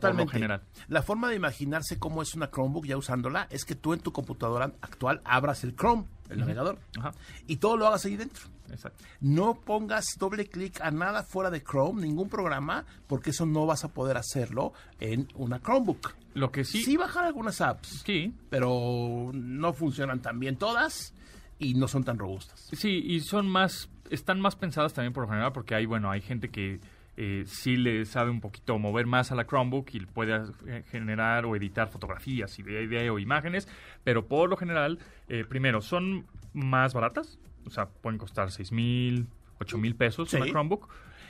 Totalmente. 0.00 0.32
General. 0.32 0.62
La 0.88 1.02
forma 1.02 1.28
de 1.28 1.36
imaginarse 1.36 1.98
cómo 1.98 2.22
es 2.22 2.34
una 2.34 2.50
Chromebook 2.50 2.86
ya 2.86 2.96
usándola 2.96 3.46
es 3.50 3.64
que 3.64 3.74
tú 3.74 3.92
en 3.92 4.00
tu 4.00 4.12
computadora 4.12 4.72
actual 4.80 5.20
abras 5.24 5.64
el 5.64 5.74
Chrome, 5.76 6.04
el 6.30 6.38
navegador, 6.40 6.78
Ajá, 6.98 7.12
y 7.46 7.56
todo 7.56 7.76
lo 7.76 7.86
hagas 7.86 8.04
ahí 8.06 8.16
dentro. 8.16 8.44
exacto. 8.70 9.04
No 9.20 9.54
pongas 9.54 10.06
doble 10.18 10.46
clic 10.46 10.80
a 10.80 10.90
nada 10.90 11.22
fuera 11.22 11.50
de 11.50 11.62
Chrome, 11.62 12.00
ningún 12.02 12.28
programa, 12.28 12.84
porque 13.06 13.30
eso 13.30 13.44
no 13.46 13.66
vas 13.66 13.84
a 13.84 13.88
poder 13.88 14.16
hacerlo 14.16 14.72
en 15.00 15.28
una 15.34 15.60
Chromebook. 15.60 16.14
Lo 16.34 16.50
que 16.50 16.64
sí, 16.64 16.82
Sí, 16.82 16.96
bajar 16.96 17.24
algunas 17.26 17.60
apps, 17.60 18.02
sí, 18.06 18.34
pero 18.48 19.30
no 19.34 19.72
funcionan 19.74 20.22
tan 20.22 20.38
bien 20.38 20.56
todas 20.56 21.12
y 21.58 21.74
no 21.74 21.86
son 21.88 22.04
tan 22.04 22.18
robustas. 22.18 22.68
Sí, 22.72 23.02
y 23.04 23.20
son 23.20 23.46
más, 23.46 23.90
están 24.08 24.40
más 24.40 24.56
pensadas 24.56 24.94
también 24.94 25.12
por 25.12 25.24
lo 25.24 25.28
general 25.28 25.52
porque 25.52 25.74
hay, 25.74 25.84
bueno, 25.84 26.10
hay 26.10 26.22
gente 26.22 26.48
que 26.48 26.80
eh, 27.24 27.44
sí 27.46 27.76
le 27.76 28.04
sabe 28.04 28.30
un 28.30 28.40
poquito 28.40 28.76
mover 28.80 29.06
más 29.06 29.30
a 29.30 29.36
la 29.36 29.44
Chromebook 29.46 29.90
y 29.94 30.00
puede 30.06 30.42
eh, 30.66 30.82
generar 30.90 31.44
o 31.46 31.54
editar 31.54 31.88
fotografías 31.88 32.58
y 32.58 32.64
video, 32.64 33.20
imágenes, 33.20 33.68
pero 34.02 34.26
por 34.26 34.50
lo 34.50 34.56
general, 34.56 34.98
eh, 35.28 35.44
primero, 35.48 35.80
son 35.82 36.26
más 36.52 36.94
baratas, 36.94 37.38
o 37.64 37.70
sea, 37.70 37.86
pueden 37.86 38.18
costar 38.18 38.50
6 38.50 38.72
mil, 38.72 39.28
8 39.60 39.78
mil 39.78 39.94
pesos 39.94 40.30
Sí. 40.30 40.36
una 40.36 40.46
Chromebook. 40.46 40.88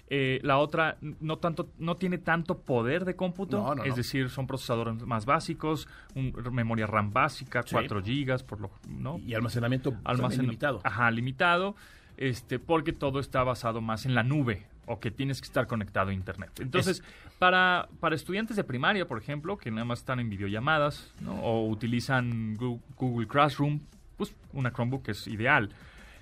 Eh, 0.09 0.41
la 0.43 0.57
otra 0.59 0.97
no 1.21 1.37
tanto 1.39 1.71
no 1.79 1.97
tiene 1.97 2.17
tanto 2.19 2.59
poder 2.63 3.05
de 3.05 3.15
cómputo, 3.15 3.59
No, 3.63 3.75
no, 3.75 3.83
es 3.85 3.91
no. 3.91 3.97
decir, 3.97 4.31
son 4.31 4.47
procesadores 4.47 5.07
más 5.07 5.27
básicos, 5.27 5.89
un- 6.15 6.33
memoria 6.53 6.87
RAM 6.87 7.13
básica, 7.13 7.63
Sí. 7.63 7.73
4 7.73 8.03
gigas, 8.03 8.43
por 8.43 8.61
lo, 8.61 8.71
¿no? 8.89 9.19
Y 9.19 9.35
almacenamiento 9.35 9.95
limitado. 10.41 10.81
Ajá, 10.85 11.11
limitado, 11.11 11.77
este, 12.17 12.59
porque 12.59 12.93
todo 12.93 13.21
está 13.21 13.43
basado 13.43 13.81
más 13.83 14.07
en 14.07 14.15
la 14.15 14.23
nube 14.23 14.67
o 14.87 14.99
que 14.99 15.11
tienes 15.11 15.41
que 15.41 15.47
estar 15.47 15.67
conectado 15.67 16.11
a 16.11 16.13
internet. 16.13 16.51
Entonces, 16.61 17.03
para, 17.39 17.89
para 18.01 18.15
estudiantes 18.15 18.57
de 18.57 18.65
primaria, 18.65 19.07
por 19.07 19.19
ejemplo, 19.19 19.57
que 19.57 19.71
nada 19.71 19.85
más 19.85 20.01
están 20.01 20.21
en 20.21 20.29
videollamadas 20.29 21.13
¿no? 21.21 21.35
o 21.43 21.69
utilizan 21.69 22.57
Google 22.57 23.27
Classroom, 23.27 23.81
pues 24.17 24.35
una 24.53 24.73
Chromebook 24.73 25.09
es 25.09 25.27
ideal. 25.27 25.71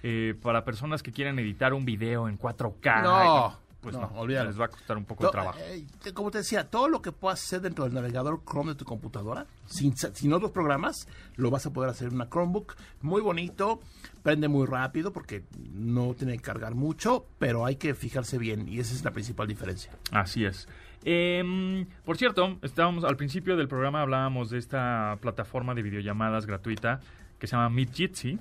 Eh, 0.03 0.35
para 0.41 0.65
personas 0.65 1.03
que 1.03 1.13
quieran 1.13 1.39
editar 1.39 1.75
un 1.75 1.85
video 1.85 2.29
en 2.29 2.39
4K, 2.39 3.03
No, 3.03 3.59
pues 3.81 3.95
no, 3.95 4.03
no, 4.03 4.21
olvídalo. 4.21 4.51
les 4.51 4.61
va 4.61 4.67
a 4.67 4.69
costar 4.69 4.97
un 4.99 5.05
poco 5.05 5.23
No, 5.25 5.29
de 5.29 5.33
trabajo. 5.33 5.59
eh, 5.63 5.87
te- 6.03 6.13
como 6.13 6.31
te 6.31 6.39
decía, 6.39 6.65
todo 6.69 6.89
lo 6.89 7.01
que 7.03 7.13
puedas 7.13 7.43
hacer 7.43 7.61
dentro 7.63 7.85
del 7.85 7.95
navegador 7.95 8.43
Chrome 8.45 8.73
de 8.73 8.75
tu 8.75 8.85
computadora, 8.85 9.47
sin, 9.67 9.97
sin 9.97 10.33
otros 10.33 10.51
programas, 10.51 11.09
lo 11.37 11.51
vas 11.51 11.65
a 11.67 11.73
poder 11.73 11.91
hacer 11.91 12.09
en 12.09 12.15
una 12.15 12.29
Chromebook. 12.29 12.75
Muy 13.01 13.21
bonito, 13.23 13.81
prende 14.23 14.49
muy 14.49 14.67
rápido 14.67 15.13
porque 15.13 15.45
no 15.73 16.15
tiene 16.15 16.33
que 16.37 16.43
cargar 16.43 16.75
mucho, 16.75 17.27
pero 17.39 17.65
hay 17.65 17.77
que 17.77 17.95
fijarse 17.95 18.37
bien 18.39 18.69
y 18.69 18.81
esa 18.81 18.95
es 18.95 19.05
la 19.05 19.13
principal 19.13 19.47
diferencia. 19.49 19.93
Así 20.13 20.45
es. 20.45 20.69
Em, 21.05 21.87
por 22.05 22.19
cierto, 22.19 22.59
estábamos 22.61 23.05
al 23.05 23.17
principio 23.17 23.57
del 23.57 23.69
programa 23.69 24.03
hablábamos 24.03 24.51
de 24.51 24.59
esta 24.59 25.17
plataforma 25.23 25.75
de 25.75 25.83
videollamadas 25.83 26.45
gratuita 26.45 27.01
que 27.39 27.47
se 27.47 27.53
llama 27.57 27.71
Midjitsi, 27.71 28.39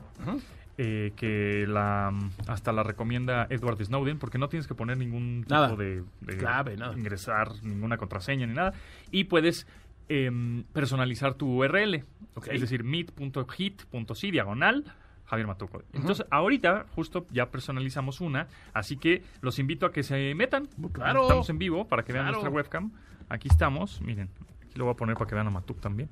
eh, 0.81 1.11
que 1.17 1.65
la 1.67 2.13
hasta 2.47 2.71
la 2.71 2.83
recomienda 2.83 3.47
Edward 3.49 3.83
Snowden 3.83 4.17
porque 4.17 4.37
no 4.37 4.47
tienes 4.47 4.65
que 4.65 4.75
poner 4.75 4.97
ningún 4.97 5.41
tipo 5.43 5.53
Nada. 5.53 5.75
de, 5.75 6.03
de 6.21 6.37
Clave, 6.37 6.77
nada. 6.77 6.97
ingresar 6.97 7.51
ninguna 7.63 7.97
contraseña 7.97 8.47
ni 8.47 8.53
nada 8.53 8.71
y 9.11 9.25
puedes 9.25 9.67
em, 10.07 10.63
personalizar 10.71 11.33
tu 11.33 11.61
URL, 11.61 12.05
es 12.49 12.61
decir, 12.61 12.85
meet.hit.c 12.85 14.31
diagonal 14.31 14.85
Javier 15.25 15.47
Matuco. 15.47 15.83
Entonces, 15.93 16.25
ahorita 16.31 16.85
justo 16.95 17.27
ya 17.29 17.51
personalizamos 17.51 18.21
una, 18.21 18.47
así 18.73 18.95
que 18.97 19.21
los 19.41 19.59
invito 19.59 19.85
a 19.85 19.91
que 19.91 20.01
se 20.01 20.33
metan. 20.33 20.67
Claro. 20.93 21.23
Estamos 21.23 21.49
en 21.49 21.59
vivo 21.59 21.87
para 21.87 22.03
que 22.03 22.13
vean 22.13 22.25
Claro. 22.25 22.37
nuestra 22.37 22.55
webcam. 22.55 22.91
Aquí 23.27 23.47
estamos, 23.51 24.01
miren, 24.01 24.29
aquí 24.65 24.77
lo 24.79 24.85
voy 24.85 24.93
a 24.93 24.97
poner 24.97 25.15
para 25.15 25.27
que 25.27 25.35
vean 25.35 25.45
a 25.47 25.51
Matuk 25.51 25.79
también. 25.81 26.09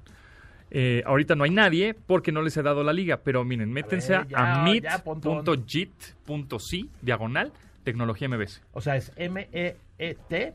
Eh, 0.70 1.02
ahorita 1.06 1.36
no 1.36 1.46
hay 1.46 1.52
nadie 1.52 1.94
porque 1.94 2.32
no 2.32 2.42
les 2.42 2.58
he 2.58 2.64
dado 2.64 2.84
la 2.84 2.92
liga, 2.94 3.18
pero 3.24 3.44
miren, 3.46 3.72
métense 3.72 4.16
a, 4.16 4.28
a 4.36 4.64
meet.jit.c 4.64 6.86
diagonal 7.02 7.52
tecnología 7.84 8.28
MBS. 8.28 8.62
O 8.74 8.82
sea, 8.82 8.98
es 8.98 9.14
M-E-E-T 9.16 10.54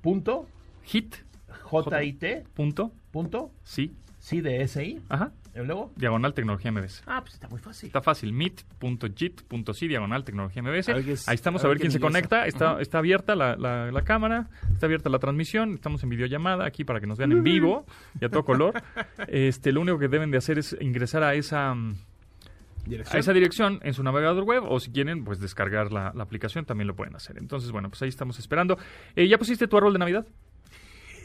punto 0.00 0.46
Hit. 0.84 1.16
J-I-T 1.62 2.44
Punto. 2.54 2.92
punto 3.10 3.50
Sí. 3.64 3.92
sí 4.20 4.40
de 4.40 4.62
S-I. 4.62 5.00
Ajá. 5.08 5.32
¿Y 5.62 5.66
luego? 5.66 5.92
Diagonal 5.96 6.34
tecnología 6.34 6.70
MBS. 6.72 7.02
Ah, 7.06 7.20
pues 7.20 7.34
está 7.34 7.48
muy 7.48 7.58
fácil. 7.58 7.86
Está 7.88 8.00
fácil, 8.00 8.32
meet.jit.c 8.32 9.88
diagonal 9.88 10.24
tecnología 10.24 10.62
MBS. 10.62 10.88
A 10.90 10.98
es- 10.98 11.28
Ahí 11.28 11.34
estamos 11.34 11.62
a 11.64 11.66
a 11.66 11.68
ver 11.70 11.78
quién 11.78 11.90
se 11.90 12.00
conecta. 12.00 12.46
Está, 12.46 12.80
está 12.80 12.98
abierta 12.98 13.34
la, 13.34 13.56
la- 13.56 13.90
la 13.90 14.02
cámara, 14.02 14.48
está 14.72 14.86
abierta 14.86 15.10
la 15.10 15.18
transmisión, 15.18 15.74
estamos 15.74 16.02
en 16.02 16.08
videollamada 16.10 16.66
aquí 16.66 16.84
para 16.84 17.00
que 17.00 17.06
nos 17.06 17.18
vean 17.18 17.32
en 17.32 17.42
vivo 17.42 17.86
y 18.20 18.24
a 18.24 18.28
todo 18.28 18.44
color. 18.44 18.82
Este, 19.26 19.72
lo 19.72 19.80
único 19.80 19.98
que 19.98 20.08
deben 20.08 20.30
de 20.30 20.38
hacer 20.38 20.58
es 20.58 20.76
ingresar 20.80 21.22
a 21.22 21.34
esa, 21.34 21.74
mm, 21.74 21.90
a 21.90 22.88
Dirección. 22.88 23.18
esa 23.20 23.32
dirección 23.32 23.80
en 23.82 23.92
su 23.94 24.02
navegador 24.02 24.44
web 24.44 24.62
o 24.66 24.80
si 24.80 24.90
quieren, 24.90 25.24
pues 25.24 25.40
descargar 25.40 25.92
la, 25.92 26.12
la 26.14 26.22
aplicación 26.22 26.64
también 26.64 26.86
lo 26.88 26.94
pueden 26.96 27.14
hacer. 27.16 27.36
Entonces, 27.38 27.70
bueno, 27.70 27.88
pues 27.90 28.00
ahí 28.02 28.08
estamos 28.08 28.38
esperando. 28.38 28.78
Eh, 29.14 29.28
¿Ya 29.28 29.36
pusiste 29.38 29.66
tu 29.68 29.76
árbol 29.76 29.92
de 29.92 29.98
Navidad? 29.98 30.26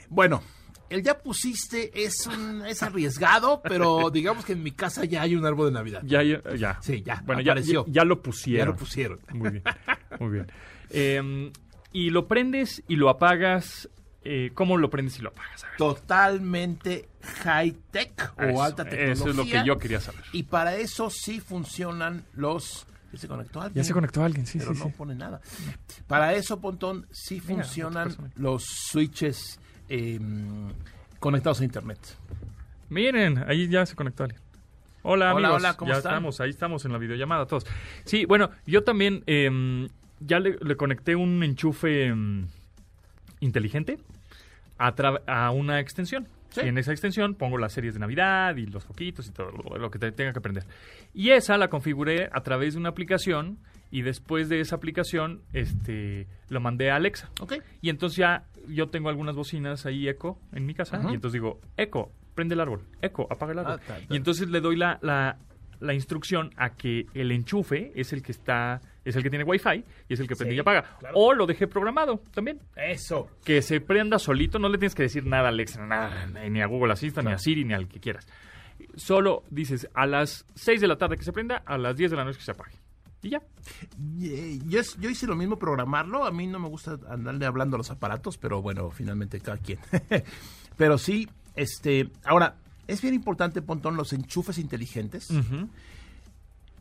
Bueno, 0.09 0.41
el 0.93 1.03
ya 1.03 1.17
pusiste 1.17 2.03
es 2.03 2.27
un, 2.27 2.65
es 2.65 2.81
arriesgado, 2.83 3.61
pero 3.63 4.09
digamos 4.09 4.45
que 4.45 4.53
en 4.53 4.63
mi 4.63 4.71
casa 4.71 5.05
ya 5.05 5.21
hay 5.23 5.35
un 5.35 5.45
árbol 5.45 5.67
de 5.67 5.73
Navidad. 5.73 6.01
Ya, 6.05 6.21
ya. 6.23 6.41
ya. 6.55 6.79
Sí, 6.81 7.01
ya, 7.05 7.21
Bueno, 7.25 7.41
ya, 7.41 7.51
apareció. 7.53 7.85
ya, 7.87 7.93
ya 7.93 8.03
lo 8.05 8.15
Ya 8.17 8.21
pusieron. 8.21 8.67
lo 8.69 8.75
pusieron. 8.75 9.19
Muy 9.33 9.49
bien, 9.51 9.63
muy 10.19 10.29
bien. 10.31 10.51
Eh, 10.89 11.51
y 11.91 12.09
lo 12.09 12.27
prendes 12.27 12.83
y 12.87 12.95
lo 12.95 13.09
apagas. 13.09 13.89
eh, 14.23 14.51
¿Cómo 14.53 14.77
lo 14.77 14.89
prendes 14.89 15.19
y 15.19 15.21
lo 15.21 15.29
apagas? 15.29 15.63
A 15.63 15.67
ver. 15.67 15.77
Totalmente 15.77 17.09
high 17.43 17.75
tech 17.91 18.33
o 18.37 18.43
Eso, 18.43 18.63
alta 18.63 18.83
tecnología. 18.85 19.13
Eso 19.13 19.29
es 19.29 19.35
lo 19.35 19.43
que 19.45 19.63
yo 19.65 19.77
quería 19.77 19.99
saber. 19.99 20.21
Y 20.31 20.43
para 20.43 20.75
eso 20.77 21.09
sí 21.09 21.39
funcionan 21.39 22.23
los... 22.33 22.85
¿Ya 23.11 23.19
se 23.19 23.27
conectó 23.27 23.61
alguien? 23.61 23.75
Ya 23.83 23.87
se 23.87 23.93
conectó 23.93 24.23
alguien, 24.23 24.47
sí, 24.47 24.57
pero 24.57 24.73
sí, 24.73 24.79
no 24.79 24.85
sí. 24.85 24.91
pone 24.97 25.13
nada. 25.13 25.39
Para 26.07 26.33
eso, 26.33 26.59
Pontón, 26.59 27.05
sí 27.11 27.39
funcionan 27.39 28.15
los 28.35 28.63
switches 28.63 29.59
eh, 29.93 30.19
conectados 31.19 31.61
a 31.61 31.63
internet. 31.63 31.99
Miren, 32.89 33.43
ahí 33.47 33.67
ya 33.67 33.85
se 33.85 33.95
conectó 33.95 34.23
alguien. 34.23 34.41
Hola, 35.03 35.33
Hola, 35.33 35.47
amigos. 35.49 35.55
hola, 35.63 35.77
¿cómo 35.77 35.91
ya 35.91 35.97
están? 35.97 36.11
estamos, 36.13 36.39
ahí 36.41 36.49
estamos 36.49 36.85
en 36.85 36.91
la 36.93 36.97
videollamada 36.97 37.45
todos. 37.45 37.65
Sí, 38.05 38.25
bueno, 38.25 38.49
yo 38.65 38.83
también 38.83 39.23
em, 39.25 39.87
ya 40.19 40.39
le, 40.39 40.57
le 40.61 40.75
conecté 40.77 41.15
un 41.15 41.43
enchufe 41.43 42.05
em, 42.07 42.47
inteligente 43.39 43.97
a, 44.77 45.51
una 45.51 45.79
extensión. 45.79 46.27
Sí. 46.49 46.61
Y 46.63 46.67
en 46.69 46.77
esa 46.77 46.91
extensión 46.91 47.35
pongo 47.35 47.57
las 47.57 47.73
series 47.73 47.95
de 47.95 47.99
Navidad 47.99 48.55
y 48.57 48.65
los 48.67 48.83
foquitos 48.83 49.27
y 49.27 49.31
todo 49.31 49.51
lo- 49.51 49.77
lo 49.77 49.89
que 49.91 49.97
te- 49.99 50.11
tenga 50.11 50.31
que 50.33 50.39
aprender. 50.39 50.63
Y 51.13 51.31
esa 51.31 51.57
la 51.57 51.67
configuré 51.69 52.29
a 52.31 52.41
través 52.41 52.73
de 52.75 52.79
una 52.79 52.89
aplicación 52.89 53.57
y 53.93 54.01
después 54.01 54.49
de 54.49 54.59
esa 54.59 54.75
aplicación 54.75 55.43
este, 55.53 56.25
lo 56.49 56.59
mandé 56.59 56.89
a 56.89 56.95
Alexa. 56.95 57.29
Y 57.79 57.89
entonces 57.89 58.17
ya 58.17 58.43
yo 58.67 58.89
tengo 58.89 59.09
algunas 59.09 59.35
bocinas 59.35 59.85
ahí 59.85 60.07
eco 60.07 60.39
en 60.51 60.65
mi 60.65 60.73
casa 60.73 60.99
y 61.09 61.13
entonces 61.13 61.33
digo, 61.33 61.61
eco, 61.77 62.11
prende 62.33 62.55
el 62.55 62.61
árbol, 62.61 62.81
eco, 63.03 63.27
apaga 63.29 63.51
el 63.53 63.59
árbol. 63.59 63.73
Ah, 63.79 63.83
ta, 63.87 63.99
ta. 63.99 64.01
Y 64.09 64.17
entonces 64.17 64.49
le 64.49 64.61
doy 64.61 64.77
la, 64.77 64.97
la, 65.03 65.37
la 65.79 65.93
instrucción 65.93 66.49
a 66.57 66.71
que 66.71 67.05
el 67.13 67.31
enchufe 67.31 67.91
es 67.93 68.13
el 68.13 68.23
que 68.23 68.31
está, 68.31 68.81
es 69.05 69.15
el 69.15 69.21
que 69.21 69.29
tiene 69.29 69.43
wifi 69.45 69.83
y 70.09 70.13
es 70.15 70.19
el 70.19 70.27
que 70.27 70.35
prende 70.35 70.53
Sí, 70.53 70.57
y 70.57 70.59
apaga. 70.61 70.97
claro. 70.97 71.15
O 71.15 71.33
lo 71.35 71.45
dejé 71.45 71.67
programado 71.67 72.23
también. 72.33 72.59
Eso. 72.75 73.27
Que 73.45 73.61
se 73.61 73.79
prenda 73.79 74.17
solito, 74.17 74.57
no 74.57 74.69
le 74.69 74.79
tienes 74.79 74.95
que 74.95 75.03
decir 75.03 75.23
nada 75.27 75.45
a 75.45 75.49
Alexa, 75.49 75.85
nada, 75.85 76.25
ni 76.49 76.61
a 76.61 76.65
Google 76.65 76.93
Assistant, 76.93 77.27
ni 77.27 77.33
a 77.33 77.37
Siri, 77.37 77.63
ni 77.63 77.73
al 77.75 77.87
que 77.87 77.99
quieras. 77.99 78.25
Solo 78.95 79.43
dices 79.51 79.87
a 79.93 80.07
las 80.07 80.45
6 80.55 80.81
de 80.81 80.87
la 80.87 80.97
tarde 80.97 81.15
que 81.17 81.23
se 81.23 81.31
prenda, 81.31 81.57
a 81.65 81.77
las 81.77 81.95
10 81.95 82.09
de 82.11 82.17
la 82.17 82.23
noche 82.25 82.39
que 82.39 82.43
se 82.45 82.51
apague. 82.51 82.75
Y 83.23 83.29
ya. 83.29 83.41
Eh, 84.21 84.59
Yo, 84.67 84.81
yo 84.99 85.09
hice 85.09 85.25
lo 85.25 85.35
mismo 85.35 85.57
programarlo. 85.57 86.25
A 86.25 86.31
mí 86.31 86.45
no 86.45 86.59
me 86.59 86.67
gusta 86.67 86.99
andarle 87.09 87.45
hablando 87.47 87.75
a 87.75 87.79
los 87.79 87.89
aparatos, 87.89 88.37
pero 88.37 88.61
bueno, 88.61 88.91
finalmente 88.91 89.39
cada 89.39 89.57
quien. 89.57 89.79
pero 90.77 90.97
sí, 90.97 91.27
este, 91.55 92.11
ahora, 92.25 92.57
es 92.87 93.01
bien 93.01 93.13
importante, 93.15 93.61
Pontón, 93.61 93.95
los 93.95 94.11
enchufes 94.13 94.57
inteligentes. 94.57 95.29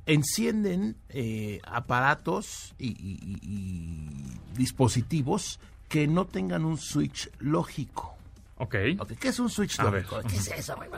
Encienden 0.04 0.96
eh, 1.10 1.60
aparatos 1.64 2.74
y, 2.76 2.88
y- 2.88 3.20
y- 3.22 3.38
y 3.42 4.10
dispositivos 4.56 5.60
que 5.88 6.08
no 6.08 6.26
tengan 6.26 6.64
un 6.64 6.76
switch 6.76 7.30
lógico. 7.38 8.16
Ok. 8.56 8.74
Ok, 8.98 9.12
¿Qué 9.20 9.28
es 9.28 9.38
un 9.38 9.48
switch 9.48 9.78
A 9.78 9.84
ver. 9.90 10.02
lógico? 10.02 10.20
¿Qué 10.28 10.36
es 10.36 10.48
eso? 10.48 10.74
güey? 10.74 10.90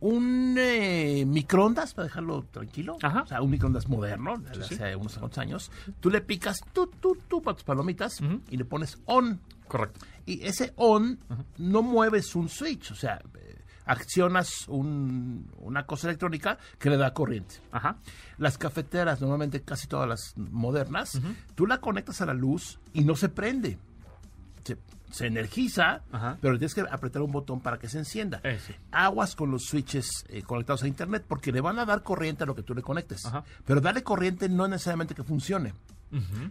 Un 0.00 0.54
eh, 0.58 1.24
microondas, 1.26 1.92
para 1.94 2.06
dejarlo 2.06 2.44
tranquilo. 2.50 2.96
Ajá. 3.02 3.22
O 3.22 3.26
sea, 3.26 3.42
un 3.42 3.50
microondas 3.50 3.88
moderno, 3.88 4.38
de 4.38 4.54
Sí, 4.64 4.74
hace 4.74 4.94
unos 4.96 5.18
cuantos 5.18 5.38
años. 5.38 5.70
Tú 6.00 6.08
le 6.10 6.20
picas 6.20 6.60
tú, 6.72 6.86
tú, 7.00 7.16
tú, 7.28 7.42
para 7.42 7.56
tus 7.56 7.64
palomitas 7.64 8.18
y 8.50 8.56
le 8.56 8.64
pones 8.64 8.98
on. 9.06 9.40
Correcto. 9.66 10.06
Y 10.24 10.44
ese 10.46 10.72
on 10.76 11.18
no 11.58 11.82
mueves 11.82 12.34
un 12.36 12.48
switch, 12.48 12.92
o 12.92 12.94
sea, 12.94 13.20
eh, 13.40 13.56
accionas 13.86 14.68
un- 14.68 15.50
una 15.58 15.84
cosa 15.84 16.06
electrónica 16.08 16.58
que 16.78 16.90
le 16.90 16.96
da 16.96 17.12
corriente. 17.12 17.56
Ajá. 17.72 17.96
Las 18.38 18.56
cafeteras, 18.56 19.20
normalmente 19.20 19.62
casi 19.62 19.88
todas 19.88 20.08
las 20.08 20.34
modernas, 20.36 21.20
tú 21.54 21.66
la 21.66 21.78
conectas 21.80 22.20
a 22.20 22.26
la 22.26 22.34
luz 22.34 22.78
y 22.92 23.02
no 23.04 23.16
se 23.16 23.28
prende. 23.30 23.78
Se, 24.64 24.76
se 25.10 25.26
energiza, 25.26 26.02
Ajá. 26.12 26.38
pero 26.40 26.58
tienes 26.58 26.74
que 26.74 26.82
apretar 26.82 27.22
un 27.22 27.32
botón 27.32 27.60
para 27.60 27.78
que 27.78 27.88
se 27.88 27.98
encienda. 27.98 28.40
Eh. 28.44 28.58
Aguas 28.92 29.34
con 29.36 29.50
los 29.50 29.64
switches 29.64 30.24
eh, 30.28 30.42
conectados 30.42 30.82
a 30.82 30.88
internet 30.88 31.24
porque 31.26 31.50
le 31.52 31.60
van 31.60 31.78
a 31.78 31.84
dar 31.86 32.02
corriente 32.02 32.44
a 32.44 32.46
lo 32.46 32.54
que 32.54 32.62
tú 32.62 32.74
le 32.74 32.82
conectes. 32.82 33.24
Ajá. 33.26 33.44
Pero 33.64 33.80
darle 33.80 34.02
corriente 34.02 34.48
no 34.48 34.64
es 34.64 34.70
necesariamente 34.70 35.14
que 35.14 35.22
funcione. 35.24 35.72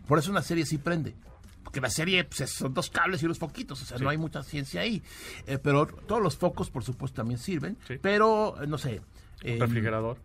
Por 0.07 0.19
eso 0.19 0.31
una 0.31 0.41
serie 0.41 0.65
sí 0.65 0.77
prende. 0.77 1.15
Porque 1.63 1.81
la 1.81 1.89
serie 1.89 2.23
pues, 2.23 2.41
es- 2.41 2.51
son 2.53 2.73
dos 2.73 2.89
cables 2.89 3.21
y 3.21 3.25
unos 3.25 3.39
foquitos, 3.39 3.81
o 3.81 3.85
sea, 3.85 3.97
Sí. 3.97 4.03
no 4.03 4.09
hay 4.09 4.17
mucha 4.17 4.41
ciencia 4.41 4.81
ahí. 4.81 5.03
Eh, 5.47 5.57
pero 5.57 5.85
todos 5.85 6.21
los 6.21 6.37
focos, 6.37 6.69
por 6.69 6.83
supuesto, 6.83 7.17
también 7.17 7.39
sirven. 7.39 7.77
Sí. 7.87 7.95
Pero, 8.01 8.55
no 8.67 8.77
sé. 8.77 9.01
eh, 9.43 9.57
Refrigerador. 9.59 10.17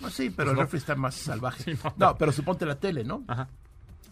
pues 0.00 0.12
sí, 0.14 0.30
pero 0.30 0.50
el 0.50 0.56
no. 0.56 0.62
refri 0.62 0.78
está 0.78 0.94
más 0.96 1.14
salvaje. 1.14 1.62
Sí, 1.62 1.78
no. 1.84 1.94
no. 1.96 2.16
pero 2.18 2.32
suponte 2.32 2.66
la 2.66 2.74
tele, 2.74 3.04
¿no? 3.04 3.22
Ajá. 3.28 3.48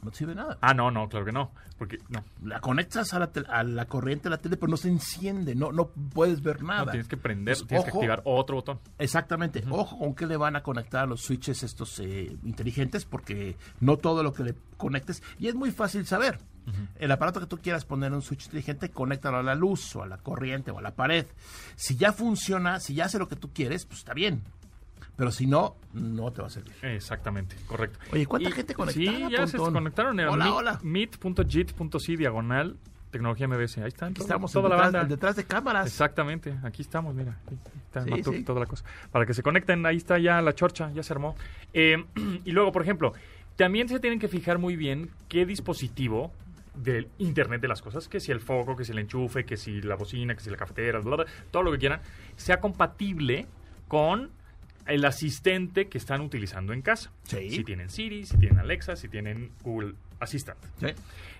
No 0.03 0.11
te 0.11 0.19
sirve 0.19 0.35
nada. 0.35 0.57
Ah, 0.61 0.73
no, 0.75 0.91
no, 0.91 1.09
claro 1.09 1.25
que 1.27 1.33
no. 1.33 1.51
Porque 1.79 1.99
no. 2.09 2.25
La 2.45 2.61
conectas 2.61 3.13
a 3.13 3.19
la, 3.19 3.31
a 3.49 3.63
la 3.65 3.87
corriente 3.87 4.25
de 4.25 4.31
la 4.31 4.39
tele, 4.39 4.57
pero 4.57 4.71
no 4.71 4.77
se 4.77 4.89
enciende, 4.89 5.55
no, 5.55 5.73
no 5.73 5.89
puedes 5.89 6.43
ver 6.43 6.63
nada. 6.63 6.85
No, 6.87 6.91
tienes 6.93 7.09
que 7.09 7.17
prender, 7.17 7.55
Pues, 7.57 7.67
tienes 7.67 7.85
que 7.85 7.91
ojo. 7.91 7.99
activar 7.99 8.23
otro 8.25 8.57
botón. 8.57 8.79
Exactamente. 8.99 9.65
Ojo 9.71 9.99
con 9.99 10.15
qué 10.15 10.27
le 10.27 10.37
van 10.37 10.57
a 10.57 10.63
conectar 10.63 11.05
a 11.05 11.07
los 11.07 11.23
switches 11.23 11.63
estos 11.63 11.99
eh, 12.01 12.37
inteligentes, 12.45 13.05
porque 13.05 13.57
no 13.81 13.97
todo 13.97 14.23
lo 14.23 14.33
que 14.33 14.45
le 14.45 14.55
conectes. 14.77 15.23
Y 15.39 15.49
es 15.49 15.55
muy 15.55 15.71
fácil 15.71 16.07
saber. 16.07 16.39
El 16.99 17.13
aparato 17.13 17.39
que 17.39 17.47
tú 17.47 17.59
quieras 17.59 17.85
poner 17.85 18.13
un 18.13 18.23
switch 18.23 18.47
inteligente, 18.47 18.91
conéctalo 18.91 19.37
a 19.37 19.43
la 19.45 19.55
luz 19.55 19.95
o 19.95 20.03
a 20.03 20.07
la 20.09 20.19
corriente 20.19 20.73
o 20.73 20.79
a 20.81 20.83
la 20.83 20.97
pared. 20.97 21.25
Si 21.77 21.95
ya 21.95 22.13
funciona, 22.13 22.81
si 22.81 22.95
ya 22.95 23.05
hace 23.05 23.21
lo 23.21 23.29
que 23.29 23.37
tú 23.37 23.53
quieres, 23.53 23.87
pues 23.87 24.01
está 24.01 24.15
bien. 24.15 24.43
Pero 25.17 25.31
si 25.33 25.47
no, 25.47 25.77
no 25.95 26.31
te 26.33 26.43
va 26.43 26.49
a 26.49 26.51
servir. 26.51 26.73
Exactamente, 26.83 27.57
correcto. 27.67 27.99
Oye, 28.13 28.27
¿cuánta 28.27 28.51
gente 28.51 28.75
conectada, 28.75 29.17
Sí, 29.17 29.27
ya 29.31 29.47
se 29.47 29.57
conectaron. 29.59 30.19
Hola, 30.21 30.45
meet- 30.47 30.53
hola. 30.55 30.81
meet.jit.c 30.83 32.17
diagonal 32.17 32.77
tecnología 33.11 33.49
MBS. 33.49 33.79
Ahí 33.79 33.89
están. 33.89 34.11
Aquí 34.11 34.21
estamos 34.21 34.53
toda 34.53 34.69
la 34.69 34.77
banda. 34.77 35.05
detrás 35.05 35.37
de 35.37 35.45
cámaras. 35.45 35.87
Exactamente, 35.87 36.55
aquí 36.63 36.83
estamos, 36.83 37.15
mira. 37.15 37.39
Ahí 37.49 37.59
Está 37.87 38.05
Sí, 38.05 38.11
Matuk, 38.11 38.35
sí. 38.35 38.43
toda 38.45 38.61
la 38.61 38.67
cosa. 38.67 38.85
Para 39.11 39.25
que 39.25 39.33
se 39.33 39.43
conecten, 39.43 39.87
ahí 39.87 39.97
está 39.97 40.19
ya 40.19 40.43
la 40.43 40.55
chorcha, 40.55 40.91
ya 40.93 41.03
se 41.03 41.13
armó. 41.15 41.35
Eh, 41.73 42.05
y 42.45 42.53
luego, 42.53 42.73
por 42.73 42.83
ejemplo, 42.83 43.15
también 43.57 43.89
se 43.89 44.01
tienen 44.01 44.19
que 44.19 44.29
fijar 44.29 44.59
muy 44.59 44.77
bien 44.77 45.11
qué 45.29 45.47
dispositivo 45.47 46.31
del 46.75 47.09
Internet 47.17 47.63
de 47.63 47.69
las 47.69 47.81
cosas, 47.81 48.07
que 48.07 48.21
si 48.21 48.33
el 48.33 48.41
foco, 48.41 48.77
que 48.77 48.85
si 48.85 48.93
el 48.93 48.99
enchufe, 48.99 49.47
que 49.47 49.57
si 49.57 49.81
la 49.81 49.95
bocina, 49.95 50.35
que 50.35 50.41
si 50.43 50.51
la 50.51 50.59
cafetera, 50.59 50.99
bla, 51.01 51.17
bla, 51.17 51.27
todo 51.51 51.63
lo 51.63 51.73
que 51.73 51.79
quieran, 51.79 52.01
sea 52.37 52.61
compatible 52.61 53.47
con 53.89 54.29
el 54.87 55.05
asistente 55.05 55.89
que 55.89 55.99
están 55.99 56.21
utilizando 56.21 56.73
en 56.73 56.83
casa. 56.83 57.13
Sí. 57.25 57.51
Si 57.51 57.65
tienen 57.65 57.91
Siri, 57.91 58.25
si 58.25 58.37
tienen 58.37 58.59
Alexa, 58.59 58.97
si 58.97 59.09
tienen 59.09 59.51
Google 59.63 59.95
Assistant. 60.21 60.59
Sí. 60.81 60.89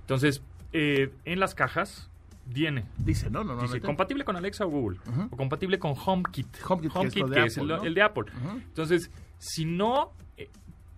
Entonces, 0.01 0.43
eh, 0.73 1.11
en 1.25 1.41
las 1.41 1.55
cajas 1.55 2.11
viene 2.47 2.85
Dice, 2.99 3.31
no, 3.31 3.43
no, 3.45 3.55
no. 3.57 3.63
Dice, 3.63 3.81
compatible 3.81 4.25
con 4.25 4.37
Alexa 4.37 4.65
o 4.67 4.69
Google. 4.69 4.99
O 5.31 5.37
compatible 5.37 5.79
con 5.79 5.95
HomeKit. 5.97 6.47
HomeKit, 6.67 6.93
que 6.93 7.07
es 7.07 7.15
de 7.15 7.35
que 7.35 7.45
es 7.47 7.59
Apple, 7.59 7.75
el, 7.75 7.81
¿no? 7.81 7.85
el 7.85 7.95
de 7.95 8.03
Apple. 8.03 8.25
Entonces, 8.69 9.11
si 9.39 9.65
no, 9.65 10.13
eh, 10.37 10.49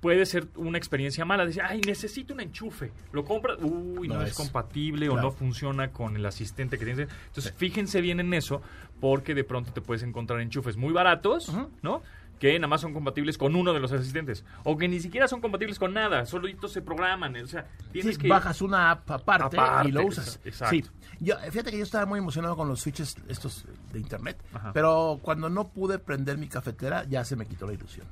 puede 0.00 0.26
ser 0.26 0.48
una 0.56 0.78
experiencia 0.78 1.24
mala. 1.24 1.46
Dice, 1.46 1.62
ay, 1.62 1.80
necesito 1.86 2.34
un 2.34 2.40
enchufe. 2.40 2.92
Lo 3.12 3.24
compras, 3.24 3.58
uy, 3.60 4.08
no, 4.08 4.16
No 4.16 4.22
es, 4.22 4.30
es. 4.30 4.36
compatible 4.36 5.08
o 5.08 5.16
no 5.16 5.30
funciona 5.30 5.90
con 5.90 6.16
el 6.16 6.26
asistente 6.26 6.78
que 6.78 6.84
tienes. 6.84 7.08
Entonces, 7.28 7.54
fíjense 7.56 8.00
bien 8.00 8.20
en 8.20 8.34
eso, 8.34 8.60
porque 9.00 9.34
de 9.34 9.44
pronto 9.44 9.72
te 9.72 9.80
puedes 9.80 10.02
encontrar 10.02 10.40
enchufes 10.40 10.76
muy 10.76 10.92
baratos, 10.92 11.52
¿no? 11.82 12.02
Que 12.38 12.56
nada 12.58 12.68
más 12.68 12.80
son 12.80 12.92
compatibles 12.94 13.36
con 13.36 13.56
uno 13.56 13.72
de 13.72 13.80
los 13.80 13.90
asistentes. 13.92 14.44
O 14.64 14.76
que 14.76 14.86
ni 14.86 15.00
siquiera 15.00 15.26
son 15.26 15.40
compatibles 15.40 15.78
con 15.78 15.92
nada. 15.92 16.24
Solitos 16.24 16.72
se 16.72 16.82
programan. 16.82 17.34
O 17.36 17.46
sea, 17.48 17.66
tienes 17.92 18.14
Sí, 18.14 18.22
que... 18.22 18.28
bajas 18.28 18.62
una 18.62 18.90
app 18.92 19.10
aparte, 19.10 19.56
Aparte, 19.58 19.88
y 19.88 19.92
lo 19.92 20.06
usas. 20.06 20.38
exacto. 20.44 20.76
Sí. 20.76 20.84
Yo, 21.20 21.34
fíjate 21.50 21.72
que 21.72 21.78
yo 21.78 21.82
estaba 21.84 22.06
muy 22.06 22.20
emocionado 22.20 22.56
con 22.56 22.68
los 22.68 22.80
switches 22.80 23.16
estos 23.26 23.64
de 23.92 23.98
internet, 23.98 24.40
Ajá. 24.54 24.72
pero 24.72 25.18
cuando 25.20 25.50
no 25.50 25.66
pude 25.66 25.98
prender 25.98 26.38
mi 26.38 26.46
cafetera 26.46 27.04
ya 27.08 27.24
se 27.24 27.34
me 27.34 27.44
quitó 27.46 27.66
la 27.66 27.72
ilusión. 27.72 28.06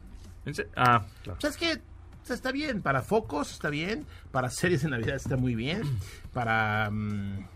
¿En 0.45 0.55
se- 0.55 0.69
Ah, 0.75 1.05
claro. 1.23 1.39
O 1.39 1.41
sea, 1.41 1.51
es 1.51 1.57
que 1.57 1.81
sea, 2.25 2.35
está 2.35 2.51
bien, 2.51 2.83
para 2.83 3.03
focos 3.03 3.53
está 3.53 3.71
bien, 3.71 4.05
para 4.33 4.51
series 4.51 4.83
de 4.83 4.89
Navidad 4.91 5.15
está 5.15 5.37
muy 5.37 5.55
bien, 5.55 5.83
para... 6.33 6.91
mm, 6.91 7.47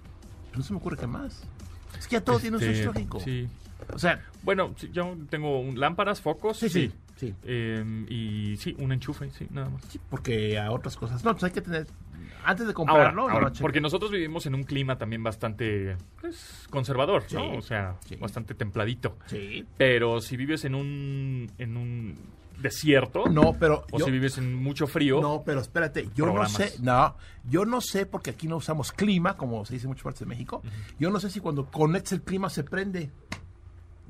no 0.57 0.63
se 0.63 0.73
me 0.73 0.79
ocurre 0.79 0.97
qué 0.97 1.09
más. 1.09 1.43
Es 1.99 2.07
que 2.07 2.15
ya 2.15 2.21
todo 2.25 2.39
tiene 2.39 2.57
un 2.57 2.63
Este, 2.63 2.75
switch 2.77 2.87
lógico. 2.87 3.19
Sí. 3.21 3.49
O 3.95 3.99
sea, 3.99 4.23
Bueno, 4.43 4.75
sí, 4.77 4.91
yo 4.93 5.17
tengo 5.29 5.61
un- 5.61 5.79
lámparas, 5.79 6.21
focos. 6.21 6.57
sí, 6.59 6.69
sí, 6.69 6.91
sí. 7.17 7.35
Eh, 7.45 7.85
y 8.09 8.57
sí, 8.57 8.75
un 8.79 8.93
enchufe, 8.93 9.31
sí, 9.31 9.47
nada 9.51 9.69
más. 9.69 9.83
Sí, 9.85 10.01
porque 10.09 10.59
a 10.59 10.71
otras 10.73 10.97
cosas. 10.97 11.23
No, 11.25 11.33
pues 11.33 11.45
hay 11.45 11.51
que 11.51 11.61
tener... 11.61 11.87
Antes 12.43 12.67
de 12.67 12.73
comprarlo, 12.73 13.29
ahora, 13.29 13.53
porque 13.61 13.83
nosotros 13.83 14.11
vivimos 14.11 14.47
en 14.47 14.55
un 14.55 14.63
clima 14.63 14.97
también 14.97 15.23
bastante 15.23 15.97
pues, 16.23 16.67
conservador, 16.71 17.25
Sí, 17.27 17.35
¿no? 17.37 17.53
O 17.59 17.61
sea, 17.61 17.97
sí. 18.09 18.17
bastante 18.17 18.55
templadito. 18.55 19.19
Sí. 19.27 19.67
Pero 19.77 20.23
si 20.23 20.39
vives 20.39 20.65
en 20.65 20.75
un, 20.75 21.51
en 21.59 21.77
un 21.77 22.15
desierto, 22.59 23.25
No, 23.27 23.53
pero... 23.61 23.85
o 23.91 23.99
yo- 23.99 24.05
si 24.07 24.11
vives 24.11 24.39
en 24.39 24.55
mucho 24.55 24.87
frío, 24.87 25.21
No, 25.21 25.43
pero 25.45 25.61
espérate, 25.61 26.09
yo 26.15 26.25
Programas. 26.25 26.53
no 26.59 26.59
sé, 26.67 26.75
no, 26.83 27.15
yo 27.45 27.65
no 27.67 27.81
sé 27.83 28.07
porque 28.07 28.31
aquí 28.31 28.49
no 28.49 28.57
usamos 28.57 28.91
clima, 28.93 29.37
como 29.37 29.65
se 29.67 29.75
dice 29.75 29.85
en 29.85 29.91
muchas 29.91 30.05
partes 30.05 30.21
de 30.21 30.27
México. 30.27 30.63
Yo 30.99 31.11
no 31.11 31.21
sé 31.21 31.29
si 31.31 31.41
cuando 31.41 31.67
conectes 31.67 32.13
el 32.13 32.23
clima 32.23 32.49
se 32.49 32.65
prende. 32.65 33.11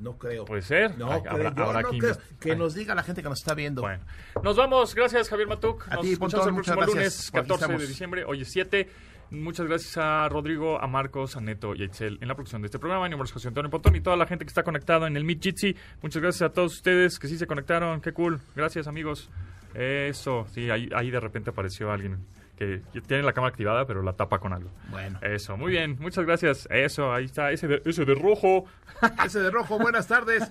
No 0.01 0.17
creo. 0.17 0.45
puede 0.45 0.61
ser. 0.63 0.97
no, 0.97 1.11
Ay, 1.11 1.21
habrá- 1.29 1.53
yo 1.55 1.63
habrá 1.63 1.81
no 1.83 1.89
que 1.91 1.97
creo. 1.99 2.17
Que 2.39 2.55
nos 2.55 2.73
diga 2.73 2.95
la 2.95 3.03
gente 3.03 3.21
que 3.21 3.29
nos 3.29 3.39
está 3.39 3.53
viendo. 3.53 3.81
Bueno, 3.81 4.03
nos 4.43 4.57
vamos. 4.57 4.95
Gracias, 4.95 5.29
Javier 5.29 5.47
Matuk. 5.47 5.87
A 5.89 5.95
Nos 5.95 6.01
ti, 6.05 6.13
escuchamos 6.13 6.47
el 6.47 6.53
próximo 6.55 6.75
gracias. 6.77 6.95
lunes, 6.95 7.31
Por 7.31 7.39
aquí 7.41 7.49
14 7.49 7.77
de 7.77 7.87
diciembre. 7.87 8.23
Hoy 8.25 8.41
es 8.41 8.51
7. 8.51 8.89
Muchas 9.29 9.65
gracias 9.65 9.95
a 9.97 10.27
Rodrigo, 10.27 10.81
a 10.81 10.87
Marcos, 10.87 11.37
a 11.37 11.41
Neto 11.41 11.73
y 11.73 11.83
a 11.83 11.85
Itzel 11.85 12.17
en 12.19 12.27
la 12.27 12.35
producción 12.35 12.61
de 12.61 12.65
este 12.65 12.79
programa. 12.79 13.05
Mi 13.05 13.11
nombre 13.11 13.25
es 13.27 13.31
José 13.31 13.47
Antonio 13.47 13.69
Pontón 13.71 13.95
y 13.95 14.01
toda 14.01 14.17
la 14.17 14.25
gente 14.25 14.43
que 14.43 14.49
está 14.49 14.63
conectada 14.63 15.07
en 15.07 15.15
el 15.15 15.23
Meet 15.23 15.41
Jitsi. 15.41 15.75
Muchas 16.01 16.21
gracias 16.21 16.49
a 16.49 16.53
todos 16.53 16.73
ustedes 16.73 17.17
que 17.17 17.27
sí 17.29 17.37
se 17.37 17.47
conectaron. 17.47 18.01
Qué 18.01 18.11
cool. 18.11 18.41
Gracias, 18.57 18.87
amigos. 18.87 19.29
Eso, 19.73 20.47
sí, 20.51 20.69
ahí, 20.69 20.89
ahí 20.93 21.11
de 21.11 21.19
repente 21.21 21.51
apareció 21.51 21.91
alguien 21.91 22.25
que 22.61 23.01
tiene 23.01 23.23
la 23.23 23.33
cámara 23.33 23.49
activada, 23.49 23.87
pero 23.87 24.03
la 24.03 24.13
tapa 24.13 24.37
con 24.37 24.53
algo. 24.53 24.69
Bueno. 24.89 25.19
Eso, 25.23 25.57
muy 25.57 25.71
bien. 25.71 25.97
Muchas 25.99 26.25
gracias. 26.25 26.67
Eso, 26.69 27.11
ahí 27.11 27.25
está. 27.25 27.51
Ese 27.51 27.67
de, 27.67 27.81
ese 27.85 28.05
de 28.05 28.13
rojo. 28.13 28.65
Ese 29.25 29.39
de 29.39 29.49
rojo, 29.49 29.79
buenas 29.79 30.05
tardes. 30.07 30.43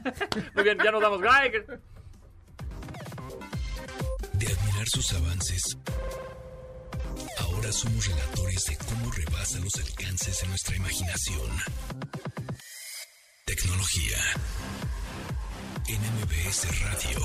Muy 0.55 0.65
bien, 0.65 0.77
ya 0.83 0.91
nos 0.91 1.01
damos. 1.01 1.21
Bye. 1.21 1.53
De 4.33 4.47
admirar 4.47 4.89
sus 4.89 5.13
avances, 5.13 5.79
ahora 7.39 7.71
somos 7.71 8.09
relatores 8.09 8.67
de 8.67 8.77
cómo 8.79 9.13
rebasa 9.13 9.61
los 9.61 9.77
alcances 9.77 10.41
de 10.41 10.49
nuestra 10.49 10.77
imaginación. 10.77 11.51
Tecnología. 13.45 14.19
En 15.87 16.01
MBS 16.01 16.67
Radio. 16.83 17.21